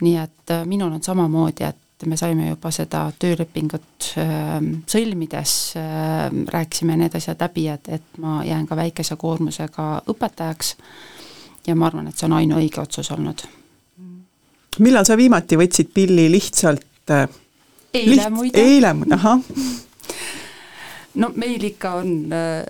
nii 0.01 0.15
et 0.21 0.53
äh, 0.53 0.65
minul 0.65 0.93
on 0.93 1.03
samamoodi, 1.03 1.63
et 1.67 2.05
me 2.05 2.17
saime 2.17 2.49
juba 2.49 2.71
seda 2.71 3.07
töölepingut 3.19 4.11
äh, 4.21 4.57
sõlmides 4.89 5.53
äh,, 5.79 6.27
rääkisime 6.53 6.97
need 6.97 7.15
asjad 7.17 7.41
läbi, 7.41 7.67
et, 7.73 7.89
et 7.89 8.21
ma 8.21 8.41
jään 8.45 8.67
ka 8.67 8.77
väikese 8.77 9.15
koormusega 9.15 9.89
õpetajaks 10.13 10.75
ja 11.67 11.75
ma 11.75 11.89
arvan, 11.89 12.07
et 12.07 12.17
see 12.17 12.27
on 12.29 12.37
ainuõige 12.37 12.81
otsus 12.81 13.11
olnud. 13.11 13.43
millal 14.79 15.05
sa 15.09 15.17
viimati 15.17 15.57
võtsid 15.57 15.91
pilli 15.93 16.29
lihtsalt 16.31 17.11
äh, 17.11 17.27
eile 17.93 18.15
liht, 18.15 18.29
muide. 18.29 18.61
eile, 18.61 18.93
ahah. 19.17 19.41
no 21.21 21.31
meil 21.35 21.63
ikka 21.63 21.93
on 22.01 22.33
äh, 22.33 22.63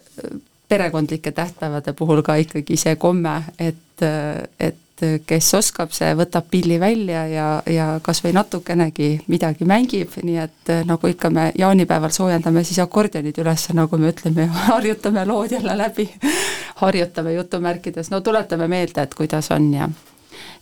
perekondlike 0.68 1.32
tähtpäevade 1.32 1.94
puhul 1.94 2.22
ka 2.22 2.36
ikkagi 2.36 2.78
see 2.78 2.96
komme, 2.96 3.42
et, 3.60 4.02
äh, 4.02 4.48
et 4.60 4.80
et 4.98 5.24
kes 5.28 5.54
oskab, 5.58 5.92
see 5.94 6.10
võtab 6.18 6.48
pilli 6.52 6.80
välja 6.80 7.26
ja, 7.30 7.48
ja 7.70 7.88
kas 8.04 8.22
või 8.24 8.34
natukenegi 8.38 9.10
midagi 9.28 9.68
mängib, 9.70 10.16
nii 10.24 10.38
et 10.42 10.72
eh, 10.74 10.84
nagu 10.88 11.12
ikka 11.12 11.30
me 11.34 11.52
jaanipäeval 11.58 12.14
soojendame 12.14 12.64
siis 12.68 12.80
akordionid 12.84 13.38
üles, 13.42 13.68
nagu 13.78 13.98
me 14.02 14.12
ütleme, 14.14 14.48
harjutame 14.72 15.26
lood 15.30 15.54
jälle 15.54 15.78
läbi 15.78 16.10
harjutame 16.82 17.34
jutumärkides, 17.38 18.12
no 18.12 18.22
tuletame 18.22 18.68
meelde, 18.68 19.04
et 19.04 19.16
kuidas 19.18 19.52
on 19.52 19.74
ja 19.74 19.90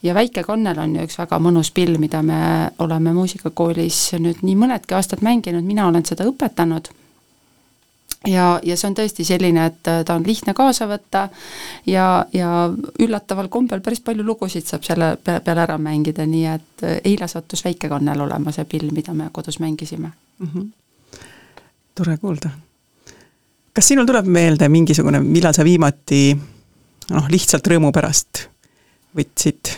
ja 0.04 0.14
Väike 0.14 0.44
kannel 0.44 0.80
on 0.80 0.96
ju 0.96 1.08
üks 1.08 1.18
väga 1.20 1.40
mõnus 1.42 1.72
pill, 1.74 1.98
mida 2.00 2.22
me 2.24 2.70
oleme 2.80 3.14
muusikakoolis 3.16 4.14
nüüd 4.20 4.44
nii 4.46 4.56
mõnedki 4.60 4.96
aastad 4.96 5.24
mänginud, 5.26 5.66
mina 5.66 5.88
olen 5.88 6.06
seda 6.06 6.28
õpetanud 6.30 6.92
ja, 8.28 8.60
ja 8.64 8.78
see 8.78 8.90
on 8.90 8.96
tõesti 8.98 9.26
selline, 9.28 9.66
et 9.72 9.90
äh, 9.92 10.02
ta 10.06 10.16
on 10.18 10.26
lihtne 10.28 10.54
kaasa 10.58 10.88
võtta 10.90 11.28
ja, 11.90 12.26
ja 12.34 12.50
üllataval 13.02 13.50
kombel 13.54 13.84
päris 13.86 14.02
palju 14.06 14.26
lugusid 14.26 14.68
saab 14.68 14.86
selle 14.88 15.16
peale 15.24 15.66
ära 15.66 15.78
mängida, 15.82 16.26
nii 16.30 16.46
et 16.52 16.86
äh, 16.86 16.98
eile 17.04 17.28
sattus 17.32 17.66
väikekannel 17.66 18.26
olema 18.28 18.54
see 18.56 18.68
pill, 18.70 18.92
mida 18.96 19.14
me 19.14 19.30
kodus 19.32 19.60
mängisime 19.60 20.12
mm. 20.40 20.50
-hmm. 20.54 20.68
tore 21.96 22.18
kuulda. 22.18 22.50
kas 23.74 23.88
sinul 23.88 24.06
tuleb 24.06 24.26
meelde 24.26 24.70
mingisugune, 24.70 25.20
millal 25.20 25.54
sa 25.54 25.64
viimati 25.64 26.38
noh, 27.12 27.30
lihtsalt 27.30 27.68
rõõmu 27.68 27.92
pärast 27.92 28.48
võtsid 29.16 29.72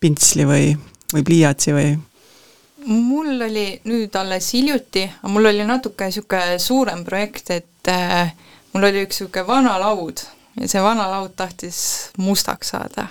pintsli 0.00 0.46
või, 0.46 0.76
või 1.12 1.24
pliiatsi 1.24 1.72
või 1.72 1.96
mul 2.88 3.42
oli 3.42 3.66
nüüd 3.88 4.16
alles 4.16 4.52
hiljuti, 4.56 5.04
aga 5.20 5.32
mul 5.32 5.50
oli 5.50 5.66
natuke 5.68 6.08
niisugune 6.08 6.58
suurem 6.62 7.04
projekt, 7.04 7.50
et 7.52 7.92
äh, 7.92 8.32
mul 8.72 8.88
oli 8.88 9.04
üks 9.04 9.20
niisugune 9.20 9.46
vana 9.48 9.76
laud 9.80 10.24
ja 10.58 10.70
see 10.70 10.82
vana 10.82 11.08
laud 11.10 11.36
tahtis 11.36 11.78
mustaks 12.18 12.74
saada. 12.74 13.08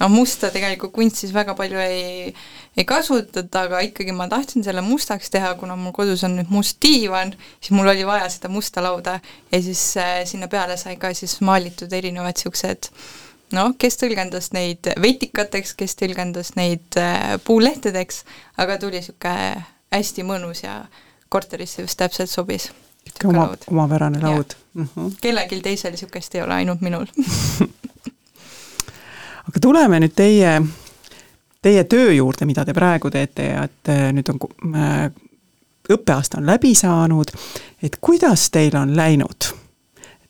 no 0.00 0.08
musta 0.08 0.48
tegelikult 0.48 0.94
kunstis 0.96 1.34
väga 1.36 1.54
palju 1.54 1.78
ei, 1.84 2.34
ei 2.76 2.84
kasutata, 2.88 3.66
aga 3.66 3.82
ikkagi 3.84 4.12
ma 4.16 4.28
tahtsin 4.32 4.64
selle 4.64 4.80
mustaks 4.80 5.28
teha, 5.30 5.52
kuna 5.60 5.76
mul 5.76 5.92
kodus 5.92 6.24
on 6.24 6.38
nüüd 6.38 6.48
must 6.50 6.80
diivan, 6.82 7.34
siis 7.60 7.76
mul 7.76 7.92
oli 7.92 8.06
vaja 8.08 8.28
seda 8.32 8.48
musta 8.48 8.82
lauda 8.82 9.18
ja 9.52 9.62
siis 9.62 9.82
äh, 10.00 10.22
sinna 10.24 10.48
peale 10.48 10.80
sai 10.80 10.96
ka 10.96 11.12
siis 11.14 11.40
maalitud 11.44 11.92
erinevad 11.92 12.40
niisugused 12.40 12.88
äh, 12.88 13.29
noh, 13.56 13.72
kes 13.78 13.98
tõlgendas 14.00 14.50
neid 14.56 14.90
vetikateks, 15.02 15.74
kes 15.78 15.96
tõlgendas 16.00 16.54
neid 16.58 16.98
äh, 17.00 17.36
puulehtedeks, 17.44 18.24
aga 18.62 18.78
tuli 18.82 19.00
niisugune 19.00 19.64
hästi 19.90 20.22
mõnus 20.26 20.64
ja 20.64 20.84
korterisse 21.30 21.82
just 21.82 21.98
täpselt 21.98 22.30
sobis. 22.30 22.70
oma, 23.24 23.50
omapärane 23.70 24.20
laud. 24.22 24.54
Mhm. 24.74 25.16
kellelgi 25.20 25.60
teisel 25.60 25.90
niisugust 25.96 26.34
ei 26.34 26.42
ole, 26.42 26.54
ainult 26.54 26.80
minul 26.80 27.06
aga 29.48 29.60
tuleme 29.60 29.98
nüüd 30.00 30.14
teie, 30.14 30.60
teie 31.62 31.84
töö 31.84 32.12
juurde, 32.12 32.46
mida 32.46 32.64
te 32.64 32.74
praegu 32.76 33.10
teete 33.10 33.48
ja 33.50 33.64
et 33.66 33.90
äh, 33.90 34.10
nüüd 34.14 34.30
on 34.30 34.38
äh, 34.76 35.10
õppeaasta 35.90 36.38
on 36.38 36.46
läbi 36.46 36.74
saanud, 36.74 37.32
et 37.82 37.98
kuidas 38.00 38.50
teil 38.54 38.76
on 38.78 38.94
läinud? 38.96 39.50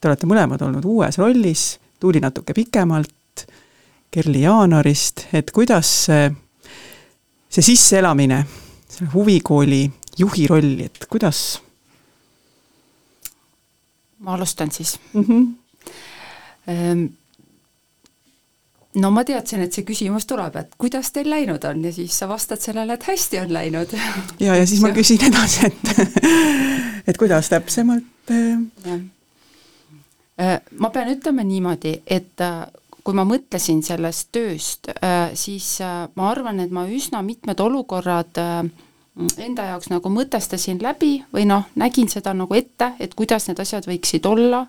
Te 0.01 0.09
olete 0.09 0.29
mõlemad 0.29 0.63
olnud 0.65 0.85
uues 0.89 1.19
rollis, 1.21 1.80
Tuuli 2.01 2.21
natuke 2.21 2.55
pikemalt, 2.57 3.47
Kerli 4.11 4.41
jaanuarist, 4.43 5.29
et 5.33 5.51
kuidas 5.55 5.89
see, 6.07 6.31
see 7.49 7.63
sisseelamine, 7.63 8.41
selle 8.89 9.11
huvikooli 9.13 9.85
juhi 10.19 10.49
rolli, 10.51 10.89
et 10.91 11.07
kuidas 11.11 11.61
ma 14.21 14.35
alustan 14.35 14.71
siis 14.71 15.01
mm? 15.13 15.25
-hmm. 15.25 15.47
Ehm, 16.69 17.05
no 18.95 19.11
ma 19.11 19.25
teadsin, 19.25 19.61
et 19.61 19.73
see 19.73 19.85
küsimus 19.85 20.27
tuleb, 20.27 20.57
et 20.57 20.75
kuidas 20.79 21.13
teil 21.13 21.31
läinud 21.31 21.65
on 21.65 21.85
ja 21.85 21.93
siis 21.93 22.19
sa 22.19 22.29
vastad 22.29 22.61
sellele, 22.61 22.95
et 22.95 23.07
hästi 23.09 23.39
on 23.39 23.53
läinud. 23.53 23.95
ja, 24.41 24.57
ja 24.57 24.67
siis 24.67 24.81
ma 24.81 24.91
küsin 24.99 25.25
edasi, 25.25 25.67
et 25.67 25.77
et 27.09 27.17
kuidas 27.17 27.49
täpsemalt 27.49 28.05
jah. 28.29 28.61
Äh, 28.87 29.01
ma 30.79 30.91
pean 30.91 31.11
ütlema 31.13 31.45
niimoodi, 31.45 32.01
et 32.07 32.45
äh, 32.45 32.63
kui 33.05 33.17
ma 33.17 33.25
mõtlesin 33.25 33.81
sellest 33.83 34.29
tööst, 34.33 34.91
siis 35.35 35.67
ma 35.81 36.27
arvan, 36.29 36.61
et 36.61 36.71
ma 36.71 36.85
üsna 36.85 37.23
mitmed 37.25 37.61
olukorrad 37.65 38.37
enda 39.41 39.65
jaoks 39.67 39.91
nagu 39.91 40.11
mõtestasin 40.13 40.79
läbi 40.83 41.19
või 41.35 41.45
noh, 41.49 41.67
nägin 41.79 42.09
seda 42.09 42.33
nagu 42.37 42.55
ette, 42.57 42.93
et 43.03 43.15
kuidas 43.19 43.49
need 43.49 43.61
asjad 43.61 43.87
võiksid 43.89 44.27
olla 44.29 44.63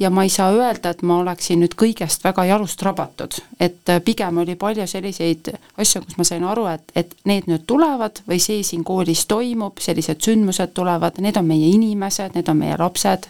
ja 0.00 0.10
ma 0.10 0.24
ei 0.24 0.32
saa 0.32 0.52
öelda, 0.54 0.92
et 0.94 1.02
ma 1.02 1.18
oleksin 1.22 1.60
nüüd 1.62 1.74
kõigest 1.78 2.24
väga 2.24 2.44
jalust 2.48 2.82
rabatud. 2.82 3.40
et 3.60 3.92
pigem 4.04 4.38
oli 4.38 4.54
palju 4.54 4.86
selliseid 4.86 5.52
asju, 5.76 6.04
kus 6.04 6.18
ma 6.18 6.24
sain 6.24 6.44
aru, 6.44 6.66
et, 6.72 6.92
et 6.94 7.14
need 7.24 7.50
nüüd 7.50 7.66
tulevad 7.66 8.22
või 8.28 8.40
see 8.40 8.62
siin 8.62 8.84
koolis 8.84 9.26
toimub, 9.26 9.80
sellised 9.80 10.22
sündmused 10.22 10.72
tulevad, 10.74 11.18
need 11.18 11.36
on 11.36 11.46
meie 11.46 11.74
inimesed, 11.74 12.34
need 12.34 12.48
on 12.48 12.56
meie 12.62 12.78
lapsed, 12.78 13.28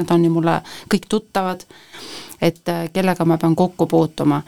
nad 0.00 0.10
on 0.10 0.24
ju 0.24 0.30
mulle 0.32 0.60
kõik 0.88 1.08
tuttavad, 1.08 1.64
et 2.40 2.64
kellega 2.92 3.24
ma 3.24 3.36
pean 3.38 3.56
kokku 3.56 3.86
puutuma. 3.86 4.42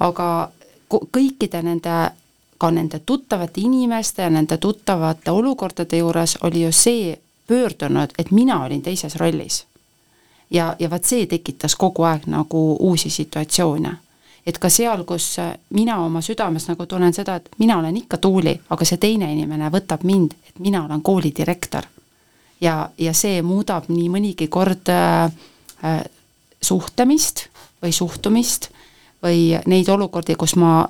aga 0.00 0.50
kõikide 0.88 1.62
nende 1.62 1.96
ka 2.58 2.70
nende 2.70 2.98
tuttavate 2.98 3.60
inimeste 3.60 4.22
ja 4.22 4.30
nende 4.30 4.56
tuttavate 4.56 5.30
olukordade 5.30 5.96
juures 5.96 6.38
oli 6.40 6.62
ju 6.62 6.72
see 6.72 7.18
pöördunud, 7.46 8.10
et 8.18 8.30
mina 8.30 8.64
olin 8.64 8.82
teises 8.82 9.16
rollis. 9.16 9.66
ja, 10.50 10.76
ja 10.78 10.90
vaat 10.90 11.04
see 11.04 11.26
tekitas 11.26 11.76
kogu 11.76 12.02
aeg 12.02 12.26
nagu 12.26 12.76
uusi 12.80 13.10
situatsioone. 13.10 13.96
et 14.46 14.58
ka 14.58 14.68
seal, 14.68 15.04
kus 15.04 15.36
mina 15.70 15.98
oma 16.04 16.20
südames 16.20 16.68
nagu 16.68 16.86
tunnen 16.86 17.12
seda, 17.12 17.36
et 17.36 17.48
mina 17.58 17.78
olen 17.78 17.96
ikka 17.96 18.16
Tuuli, 18.16 18.60
aga 18.70 18.84
see 18.84 18.96
teine 18.96 19.32
inimene 19.32 19.70
võtab 19.70 20.04
mind, 20.04 20.32
et 20.48 20.58
mina 20.58 20.84
olen 20.84 21.02
koolidirektor. 21.02 21.82
Ja, 22.60 22.90
ja 22.98 23.12
see 23.14 23.42
muudab 23.42 23.88
nii 23.88 24.08
mõnigi 24.08 24.48
kord 24.48 24.88
äh, 24.88 25.30
äh, 25.84 26.02
suhtlemist 26.62 27.48
või 27.82 27.92
suhtumist 27.92 28.70
või 29.22 29.58
neid 29.66 29.88
olukordi, 29.88 30.34
kus 30.36 30.56
ma 30.56 30.84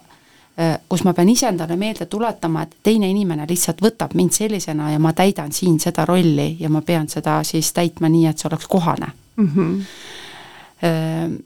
Äh, 0.58 0.78
kus 0.88 1.02
ma 1.04 1.12
pean 1.12 1.28
ise 1.28 1.50
endale 1.50 1.76
meelde 1.76 2.06
tuletama, 2.08 2.62
et 2.64 2.78
teine 2.82 3.10
inimene 3.12 3.44
lihtsalt 3.44 3.82
võtab 3.84 4.14
mind 4.16 4.32
sellisena 4.32 4.88
ja 4.88 4.98
ma 4.98 5.10
täidan 5.12 5.52
siin 5.52 5.76
seda 5.76 6.06
rolli 6.08 6.54
ja 6.56 6.70
ma 6.72 6.80
pean 6.80 7.10
seda 7.12 7.42
siis 7.44 7.74
täitma 7.76 8.08
nii, 8.08 8.24
et 8.30 8.40
see 8.40 8.48
oleks 8.48 8.64
kohane 8.64 9.10
mm. 9.36 9.50
-hmm. 9.52 11.36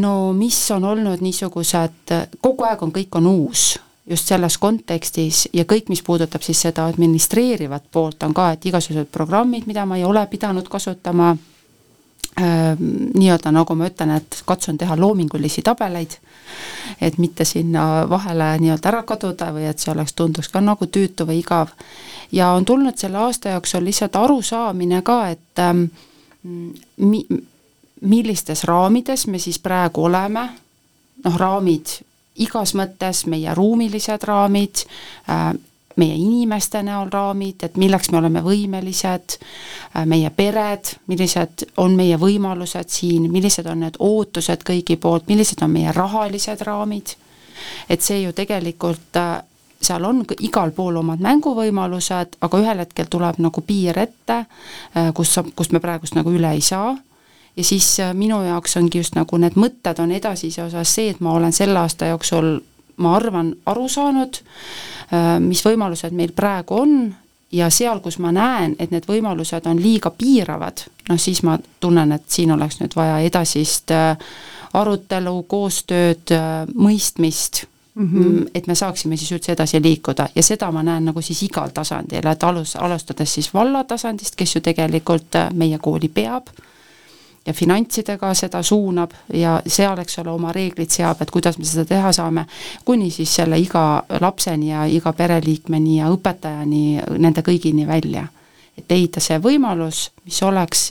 no 0.00 0.32
mis 0.32 0.70
on 0.70 0.84
olnud 0.84 1.20
niisugused, 1.20 2.14
kogu 2.40 2.64
aeg 2.64 2.82
on, 2.82 2.92
kõik 2.92 3.20
on 3.20 3.26
uus 3.26 3.78
just 4.10 4.28
selles 4.28 4.58
kontekstis 4.60 5.48
ja 5.52 5.64
kõik, 5.64 5.88
mis 5.88 6.02
puudutab 6.04 6.44
siis 6.44 6.60
seda 6.66 6.86
administreerivat 6.90 7.88
poolt, 7.92 8.22
on 8.22 8.34
ka, 8.36 8.50
et 8.52 8.66
igasugused 8.68 9.08
programmid, 9.12 9.66
mida 9.66 9.86
ma 9.88 9.96
ei 9.96 10.04
ole 10.04 10.26
pidanud 10.30 10.68
kasutama 10.68 11.30
äh,, 11.32 12.74
nii-öelda 13.14 13.52
nagu 13.54 13.76
ma 13.78 13.88
ütlen, 13.88 14.16
et 14.18 14.42
katsun 14.46 14.78
teha 14.78 14.96
loomingulisi 15.00 15.64
tabeleid, 15.64 16.18
et 17.00 17.18
mitte 17.18 17.48
sinna 17.48 18.04
vahele 18.10 18.52
nii-öelda 18.60 18.92
ära 18.92 19.02
kaduda 19.08 19.52
või 19.56 19.68
et 19.70 19.80
see 19.80 19.92
oleks, 19.94 20.12
tunduks 20.12 20.52
ka 20.52 20.60
nagu 20.60 20.86
tüütu 20.86 21.24
või 21.28 21.40
igav. 21.40 21.72
ja 22.32 22.52
on 22.52 22.64
tulnud 22.64 22.98
selle 23.00 23.18
aasta 23.18 23.56
jooksul 23.56 23.84
lihtsalt 23.84 24.16
arusaamine 24.16 25.02
ka, 25.02 25.28
et 25.28 25.64
ähm, 25.64 25.86
mi-, 26.96 27.26
millistes 28.00 28.64
raamides 28.64 29.26
me 29.26 29.38
siis 29.38 29.58
praegu 29.58 30.04
oleme, 30.04 30.48
noh, 31.24 31.38
raamid 31.40 32.02
igas 32.42 32.74
mõttes, 32.74 33.26
meie 33.30 33.54
ruumilised 33.54 34.26
raamid 34.26 34.84
äh,, 35.28 35.52
meie 35.96 36.14
inimeste 36.18 36.82
näol 36.82 37.10
raamid, 37.12 37.62
et 37.62 37.76
milleks 37.78 38.10
me 38.10 38.18
oleme 38.18 38.42
võimelised, 38.42 39.36
meie 40.10 40.30
pered, 40.34 40.90
millised 41.06 41.66
on 41.78 41.94
meie 41.94 42.18
võimalused 42.18 42.90
siin, 42.90 43.28
millised 43.32 43.68
on 43.70 43.84
need 43.84 43.98
ootused 44.02 44.66
kõigi 44.66 44.96
poolt, 45.00 45.28
millised 45.30 45.62
on 45.62 45.70
meie 45.70 45.92
rahalised 45.94 46.66
raamid, 46.66 47.14
et 47.88 48.02
see 48.02 48.24
ju 48.24 48.34
tegelikult 48.34 49.20
seal 49.84 50.04
on 50.08 50.22
igal 50.40 50.72
pool 50.74 50.96
omad 50.96 51.22
mänguvõimalused, 51.22 52.38
aga 52.40 52.60
ühel 52.62 52.80
hetkel 52.82 53.10
tuleb 53.10 53.38
nagu 53.44 53.62
piir 53.62 53.98
ette, 54.00 54.44
kus, 55.14 55.38
kust 55.54 55.74
me 55.76 55.82
praegust 55.84 56.16
nagu 56.18 56.32
üle 56.32 56.54
ei 56.56 56.64
saa 56.64 56.94
ja 57.56 57.64
siis 57.64 57.96
minu 58.12 58.42
jaoks 58.42 58.76
ongi 58.76 58.98
just 58.98 59.14
nagu 59.14 59.38
need 59.38 59.56
mõtted 59.56 60.00
on 60.02 60.12
edasise 60.12 60.62
osas 60.64 60.94
see, 60.94 61.10
et 61.10 61.20
ma 61.20 61.32
olen 61.32 61.52
selle 61.52 61.78
aasta 61.78 62.06
jooksul 62.06 62.56
ma 62.96 63.16
arvan, 63.16 63.52
aru 63.66 63.88
saanud, 63.88 64.38
mis 65.44 65.62
võimalused 65.64 66.14
meil 66.14 66.32
praegu 66.36 66.78
on 66.84 66.96
ja 67.54 67.68
seal, 67.70 68.00
kus 68.02 68.18
ma 68.22 68.32
näen, 68.34 68.74
et 68.78 68.94
need 68.94 69.06
võimalused 69.08 69.66
on 69.70 69.82
liiga 69.82 70.12
piiravad, 70.14 70.86
noh 71.08 71.20
siis 71.20 71.42
ma 71.46 71.58
tunnen, 71.80 72.12
et 72.16 72.26
siin 72.30 72.54
oleks 72.54 72.80
nüüd 72.80 72.96
vaja 72.96 73.20
edasist 73.26 73.94
arutelu, 74.74 75.36
koostööd, 75.48 76.34
mõistmist 76.74 77.64
mm, 77.94 78.08
-hmm. 78.08 78.50
et 78.54 78.66
me 78.66 78.74
saaksime 78.74 79.16
siis 79.16 79.32
üldse 79.32 79.52
edasi 79.52 79.82
liikuda 79.82 80.28
ja 80.34 80.42
seda 80.42 80.70
ma 80.72 80.82
näen 80.82 81.04
nagu 81.04 81.22
siis 81.22 81.42
igal 81.42 81.70
tasandil, 81.74 82.26
et 82.26 82.44
alus, 82.44 82.76
alustades 82.76 83.34
siis 83.34 83.54
valla 83.54 83.84
tasandist, 83.84 84.36
kes 84.36 84.56
ju 84.56 84.60
tegelikult 84.60 85.38
meie 85.54 85.78
kooli 85.78 86.08
peab 86.08 86.50
ja 87.46 87.52
finantsidega 87.52 88.32
seda 88.34 88.62
suunab 88.62 89.12
ja 89.32 89.58
seal, 89.66 89.98
eks 90.00 90.18
ole, 90.22 90.30
oma 90.32 90.52
reeglid 90.52 90.90
seab, 90.90 91.20
et 91.20 91.30
kuidas 91.30 91.58
me 91.58 91.64
seda 91.68 91.84
teha 91.88 92.12
saame, 92.12 92.46
kuni 92.84 93.10
siis 93.12 93.34
selle 93.40 93.58
iga 93.60 94.04
lapseni 94.20 94.70
ja 94.70 94.86
iga 94.88 95.12
pereliikmeni 95.12 95.98
ja 95.98 96.08
õpetajani, 96.12 96.84
nende 97.18 97.44
kõigini 97.44 97.86
välja. 97.86 98.26
et 98.78 98.90
leida 98.90 99.20
see 99.20 99.38
võimalus, 99.38 100.10
mis 100.24 100.42
oleks 100.42 100.88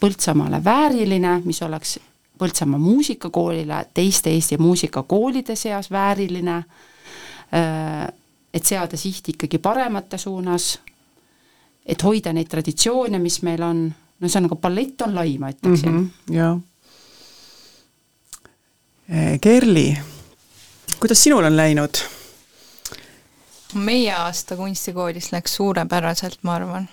Põltsamaale 0.00 0.64
vääriline, 0.64 1.40
mis 1.44 1.62
oleks 1.62 1.98
Põltsamaa 2.40 2.78
muusikakoolile 2.80 3.86
teiste 3.94 4.30
Eesti 4.30 4.56
muusikakoolide 4.56 5.56
seas 5.56 5.90
vääriline, 5.90 6.62
et 8.54 8.64
seada 8.64 8.96
siht 8.96 9.28
ikkagi 9.28 9.58
paremate 9.58 10.18
suunas, 10.18 10.78
et 11.86 12.02
hoida 12.02 12.32
neid 12.32 12.48
traditsioone, 12.48 13.18
mis 13.18 13.42
meil 13.42 13.62
on 13.62 13.82
no 14.20 14.28
ühesõnaga 14.28 14.56
ballett 14.60 15.02
on 15.06 15.14
lai, 15.16 15.38
ma 15.40 15.50
ütleksin 15.54 15.90
mm. 15.90 15.98
-hmm, 15.98 16.34
jah. 16.36 16.58
Kerli, 19.40 19.98
kuidas 21.00 21.22
sinul 21.22 21.44
on 21.44 21.56
läinud? 21.56 21.98
meie 23.74 24.12
aasta 24.14 24.56
kunstikoolis 24.56 25.32
läks 25.32 25.54
suurepäraselt, 25.54 26.38
ma 26.42 26.54
arvan. 26.54 26.88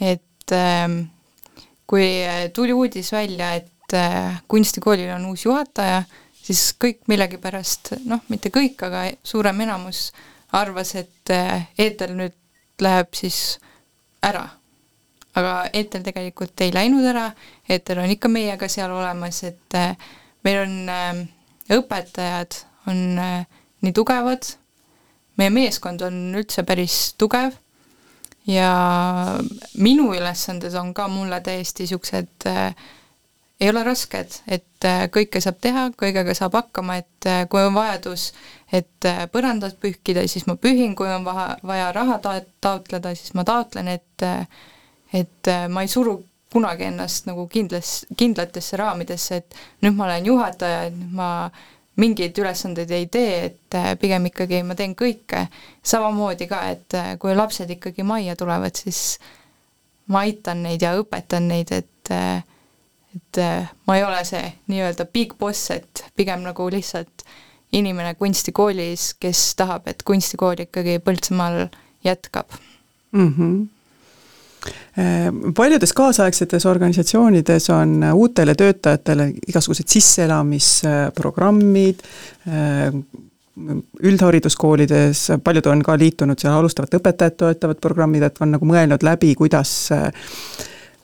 et 0.00 0.52
äh, 0.52 0.88
kui 1.86 2.08
tuli 2.54 2.72
uudis 2.72 3.12
välja, 3.12 3.52
et 3.54 3.92
äh, 3.94 4.42
kunstikoolil 4.48 5.10
on 5.14 5.26
uus 5.26 5.44
juhataja, 5.44 6.02
siis 6.42 6.74
kõik 6.84 7.04
millegipärast, 7.08 7.94
noh, 8.04 8.20
mitte 8.28 8.50
kõik, 8.54 8.82
aga 8.86 9.04
suurem 9.24 9.60
enamus 9.60 10.12
arvas, 10.52 10.94
et 10.94 11.30
äh, 11.30 11.68
Eeter 11.78 12.14
nüüd 12.14 12.34
läheb 12.82 13.14
siis 13.14 13.58
ära 14.22 14.48
aga 15.34 15.54
Eeter 15.72 16.04
tegelikult 16.06 16.60
ei 16.62 16.72
läinud 16.74 17.06
ära, 17.10 17.28
Eeter 17.68 18.00
on 18.02 18.12
ikka 18.12 18.30
meiega 18.30 18.68
seal 18.70 18.92
olemas, 18.94 19.42
et 19.46 19.78
äh, 19.78 19.96
meil 20.44 20.62
on 20.62 20.74
äh, 20.92 21.24
õpetajad 21.74 22.60
on 22.90 23.18
äh, 23.18 23.46
nii 23.84 23.94
tugevad, 23.96 24.46
meie 25.40 25.52
meeskond 25.52 26.04
on 26.06 26.26
üldse 26.36 26.64
päris 26.66 27.14
tugev. 27.18 27.56
Ja 28.44 28.68
minu 29.80 30.10
ülesanded 30.12 30.74
on 30.76 30.90
ka 30.92 31.06
mulle 31.08 31.38
täiesti 31.40 31.86
niisugused 31.86 32.44
äh, 32.50 32.74
ei 33.60 33.70
ole 33.70 33.80
rasked, 33.86 34.34
et 34.50 34.86
kõike 35.14 35.40
saab 35.40 35.56
teha, 35.64 35.86
kõigega 35.96 36.34
saab 36.36 36.58
hakkama, 36.58 36.98
et 37.00 37.28
kui 37.48 37.62
on 37.64 37.72
vajadus, 37.72 38.26
et 38.74 39.06
põrandat 39.32 39.78
pühkida, 39.80 40.26
siis 40.28 40.44
ma 40.50 40.58
pühin, 40.60 40.92
kui 40.98 41.08
on 41.08 41.24
vaja, 41.24 41.54
vaja 41.64 41.86
raha 41.94 42.18
ta-, 42.20 42.42
taotleda, 42.60 43.14
siis 43.16 43.32
ma 43.38 43.46
taotlen, 43.48 43.88
et 43.94 44.26
et 45.14 45.50
äh, 45.50 45.66
ma 45.70 45.84
ei 45.84 45.90
suru 45.90 46.18
kunagi 46.54 46.88
ennast 46.88 47.28
nagu 47.28 47.46
kindlas, 47.50 48.04
kindlatesse 48.18 48.78
raamidesse, 48.78 49.40
et 49.42 49.56
nüüd 49.82 49.96
ma 49.96 50.08
olen 50.08 50.28
juhataja, 50.30 50.84
et 50.88 50.98
nüüd 50.98 51.14
ma 51.18 51.28
mingeid 52.00 52.38
ülesandeid 52.42 52.90
ei 52.94 53.06
tee, 53.10 53.34
et 53.48 53.78
äh, 53.78 53.92
pigem 53.98 54.26
ikkagi 54.30 54.62
ma 54.66 54.76
teen 54.78 54.96
kõike. 54.98 55.46
samamoodi 55.82 56.48
ka, 56.50 56.60
et 56.74 56.98
äh, 56.98 57.14
kui 57.22 57.34
lapsed 57.34 57.70
ikkagi 57.70 58.06
majja 58.06 58.36
tulevad, 58.38 58.74
siis 58.74 59.18
ma 60.10 60.24
aitan 60.26 60.62
neid 60.66 60.82
ja 60.82 60.94
õpetan 60.98 61.48
neid, 61.50 61.72
et 61.72 61.90
et 63.14 63.38
ma 63.86 63.94
ei 63.96 64.02
ole 64.02 64.18
see 64.26 64.42
nii-öelda 64.68 65.06
big 65.14 65.36
boss, 65.38 65.70
et 65.70 66.02
pigem 66.18 66.42
nagu 66.42 66.66
lihtsalt 66.70 67.22
inimene 67.72 68.16
kunstikoolis, 68.18 69.12
kes 69.22 69.54
tahab, 69.56 69.86
et 69.88 70.02
kunstikool 70.06 70.66
ikkagi 70.66 70.98
Põltsamaal 71.02 71.68
jätkab 72.04 72.58
mm. 73.14 73.30
-hmm 73.30 73.73
paljudes 75.54 75.92
kaasaegsetes 75.92 76.66
organisatsioonides 76.66 77.70
on 77.74 78.04
uutele 78.12 78.54
töötajatele 78.54 79.32
igasugused 79.48 79.88
sisseelamisprogrammid, 79.90 81.96
üldhariduskoolides, 84.02 85.28
paljud 85.44 85.66
on 85.70 85.82
ka 85.86 85.98
liitunud 85.98 86.38
seal 86.40 86.54
alustavat 86.56 86.94
õpetajat 86.98 87.36
toetavad 87.42 87.78
programmid, 87.82 88.22
et 88.26 88.40
on 88.42 88.50
nagu 88.56 88.64
mõelnud 88.68 89.02
läbi, 89.06 89.34
kuidas 89.38 89.70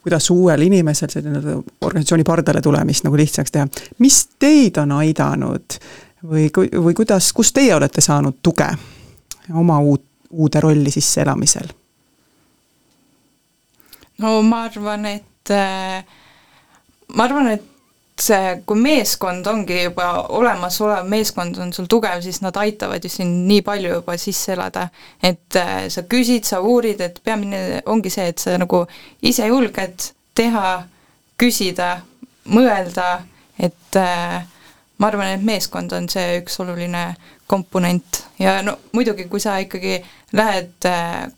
kuidas 0.00 0.30
uuel 0.30 0.62
inimesel 0.64 1.10
selline 1.12 1.56
organisatsiooni 1.80 2.24
pardale 2.24 2.62
tulemist 2.64 3.04
nagu 3.04 3.16
lihtsaks 3.16 3.52
teha. 3.52 3.66
mis 3.98 4.28
teid 4.38 4.78
on 4.80 4.92
aidanud 4.96 5.76
või, 6.24 6.48
või 6.56 6.94
kuidas, 6.94 7.32
kust 7.32 7.54
teie 7.54 7.74
olete 7.74 8.00
saanud 8.00 8.40
tuge 8.42 8.68
oma 9.52 9.80
uut, 9.80 10.04
uude 10.30 10.60
rolli 10.60 10.90
sisseelamisel? 10.90 11.68
No 14.20 14.40
ma 14.46 14.64
arvan, 14.68 15.06
et 15.06 15.52
äh, 15.54 16.04
ma 17.16 17.26
arvan, 17.26 17.50
et 17.54 17.66
see, 18.20 18.52
kui 18.68 18.80
meeskond 18.80 19.46
ongi 19.48 19.78
juba 19.86 20.10
olemasolev 20.36 21.08
meeskond 21.08 21.58
on 21.62 21.72
sul 21.72 21.88
tugev, 21.90 22.20
siis 22.24 22.40
nad 22.44 22.56
aitavad 22.60 23.04
ju 23.04 23.10
sind 23.12 23.46
nii 23.48 23.64
palju 23.66 23.94
juba 23.96 24.16
sisse 24.20 24.54
elada, 24.54 24.88
et 25.22 25.56
äh, 25.56 25.88
sa 25.92 26.04
küsid, 26.08 26.44
sa 26.48 26.60
uurid, 26.60 27.00
et 27.00 27.20
peamine 27.24 27.80
ongi 27.90 28.12
see, 28.12 28.28
et 28.32 28.42
sa 28.42 28.58
nagu 28.60 28.84
ise 29.26 29.48
julged 29.48 30.10
teha, 30.36 30.70
küsida, 31.40 31.90
mõelda, 32.52 33.10
et 33.60 33.98
äh, 33.98 34.40
ma 35.00 35.08
arvan, 35.08 35.34
et 35.34 35.44
meeskond 35.44 35.92
on 35.96 36.08
see 36.12 36.40
üks 36.42 36.60
oluline 36.60 37.10
komponent. 37.50 38.24
Ja 38.38 38.60
no 38.62 38.76
muidugi, 38.94 39.26
kui 39.30 39.40
sa 39.42 39.56
ikkagi 39.62 39.96
lähed 40.36 40.86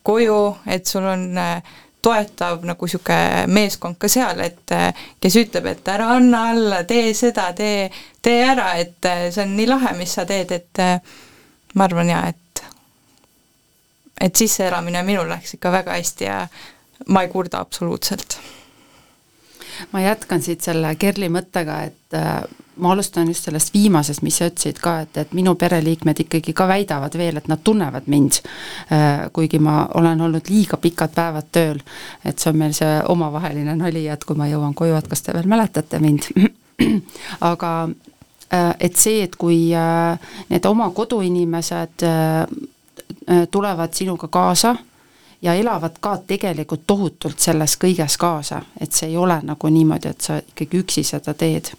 koju, 0.05 0.41
et 0.67 0.91
sul 0.91 1.07
on 1.09 1.31
äh, 1.39 1.79
toetav 2.03 2.65
nagu 2.67 2.87
niisugune 2.87 3.47
meeskond 3.47 3.99
ka 4.01 4.11
seal, 4.11 4.41
et 4.43 4.75
kes 5.23 5.37
ütleb, 5.39 5.69
et 5.71 5.89
ära 5.89 6.09
anna 6.17 6.49
alla, 6.51 6.83
tee 6.89 7.13
seda, 7.15 7.53
tee, 7.57 7.87
tee 8.23 8.41
ära, 8.43 8.73
et 8.83 9.11
see 9.31 9.45
on 9.45 9.55
nii 9.57 9.69
lahe, 9.71 9.95
mis 9.99 10.15
sa 10.19 10.27
teed, 10.27 10.51
et 10.57 10.83
ma 11.79 11.87
arvan 11.87 12.11
jaa, 12.11 12.25
et 12.33 12.39
et 14.23 14.37
sisseelamine 14.39 15.03
minul 15.03 15.31
läks 15.31 15.57
ikka 15.57 15.73
väga 15.75 15.97
hästi 15.99 16.27
ja 16.29 16.43
ma 17.09 17.23
ei 17.23 17.29
kurda 17.29 17.59
absoluutselt. 17.59 18.39
ma 19.93 20.01
jätkan 20.01 20.43
siit 20.43 20.61
selle 20.63 20.95
Kerli 20.97 21.29
mõttega, 21.33 21.81
et 21.89 22.19
ma 22.77 22.93
alustan 22.93 23.29
just 23.29 23.45
sellest 23.45 23.75
viimasest, 23.75 24.23
mis 24.23 24.39
sa 24.39 24.49
ütlesid 24.49 24.79
ka, 24.81 24.95
et, 25.05 25.17
et 25.21 25.33
minu 25.37 25.55
pereliikmed 25.59 26.23
ikkagi 26.25 26.55
ka 26.57 26.67
väidavad 26.69 27.17
veel, 27.19 27.37
et 27.37 27.49
nad 27.51 27.61
tunnevad 27.65 28.09
mind, 28.13 28.39
äh, 28.93 29.27
kuigi 29.33 29.61
ma 29.63 29.87
olen 29.95 30.21
olnud 30.21 30.49
liiga 30.49 30.79
pikad 30.81 31.13
päevad 31.15 31.51
tööl. 31.53 31.83
et 32.25 32.39
see 32.39 32.51
on 32.51 32.59
meil 32.59 32.73
see 32.77 33.01
omavaheline 33.09 33.77
nali, 33.77 34.07
et 34.09 34.25
kui 34.25 34.37
ma 34.37 34.49
jõuan 34.49 34.75
koju, 34.75 34.97
et 34.97 35.09
kas 35.09 35.23
te 35.23 35.35
veel 35.37 35.49
mäletate 35.49 36.01
mind 36.01 36.31
aga 37.53 37.73
äh, 38.53 38.73
et 38.81 38.97
see, 38.97 39.23
et 39.23 39.37
kui 39.37 39.75
äh, 39.77 40.33
need 40.49 40.67
oma 40.67 40.91
koduinimesed 40.91 42.09
tulevad 43.51 43.93
sinuga 43.95 44.27
kaasa 44.29 44.75
ja 45.43 45.55
elavad 45.55 46.01
ka 46.01 46.17
tegelikult 46.27 46.83
tohutult 46.87 47.39
selles 47.39 47.77
kõiges 47.79 48.17
kaasa, 48.19 48.63
et 48.81 48.93
see 48.93 49.13
ei 49.13 49.17
ole 49.17 49.37
nagu 49.47 49.69
niimoodi, 49.69 50.11
et 50.11 50.21
sa 50.21 50.41
ikkagi 50.41 50.81
üksi 50.83 51.05
seda 51.07 51.35
teed 51.39 51.71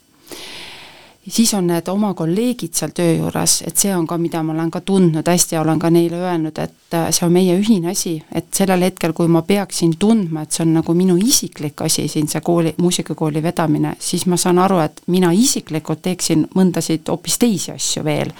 siis 1.27 1.53
on 1.53 1.67
need 1.67 1.87
oma 1.87 2.13
kolleegid 2.13 2.73
seal 2.75 2.91
töö 2.95 3.13
juures, 3.15 3.61
et 3.67 3.77
see 3.79 3.93
on 3.95 4.05
ka, 4.07 4.17
mida 4.19 4.41
ma 4.43 4.53
olen 4.53 4.71
ka 4.71 4.81
tundnud 4.81 5.27
hästi 5.27 5.55
ja 5.55 5.61
olen 5.61 5.79
ka 5.79 5.89
neile 5.93 6.19
öelnud, 6.19 6.59
et 6.59 6.97
äh, 6.97 7.07
see 7.15 7.25
on 7.25 7.33
meie 7.33 7.55
ühine 7.59 7.91
asi, 7.91 8.17
et 8.35 8.49
sellel 8.53 8.83
hetkel, 8.83 9.13
kui 9.15 9.31
ma 9.31 9.41
peaksin 9.47 9.95
tundma, 9.99 10.43
et 10.43 10.51
see 10.51 10.65
on 10.65 10.73
nagu 10.79 10.95
minu 10.97 11.15
isiklik 11.17 11.81
asi 11.85 12.07
siin, 12.11 12.27
see 12.27 12.43
kooli, 12.43 12.75
muusikakooli 12.77 13.43
vedamine, 13.43 13.95
siis 13.99 14.25
ma 14.27 14.37
saan 14.37 14.59
aru, 14.59 14.81
et 14.83 15.01
mina 15.07 15.31
isiklikult 15.31 16.03
teeksin 16.03 16.47
mõndasid 16.55 17.07
hoopis 17.09 17.39
teisi 17.39 17.71
asju 17.71 18.03
veel. 18.03 18.33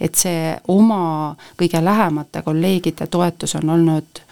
et 0.00 0.14
see 0.14 0.56
oma 0.68 1.36
kõige 1.60 1.84
lähemate 1.84 2.42
kolleegide 2.42 3.06
toetus 3.06 3.54
on 3.54 3.70
olnud 3.70 4.22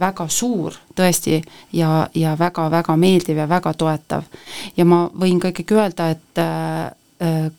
väga 0.00 0.28
suur 0.28 0.74
tõesti 0.96 1.40
ja, 1.72 2.06
ja 2.14 2.36
väga-väga 2.38 2.96
meeldiv 2.96 3.36
ja 3.36 3.48
väga 3.48 3.74
toetav. 3.74 4.24
ja 4.76 4.84
ma 4.84 5.10
võin 5.12 5.40
ka 5.40 5.50
ikkagi 5.52 5.74
öelda, 5.74 6.10
et 6.10 6.40
äh, 7.20 7.46
Äh, 7.46 7.50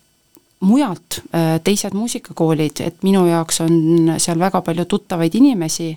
mujalt 0.61 1.21
äh, 1.35 1.59
teised 1.63 1.93
muusikakoolid, 1.93 2.81
et 2.85 3.03
minu 3.03 3.23
jaoks 3.25 3.61
on 3.63 4.11
seal 4.21 4.39
väga 4.39 4.61
palju 4.61 4.85
tuttavaid 4.85 5.33
inimesi, 5.35 5.89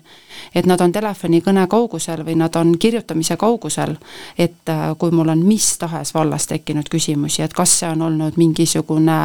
et 0.56 0.64
nad 0.66 0.80
on 0.80 0.92
telefonikõne 0.92 1.66
kaugusel 1.68 2.22
või 2.24 2.38
nad 2.40 2.56
on 2.56 2.72
kirjutamise 2.80 3.36
kaugusel, 3.36 3.92
et 4.38 4.72
äh, 4.72 4.86
kui 4.98 5.12
mul 5.12 5.28
on 5.34 5.42
mis 5.44 5.66
tahes 5.78 6.14
vallas 6.14 6.48
tekkinud 6.48 6.88
küsimusi, 6.88 7.42
et 7.44 7.52
kas 7.52 7.74
see 7.80 7.90
on 7.92 8.06
olnud 8.06 8.38
mingisugune 8.40 9.18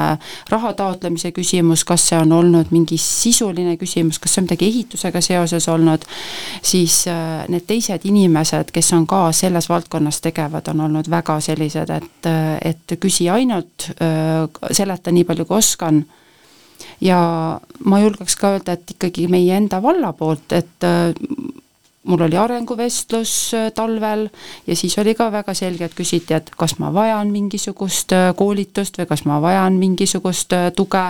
raha 0.49 0.73
taotlemise 0.73 1.31
küsimus, 1.31 1.85
kas 1.87 2.09
see 2.09 2.19
on 2.19 2.35
olnud 2.35 2.75
mingi 2.75 2.99
sisuline 2.99 3.77
küsimus, 3.79 4.19
kas 4.19 4.35
see 4.35 4.43
on 4.43 4.49
midagi 4.49 4.67
ehitusega 4.67 5.23
seoses 5.23 5.69
olnud, 5.71 6.03
siis 6.61 7.05
need 7.47 7.67
teised 7.67 8.03
inimesed, 8.11 8.75
kes 8.75 8.91
on 8.97 9.07
ka 9.07 9.21
selles 9.31 9.71
valdkonnas 9.71 10.19
tegevad, 10.25 10.67
on 10.73 10.83
olnud 10.89 11.07
väga 11.09 11.39
sellised, 11.47 11.95
et, 11.95 12.31
et 12.73 12.99
küsi 12.99 13.29
ainult, 13.31 13.87
seleta 14.75 15.15
nii 15.15 15.28
palju, 15.29 15.45
kui 15.45 15.61
oskan. 15.61 16.03
ja 17.01 17.21
ma 17.85 17.99
julgeks 17.99 18.35
ka 18.39 18.55
öelda, 18.55 18.75
et 18.75 18.95
ikkagi 18.95 19.27
meie 19.31 19.55
enda 19.55 19.81
valla 19.83 20.13
poolt, 20.15 20.51
et 20.55 20.87
äh, 20.87 21.11
mul 22.09 22.21
oli 22.21 22.37
arenguvestlus 22.37 23.53
äh, 23.53 23.71
talvel 23.75 24.29
ja 24.67 24.75
siis 24.75 24.97
oli 24.97 25.13
ka 25.15 25.31
väga 25.31 25.53
selge, 25.53 25.85
et 25.85 25.95
küsiti, 25.95 26.33
et 26.33 26.49
kas 26.57 26.77
ma 26.79 26.93
vajan 26.93 27.31
mingisugust 27.31 28.15
äh, 28.15 28.29
koolitust 28.35 28.97
või 28.99 29.09
kas 29.09 29.25
ma 29.29 29.41
vajan 29.41 29.77
mingisugust 29.79 30.55
tuge. 30.75 31.05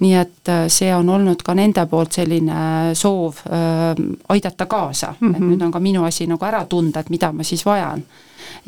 nii 0.00 0.14
et 0.14 0.52
see 0.68 0.92
on 0.94 1.08
olnud 1.08 1.42
ka 1.42 1.54
nende 1.54 1.86
poolt 1.90 2.20
selline 2.20 2.94
soov 2.94 3.42
äh, 3.48 3.96
aidata 4.28 4.66
kaasa 4.66 5.14
mm, 5.20 5.28
-hmm. 5.28 5.34
et 5.34 5.40
mhm. 5.40 5.50
nüüd 5.50 5.62
on 5.62 5.72
ka 5.72 5.80
minu 5.80 6.04
asi 6.04 6.26
nagu 6.26 6.44
ära 6.44 6.64
tunda, 6.64 7.00
et 7.00 7.10
mida 7.10 7.32
ma 7.32 7.42
siis 7.42 7.66
vajan. 7.66 8.04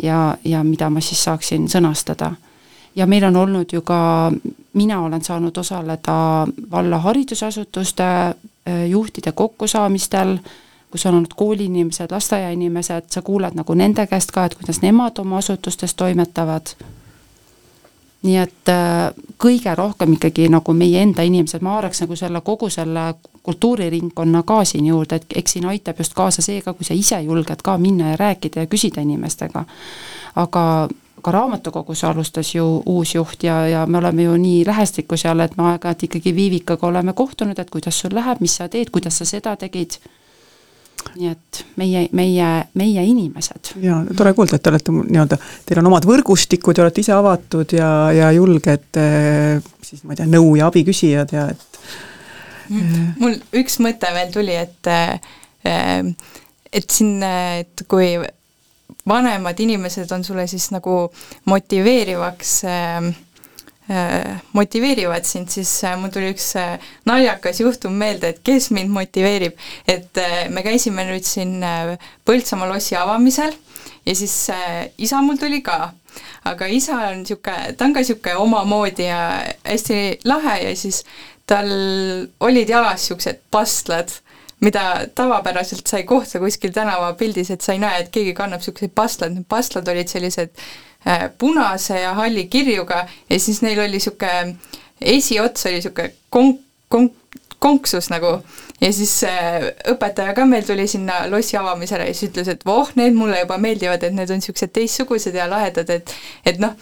ja, 0.02 0.36
ja 0.44 0.64
mida 0.64 0.90
ma 0.90 1.00
siis 1.00 1.24
saaksin 1.24 1.68
sõnastada 1.68 2.32
ja 2.98 3.06
meil 3.06 3.24
on 3.24 3.36
olnud 3.36 3.72
ju 3.72 3.82
ka, 3.86 4.32
mina 4.78 5.00
olen 5.02 5.24
saanud 5.24 5.56
osaleda 5.56 6.46
valla 6.70 6.98
haridusasutuste 6.98 8.04
äh, 8.04 8.34
juhtide 8.88 9.32
kokkusaamistel, 9.32 10.38
kus 10.90 11.06
on 11.06 11.14
olnud 11.14 11.34
kooliinimesed, 11.36 12.10
lasteaiainimesed, 12.10 13.10
sa 13.10 13.22
kuuled 13.22 13.58
nagu 13.58 13.74
nende 13.74 14.06
käest 14.06 14.30
ka, 14.32 14.44
et 14.44 14.54
kuidas 14.54 14.80
nemad 14.82 15.18
oma 15.18 15.42
asutustes 15.42 15.94
toimetavad. 15.94 16.74
nii 18.22 18.36
et 18.36 18.68
äh, 18.68 19.14
kõige 19.38 19.74
rohkem 19.78 20.16
ikkagi 20.16 20.48
nagu 20.50 20.72
meie 20.74 21.02
enda 21.02 21.22
inimesed, 21.22 21.62
ma 21.62 21.76
haaraks 21.76 22.00
nagu 22.02 22.16
selle 22.18 22.40
kogu 22.40 22.70
selle 22.70 23.14
kultuuriringkonna 23.42 24.42
ka 24.42 24.64
siin 24.64 24.86
juurde, 24.86 25.16
et 25.16 25.36
eks 25.38 25.52
siin 25.52 25.66
aitab 25.70 26.00
just 26.02 26.14
kaasa 26.18 26.42
see 26.42 26.62
ka, 26.62 26.72
kui 26.74 26.84
sa 26.84 26.94
ise 26.94 27.20
julged 27.22 27.62
ka 27.62 27.76
minna 27.78 28.10
ja 28.10 28.16
rääkida 28.16 28.64
ja 28.64 28.66
küsida 28.66 29.00
inimestega. 29.00 29.64
aga 30.36 30.88
ka 31.28 31.32
raamatukogus 31.34 32.04
alustas 32.08 32.54
ju 32.54 32.64
uus 32.86 33.14
juht 33.14 33.42
ja, 33.44 33.60
ja 33.68 33.86
me 33.86 33.98
oleme 33.98 34.22
ju 34.22 34.36
nii 34.40 34.62
lähestikku 34.66 35.16
seal, 35.20 35.40
et 35.44 35.56
me 35.58 35.66
aeg-ajalt 35.72 36.06
ikkagi 36.08 36.32
Viivikaga 36.34 36.88
oleme 36.88 37.12
kohtunud, 37.12 37.58
et 37.58 37.70
kuidas 37.70 37.98
sul 38.00 38.14
läheb, 38.16 38.40
mis 38.40 38.56
sa 38.56 38.68
teed, 38.72 38.88
kuidas 38.94 39.20
sa 39.20 39.28
seda 39.28 39.56
tegid. 39.60 39.98
nii 41.18 41.28
et 41.30 41.60
meie, 41.78 42.00
meie, 42.12 42.46
meie 42.74 43.04
inimesed. 43.06 43.74
ja 43.82 44.00
tore 44.16 44.32
kuulda, 44.34 44.56
et 44.56 44.62
te 44.62 44.72
olete 44.72 44.92
nii-öelda, 44.96 45.38
teil 45.66 45.80
on 45.82 45.90
omad 45.92 46.08
võrgustikud 46.08 46.78
ja 46.78 46.86
olete 46.86 47.04
ise 47.04 47.14
avatud 47.14 47.76
ja, 47.76 47.90
ja 48.12 48.32
julged 48.34 48.98
eh, 48.98 49.68
siis 49.82 50.02
ma 50.04 50.16
ei 50.16 50.22
tea, 50.22 50.26
nõu 50.32 50.56
ja 50.58 50.72
abi 50.72 50.82
küsijad 50.88 51.32
ja 51.32 51.46
et 51.52 51.78
mm. 52.72 53.06
mul 53.20 53.38
üks 53.62 53.78
mõte 53.84 54.10
veel 54.16 54.34
tuli, 54.34 54.56
et 54.58 54.90
eh, 54.90 56.10
et 56.72 56.90
siin, 56.90 57.22
et 57.22 57.86
kui 57.88 58.16
vanemad 59.08 59.60
inimesed 59.60 60.10
on 60.12 60.24
sulle 60.24 60.46
siis 60.46 60.70
nagu 60.70 61.10
motiveerivaks 61.44 62.52
äh, 62.64 63.06
äh, 63.90 64.42
motiveerivad 64.52 65.24
sind, 65.24 65.48
siis 65.48 65.84
äh, 65.84 65.96
mul 66.00 66.12
tuli 66.12 66.32
üks 66.34 66.50
äh, 66.60 66.76
naljakas 67.08 67.60
juhtum 67.60 67.96
meelde, 67.98 68.32
et 68.34 68.42
kes 68.44 68.70
mind 68.70 68.92
motiveerib, 68.92 69.56
et 69.88 70.20
äh, 70.20 70.48
me 70.52 70.64
käisime 70.66 71.06
nüüd 71.08 71.26
siin 71.26 71.58
Põltsamaa 72.28 72.68
lossi 72.68 72.96
avamisel 72.96 73.54
ja 74.06 74.14
siis 74.16 74.36
isa 74.98 75.22
mul 75.24 75.40
tuli 75.40 75.62
ka, 75.64 75.92
aga 76.48 76.68
isa 76.72 77.00
on 77.10 77.22
niisugune, 77.22 77.74
ta 77.76 77.88
on 77.88 77.96
ka 77.96 78.04
niisugune 78.04 78.36
omamoodi 78.44 79.08
ja 79.08 79.20
hästi 79.64 79.98
lahe 80.28 80.62
ja 80.64 80.76
siis 80.76 81.04
tal 81.48 81.68
olid 82.40 82.68
jalas 82.68 83.02
niisugused 83.02 83.44
pastlad, 83.50 84.12
mida 84.60 85.06
tavapäraselt 85.14 85.86
sa 85.86 86.00
ei 86.00 86.04
kohta 86.04 86.40
kuskil 86.42 86.72
tänavapildis, 86.74 87.50
et 87.50 87.60
sa 87.60 87.72
ei 87.72 87.82
näe, 87.82 88.02
et 88.02 88.12
keegi 88.14 88.34
kannab 88.34 88.62
niisuguseid 88.62 88.94
pastlad, 88.94 89.34
need 89.34 89.46
pastlad 89.48 89.88
olid 89.88 90.10
sellised 90.10 90.50
äh, 91.06 91.28
punase 91.38 92.00
ja 92.00 92.14
halli 92.18 92.48
kirjuga 92.50 93.04
ja 93.30 93.40
siis 93.40 93.62
neil 93.62 93.78
oli 93.78 93.98
niisugune, 93.98 94.56
esiots 95.00 95.66
oli 95.66 95.78
niisugune 95.78 96.12
konk, 96.30 96.60
konk, 96.88 97.14
konksus 97.58 98.10
nagu. 98.10 98.38
Ja 98.80 98.92
siis 98.94 99.12
äh, 99.26 99.70
õpetaja 99.90 100.34
ka 100.34 100.46
meil 100.46 100.66
tuli 100.66 100.86
sinna 100.90 101.24
lossi 101.30 101.56
avamisele 101.58 102.06
ja 102.06 102.14
siis 102.14 102.30
ütles, 102.30 102.50
et 102.50 102.66
voh, 102.66 102.90
need 102.98 103.16
mulle 103.18 103.40
juba 103.40 103.58
meeldivad, 103.62 104.02
et 104.06 104.14
need 104.14 104.30
on 104.30 104.42
niisugused 104.42 104.74
teistsugused 104.74 105.34
ja 105.34 105.48
lahedad, 105.50 105.90
et 105.90 106.14
et 106.46 106.60
noh, 106.62 106.74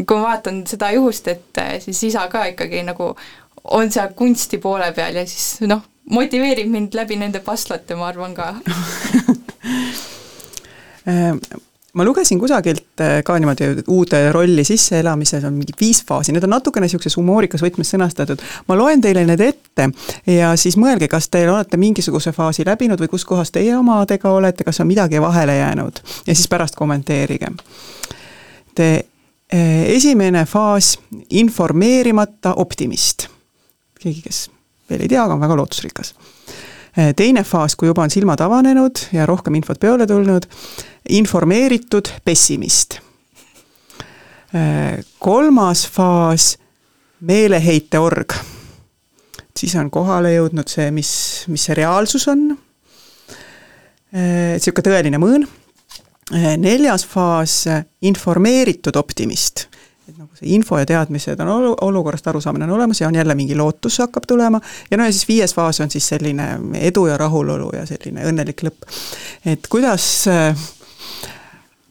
kui 0.00 0.16
ma 0.16 0.32
vaatan 0.32 0.64
seda 0.68 0.90
juhust, 0.96 1.28
et 1.28 1.60
äh, 1.60 1.76
siis 1.84 2.02
isa 2.10 2.26
ka 2.32 2.44
ikkagi 2.52 2.84
nagu 2.88 3.14
on 3.64 3.92
seal 3.92 4.12
kunsti 4.16 4.58
poole 4.58 4.92
peal 4.96 5.20
ja 5.20 5.24
siis 5.28 5.60
noh, 5.68 5.82
motiveerib 6.10 6.70
mind 6.70 6.94
läbi 6.94 7.16
nende 7.16 7.40
pastlate, 7.44 7.96
ma 7.96 8.10
arvan 8.10 8.34
ka 8.34 8.54
Äh, 11.08 11.34
ma 11.94 12.04
lugesin 12.04 12.38
kusagilt 12.38 13.00
äh, 13.00 13.22
ka 13.24 13.38
niimoodi 13.38 13.64
uude 13.88 14.32
rolli 14.32 14.64
sisseelamises 14.64 15.44
on 15.44 15.56
mingi 15.58 15.74
viis 15.80 16.04
faasi, 16.06 16.32
need 16.32 16.44
on 16.46 16.52
natukene 16.54 16.86
niisuguses 16.86 17.16
humoorikas 17.18 17.64
võtmes 17.64 17.90
sõnastatud. 17.94 18.42
ma 18.68 18.76
loen 18.78 19.02
teile 19.02 19.24
need 19.26 19.42
ette 19.42 19.88
ja 20.30 20.52
siis 20.56 20.78
mõelge, 20.78 21.08
kas 21.10 21.28
te 21.28 21.42
olete 21.50 21.80
mingisuguse 21.80 22.32
faasi 22.36 22.66
läbinud 22.66 23.00
või 23.02 23.10
kus 23.10 23.24
kohas 23.26 23.50
teie 23.50 23.74
omadega 23.76 24.30
olete, 24.30 24.64
kas 24.64 24.80
on 24.80 24.90
midagi 24.90 25.20
vahele 25.20 25.56
jäänud 25.56 26.02
ja 26.26 26.34
siis 26.34 26.48
pärast 26.48 26.78
kommenteerige. 26.78 27.50
Te, 28.74 28.92
äh, 29.50 29.82
esimene 29.96 30.46
faas, 30.46 30.94
informeerimata 31.30 32.54
optimist. 32.54 33.28
keegi, 34.00 34.22
kes 34.22 34.48
veel 34.90 35.06
ei 35.06 35.08
tea, 35.08 35.22
aga 35.24 35.36
on 35.36 35.42
väga 35.42 35.56
lootusrikas 35.60 36.14
teine 37.16 37.44
faas, 37.46 37.76
kui 37.78 37.88
juba 37.90 38.02
on 38.02 38.10
silmad 38.10 38.40
avanenud 38.42 39.04
ja 39.14 39.26
rohkem 39.28 39.54
infot 39.58 39.78
peole 39.80 40.06
tulnud, 40.10 40.46
informeeritud 41.08 42.10
pessimist. 42.24 42.98
kolmas 45.18 45.86
faas, 45.86 46.56
meeleheiteorg. 47.20 48.34
siis 49.56 49.74
on 49.76 49.90
kohale 49.90 50.34
jõudnud 50.34 50.68
see, 50.68 50.90
mis, 50.90 51.44
mis 51.48 51.64
see 51.64 51.74
reaalsus 51.78 52.26
on. 52.28 52.48
niisugune 54.10 54.88
tõeline 54.90 55.22
mõõn. 55.22 55.46
neljas 56.58 57.06
faas, 57.06 57.64
informeeritud 58.02 58.96
optimist 58.96 59.69
see 60.40 60.54
info 60.56 60.78
ja 60.80 60.88
teadmised 60.88 61.40
on 61.44 61.52
olu-, 61.52 61.76
olukorrast 61.86 62.26
arusaamine 62.32 62.64
on 62.64 62.74
olemas 62.78 63.00
ja 63.00 63.08
on 63.08 63.14
jälle 63.14 63.34
mingi 63.34 63.56
lootus 63.56 63.98
hakkab 64.02 64.26
tulema, 64.28 64.60
ja 64.90 64.96
no 64.96 65.04
ja 65.04 65.12
siis 65.12 65.28
viies 65.28 65.54
faas 65.54 65.80
on 65.80 65.90
siis 65.90 66.08
selline 66.08 66.50
edu 66.80 67.06
ja 67.06 67.18
rahulolu 67.20 67.70
ja 67.76 67.86
selline 67.86 68.24
õnnelik 68.32 68.64
lõpp. 68.66 68.88
et 69.46 69.70
kuidas 69.70 70.26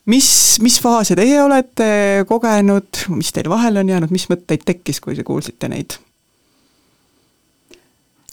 mis, 0.10 0.30
mis 0.62 0.82
faase 0.82 1.16
teie 1.18 1.40
olete 1.44 1.90
kogenud, 2.28 3.06
mis 3.14 3.32
teil 3.36 3.50
vahele 3.50 3.84
on 3.84 3.90
jäänud, 3.90 4.14
mis 4.14 4.28
mõtteid 4.32 4.66
tekkis, 4.66 5.02
kui 5.04 5.18
te 5.18 5.26
kuulsite 5.28 5.70
neid? 5.72 5.98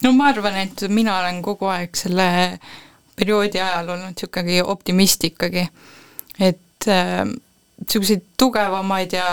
no 0.04 0.12
ma 0.16 0.30
arvan, 0.32 0.58
et 0.66 0.86
mina 0.92 1.18
olen 1.20 1.40
kogu 1.44 1.68
aeg 1.72 1.96
selle 1.96 2.28
perioodi 3.16 3.60
ajal 3.60 3.94
olnud 3.94 4.12
niisugune 4.12 4.62
optimist 4.62 5.24
ikkagi, 5.24 5.64
et 6.40 6.88
niisuguseid 7.82 8.24
tugevamaid 8.40 9.14
ja 9.16 9.28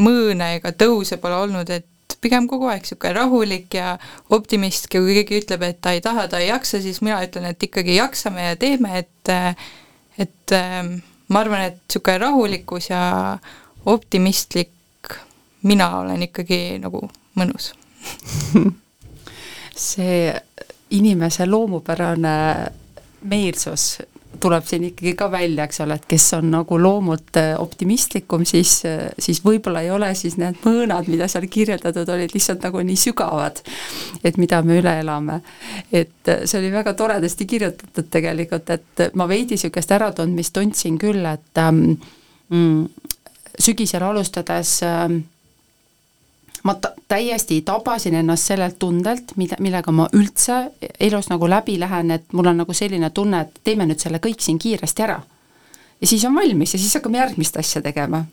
mõõne 0.00 0.54
ega 0.56 0.72
tõuse 0.72 1.20
pole 1.20 1.36
olnud, 1.44 1.70
et 1.70 1.86
pigem 2.20 2.46
kogu 2.50 2.68
aeg 2.68 2.84
niisugune 2.84 3.14
rahulik 3.16 3.74
ja 3.76 3.94
optimist, 4.32 4.90
kui 4.92 5.14
keegi 5.16 5.40
ütleb, 5.42 5.64
et 5.68 5.80
ta 5.82 5.94
ei 5.96 6.02
taha, 6.04 6.26
ta 6.28 6.40
ei 6.40 6.50
jaksa, 6.50 6.80
siis 6.82 7.00
mina 7.04 7.20
ütlen, 7.24 7.48
et 7.52 7.62
ikkagi 7.62 7.96
jaksame 7.96 8.50
ja 8.50 8.58
teeme, 8.60 9.04
et 9.04 9.32
et 10.20 10.52
ma 10.52 11.40
arvan, 11.40 11.70
et 11.70 11.80
niisugune 11.80 12.18
rahulikkus 12.24 12.90
ja 12.90 13.02
optimistlik 13.88 14.70
mina 15.62 15.90
olen 15.98 16.22
ikkagi 16.28 16.78
nagu 16.82 17.04
mõnus. 17.38 17.72
See 19.90 20.32
inimese 20.96 21.46
loomupärane 21.46 22.36
meelsus 23.30 24.00
tuleb 24.40 24.66
siin 24.66 24.84
ikkagi 24.90 25.14
ka 25.18 25.28
välja, 25.32 25.66
eks 25.68 25.82
ole, 25.84 25.96
et 26.00 26.06
kes 26.10 26.26
on 26.38 26.50
nagu 26.52 26.78
loomult 26.80 27.38
äh, 27.40 27.52
optimistlikum, 27.60 28.44
siis, 28.48 28.80
äh, 28.88 29.08
siis 29.18 29.42
võib-olla 29.44 29.84
ei 29.84 29.90
ole 29.94 30.10
siis 30.18 30.36
need 30.40 30.60
mõõnad, 30.64 31.08
mida 31.12 31.28
seal 31.30 31.46
kirjeldatud 31.50 32.08
olid, 32.14 32.34
lihtsalt 32.34 32.64
nagu 32.66 32.82
nii 32.86 32.98
sügavad, 33.00 33.62
et 34.24 34.40
mida 34.40 34.62
me 34.66 34.80
üle 34.80 34.96
elame. 35.02 35.40
et 35.92 36.28
äh, 36.28 36.44
see 36.44 36.60
oli 36.60 36.72
väga 36.72 36.94
toredasti 36.98 37.46
kirjutatud 37.46 38.10
tegelikult, 38.10 38.70
et 38.70 39.06
ma 39.14 39.28
veidi 39.28 39.58
niisugust 39.58 39.92
äratundmist 39.92 40.54
tundsin 40.56 40.98
küll, 41.00 41.24
et 41.26 41.58
ähm, 41.58 41.96
mm, 42.48 42.84
sügisel 43.60 44.04
alustades 44.06 44.80
äh, 44.86 45.08
ma 46.62 46.74
ta-, 46.74 46.92
täiesti 47.08 47.60
tabasin 47.62 48.14
ennast 48.14 48.50
sellelt 48.50 48.78
tundelt, 48.78 49.34
mida, 49.36 49.56
millega 49.60 49.92
ma 49.92 50.08
üldse 50.16 50.62
elus 51.00 51.30
nagu 51.30 51.48
läbi 51.48 51.78
lähen, 51.80 52.10
et 52.10 52.32
mul 52.32 52.50
on 52.52 52.62
nagu 52.62 52.74
selline 52.76 53.10
tunne, 53.10 53.44
et 53.46 53.62
teeme 53.64 53.86
nüüd 53.88 54.02
selle 54.02 54.20
kõik 54.22 54.42
siin 54.44 54.58
kiiresti 54.58 55.06
ära. 55.06 55.20
ja 56.00 56.06
siis 56.06 56.24
on 56.24 56.34
valmis 56.34 56.74
ja 56.74 56.78
siis 56.78 56.94
hakkame 56.94 57.18
järgmist 57.18 57.56
asja 57.56 57.82
tegema. 57.82 58.24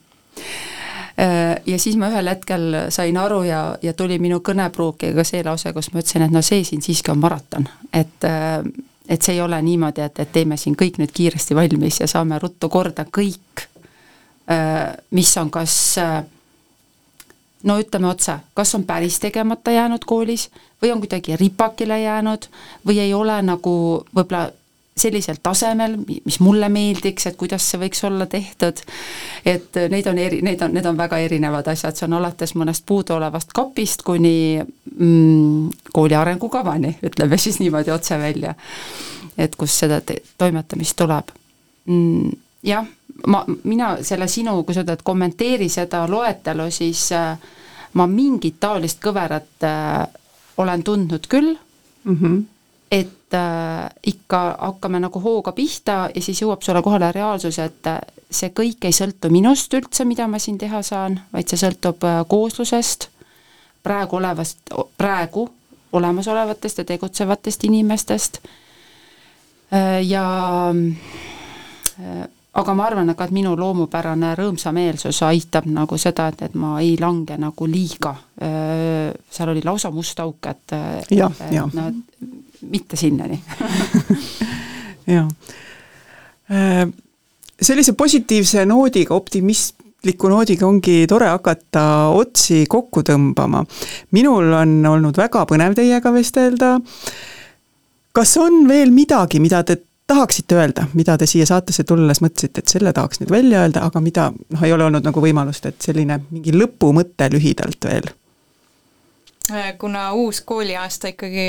Äh, 1.20 1.56
ja 1.66 1.80
siis 1.80 1.96
ma 1.98 2.12
ühel 2.12 2.30
hetkel 2.30 2.76
sain 2.90 3.18
aru 3.18 3.42
ja, 3.44 3.78
ja 3.82 3.94
tuli 3.94 4.20
minu 4.20 4.40
kõnepruuki 4.40 5.14
ka 5.16 5.24
see 5.24 5.44
lause, 5.44 5.74
kus 5.74 5.92
ma 5.94 6.04
ütlesin, 6.04 6.28
et 6.28 6.36
no 6.36 6.42
see 6.46 6.64
siin 6.64 6.82
siiski 6.82 7.12
on 7.12 7.24
maraton, 7.24 7.68
et 7.94 8.28
äh, 8.28 8.62
et 9.08 9.22
see 9.22 9.38
ei 9.38 9.42
ole 9.42 9.60
niimoodi, 9.62 10.04
et, 10.04 10.20
et 10.20 10.32
teeme 10.32 10.58
siin 10.60 10.76
kõik 10.76 11.00
nüüd 11.00 11.14
kiiresti 11.16 11.56
valmis 11.56 12.02
ja 12.02 12.08
saame 12.12 12.40
ruttu 12.44 12.70
korda 12.70 13.06
kõik, 13.08 13.64
äh, 14.52 14.98
mis 15.16 15.32
on 15.40 15.52
kas 15.54 15.76
äh, 16.02 16.18
no 17.64 17.80
ütleme 17.80 18.08
otse, 18.08 18.38
kas 18.54 18.76
on 18.76 18.84
päris 18.84 19.20
tegemata 19.20 19.72
jäänud 19.72 20.06
koolis 20.06 20.50
või 20.82 20.92
on 20.94 21.02
kuidagi 21.02 21.36
ripakile 21.38 22.00
jäänud 22.02 22.48
või 22.86 23.00
ei 23.00 23.14
ole 23.14 23.42
nagu 23.42 23.74
võib-olla 24.16 24.50
sellisel 24.98 25.38
tasemel, 25.44 25.98
mis 26.26 26.40
mulle 26.42 26.70
meeldiks, 26.74 27.28
et 27.30 27.36
kuidas 27.38 27.66
see 27.70 27.80
võiks 27.82 28.02
olla 28.08 28.26
tehtud, 28.30 28.80
et 29.46 29.78
neid 29.94 30.08
on 30.10 30.18
eri, 30.18 30.42
neid 30.46 30.62
on, 30.66 30.74
need 30.74 30.86
on 30.90 30.98
väga 30.98 31.20
erinevad 31.22 31.70
asjad, 31.70 31.98
see 31.98 32.08
on 32.08 32.18
alates 32.18 32.56
mõnest 32.58 32.86
puuduolevast 32.90 33.54
kapist 33.54 34.02
kuni 34.08 34.58
mm, 34.58 35.92
kooli 35.94 36.18
arengukavani, 36.18 36.96
ütleme 37.06 37.38
siis 37.38 37.62
niimoodi 37.62 37.94
otse 37.94 38.18
välja. 38.20 38.56
et 39.38 39.56
kus 39.56 39.80
seda 39.80 40.02
toimetamist 40.38 40.96
tuleb 40.98 41.30
mm,. 41.86 42.32
jah 42.64 42.88
ma, 43.26 43.44
mina 43.64 43.96
selle 44.06 44.28
sinu, 44.30 44.62
kui 44.64 44.76
sa 44.76 44.84
ütled, 44.86 45.04
kommenteeri 45.06 45.70
seda 45.72 46.04
loetelu, 46.10 46.68
siis 46.74 47.08
äh, 47.16 47.34
ma 47.98 48.08
mingit 48.10 48.60
taolist 48.60 49.02
kõverat 49.04 49.66
äh, 49.66 50.06
olen 50.58 50.84
tundnud 50.84 51.28
küll 51.30 51.56
mm, 51.56 52.18
-hmm. 52.18 52.44
et 52.92 53.34
äh, 53.34 53.90
ikka 54.06 54.58
hakkame 54.60 55.00
nagu 55.00 55.20
hooga 55.20 55.52
pihta 55.52 56.10
ja 56.16 56.22
siis 56.22 56.42
jõuab 56.42 56.62
sulle 56.62 56.82
kohale 56.82 57.12
reaalsus, 57.12 57.60
et 57.60 57.92
see 58.30 58.50
kõik 58.50 58.86
ei 58.86 58.92
sõltu 58.92 59.30
minust 59.30 59.74
üldse, 59.74 60.06
mida 60.06 60.28
ma 60.28 60.40
siin 60.40 60.58
teha 60.58 60.82
saan, 60.82 61.20
vaid 61.34 61.48
see 61.48 61.58
sõltub 61.58 62.04
kooslusest, 62.28 63.10
praegu 63.84 64.16
olevast, 64.16 64.58
praegu 64.98 65.50
olemasolevatest 65.92 66.78
ja 66.78 66.84
tegutsevatest 66.84 67.64
inimestest 67.64 68.40
ja 70.04 70.26
aga 72.58 72.74
ma 72.74 72.88
arvan, 72.90 73.10
et 73.12 73.18
ka 73.18 73.28
minu 73.34 73.54
loomupärane 73.58 74.34
rõõmsameelsus 74.38 75.22
aitab 75.28 75.68
nagu 75.70 75.98
seda, 76.02 76.28
et, 76.32 76.42
et 76.48 76.58
ma 76.58 76.78
ei 76.82 76.96
lange 77.00 77.38
nagu 77.38 77.70
liiga, 77.70 78.16
seal 78.38 79.54
oli 79.54 79.62
lausa 79.66 79.92
must 79.94 80.20
auk, 80.24 80.50
et 80.50 80.78
ja, 81.14 81.30
ja. 81.54 81.68
no 81.74 81.92
mitte 82.68 82.98
sinnani 82.98 83.38
jah. 85.16 85.28
sellise 87.62 87.94
positiivse 87.94 88.66
noodiga, 88.66 89.14
optimistliku 89.14 90.32
noodiga 90.32 90.66
ongi 90.68 91.04
tore 91.10 91.30
hakata 91.30 91.84
otsi 92.18 92.64
kokku 92.70 93.06
tõmbama. 93.06 93.62
minul 94.18 94.54
on 94.58 94.80
olnud 94.96 95.18
väga 95.18 95.46
põnev 95.50 95.78
teiega 95.78 96.14
vestelda. 96.14 96.78
kas 98.18 98.38
on 98.42 98.66
veel 98.68 98.90
midagi, 98.92 99.40
mida 99.40 99.62
te 99.64 99.78
tahaksite 100.08 100.56
öelda, 100.56 100.88
mida 100.94 101.18
te 101.18 101.28
siia 101.28 101.46
saatesse 101.46 101.84
tulles 101.84 102.22
mõtlesite, 102.24 102.64
et 102.64 102.72
selle 102.72 102.94
tahaks 102.96 103.22
nüüd 103.22 103.32
välja 103.32 103.66
öelda, 103.66 103.84
aga 103.88 104.02
mida 104.04 104.30
noh, 104.32 104.64
ei 104.64 104.74
ole 104.74 104.88
olnud 104.88 105.06
nagu 105.08 105.24
võimalust, 105.24 105.68
et 105.68 105.82
selline 105.84 106.22
mingi 106.32 106.56
lõpumõte 106.56 107.30
lühidalt 107.34 107.90
veel? 107.90 108.10
Äh, 109.52 109.74
kuna 109.80 110.12
uus 110.14 110.42
kooliaasta 110.48 111.14
ikkagi 111.14 111.48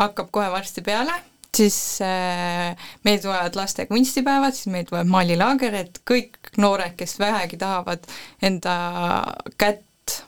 hakkab 0.00 0.30
kohe 0.32 0.48
varsti 0.52 0.84
peale, 0.84 1.16
siis 1.56 1.76
äh, 2.04 2.76
meil 3.04 3.20
tulevad 3.20 3.56
laste 3.56 3.86
kunstipäevad, 3.86 4.56
siis 4.56 4.70
meil 4.72 4.88
tuleb 4.88 5.08
maalilaager, 5.10 5.76
et 5.82 6.00
kõik 6.08 6.52
noored, 6.60 6.96
kes 6.96 7.18
vähegi 7.20 7.60
tahavad 7.60 8.04
enda 8.42 8.76
kätt 9.60 10.20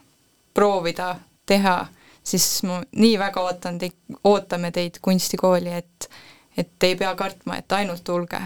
proovida 0.55 1.15
teha, 1.47 1.79
siis 2.25 2.47
ma 2.69 2.83
nii 2.93 3.17
väga 3.21 3.45
ootan 3.45 3.81
teid, 3.81 3.97
ootame 4.25 4.71
teid 4.73 5.01
kunstikooli, 5.05 5.73
et 5.81 6.09
et 6.57 6.83
ei 6.83 6.97
pea 6.97 7.15
kartma, 7.15 7.57
et 7.57 7.73
ainult 7.73 8.05
tulge 8.05 8.41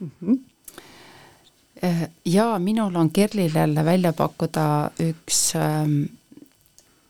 mm. 0.00 0.10
-hmm 0.22 0.38
ja 2.24 2.58
minul 2.58 2.94
on 2.94 3.10
Kerlil 3.10 3.54
jälle 3.54 3.84
välja 3.84 4.12
pakkuda 4.12 4.90
üks 4.98 5.54
ähm, 5.56 6.04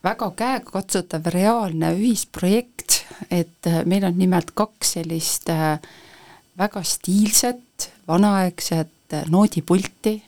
väga 0.05 0.31
käegakatsutav 0.37 1.27
reaalne 1.35 1.93
ühisprojekt, 1.97 3.03
et 3.31 3.66
äh, 3.66 3.83
meil 3.87 4.07
on 4.09 4.19
nimelt 4.19 4.53
kaks 4.55 4.97
sellist 4.99 5.51
äh, 5.53 5.79
väga 6.59 6.83
stiilset, 6.83 7.91
vanaaegset 8.09 9.14
äh, 9.14 9.25
noodipulti 9.29 10.23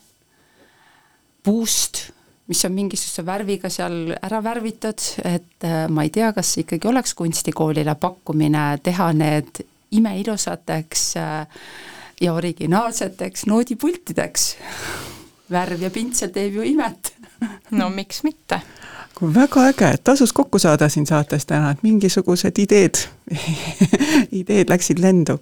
puust 1.45 2.11
mis 2.51 2.65
on 2.67 2.75
mingisuguse 2.75 3.25
värviga 3.27 3.71
seal 3.71 4.15
ära 4.19 4.41
värvitud, 4.43 5.05
et 5.25 5.67
äh, 5.67 5.85
ma 5.89 6.05
ei 6.07 6.11
tea, 6.15 6.33
kas 6.35 6.57
ikkagi 6.63 6.91
oleks 6.91 7.15
kunstikoolile 7.19 7.95
pakkumine 8.01 8.65
teha 8.83 9.13
need 9.15 9.63
imeilusateks 9.95 11.05
äh, 11.21 11.63
ja 12.21 12.35
originaalseteks 12.35 13.47
noodipultideks. 13.47 14.51
värv 15.51 15.83
ja 15.83 15.91
pintsel 15.91 16.31
teeb 16.35 16.55
ju 16.55 16.67
imet. 16.67 17.15
no 17.79 17.89
miks 17.91 18.23
mitte 18.27 18.61
väga 19.21 19.67
äge, 19.69 19.89
et 19.95 20.05
tasus 20.05 20.33
kokku 20.33 20.59
saada 20.59 20.89
siin 20.89 21.07
saates 21.07 21.47
täna, 21.47 21.71
et 21.71 21.83
mingisugused 21.83 22.59
ideed 22.59 23.03
ideed 24.41 24.73
läksid 24.73 25.01
lendu 25.03 25.37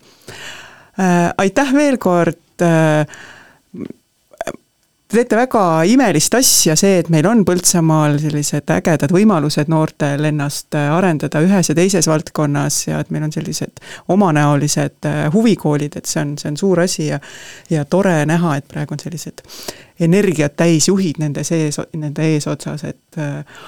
äh,. 0.99 1.31
aitäh 1.39 1.73
veel 1.75 1.99
kord 2.03 2.63
äh, 2.63 3.07
Te 5.09 5.17
teete 5.17 5.37
väga 5.39 5.61
imelist 5.89 6.35
asja, 6.37 6.75
see, 6.77 6.99
et 7.01 7.07
meil 7.09 7.25
on 7.25 7.41
Põltsamaal 7.49 8.19
sellised 8.21 8.69
ägedad 8.75 9.09
võimalused 9.17 9.71
noortel 9.73 10.27
ennast 10.29 10.77
äh, 10.77 10.91
arendada 10.93 11.41
ühes 11.41 11.71
ja 11.71 11.77
teises 11.79 12.05
valdkonnas 12.11 12.77
ja 12.91 12.99
et 13.01 13.09
meil 13.15 13.25
on 13.25 13.33
sellised 13.33 13.81
omanäolised 14.13 15.09
äh, 15.09 15.23
huvikoolid, 15.33 15.97
et 15.97 16.11
see 16.11 16.21
on, 16.21 16.35
see 16.37 16.51
on 16.53 16.59
suur 16.61 16.83
asi 16.85 17.07
ja 17.07 17.21
ja 17.73 17.87
tore 17.89 18.13
näha, 18.29 18.59
et 18.61 18.69
praegu 18.69 18.99
on 18.99 19.01
sellised 19.01 19.41
energiat 19.97 20.59
täis 20.61 20.91
juhid 20.93 21.23
nende 21.25 21.47
sees, 21.49 21.81
nende 21.97 22.29
eesotsas, 22.35 22.85
et 22.93 23.23
äh, 23.25 23.65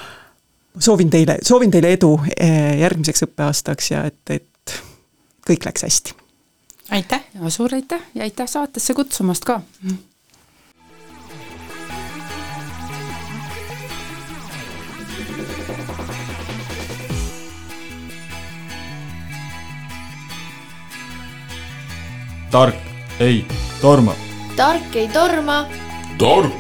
soovin 0.77 1.09
teile, 1.09 1.39
soovin 1.41 1.73
teile 1.73 1.95
edu 1.97 2.19
järgmiseks 2.37 3.25
õppeaastaks 3.31 3.91
ja 3.95 4.05
et, 4.13 4.37
et 4.37 4.77
kõik 5.49 5.65
läks 5.73 5.89
hästi. 5.89 6.21
aitäh! 7.01 7.25
ja 7.33 7.57
suur 7.57 7.81
aitäh 7.81 8.05
ja 8.13 8.29
aitäh 8.29 8.57
saatesse 8.59 9.01
kutsumast 9.01 9.49
ka! 9.49 9.63
Tark 22.51 22.75
ei 23.21 23.47
torma. 23.81 24.15
tark 24.57 24.97
ei 24.97 25.09
torma. 25.09 25.67
tark 26.19 26.53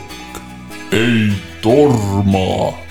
ei 0.93 1.33
torma 1.63 2.90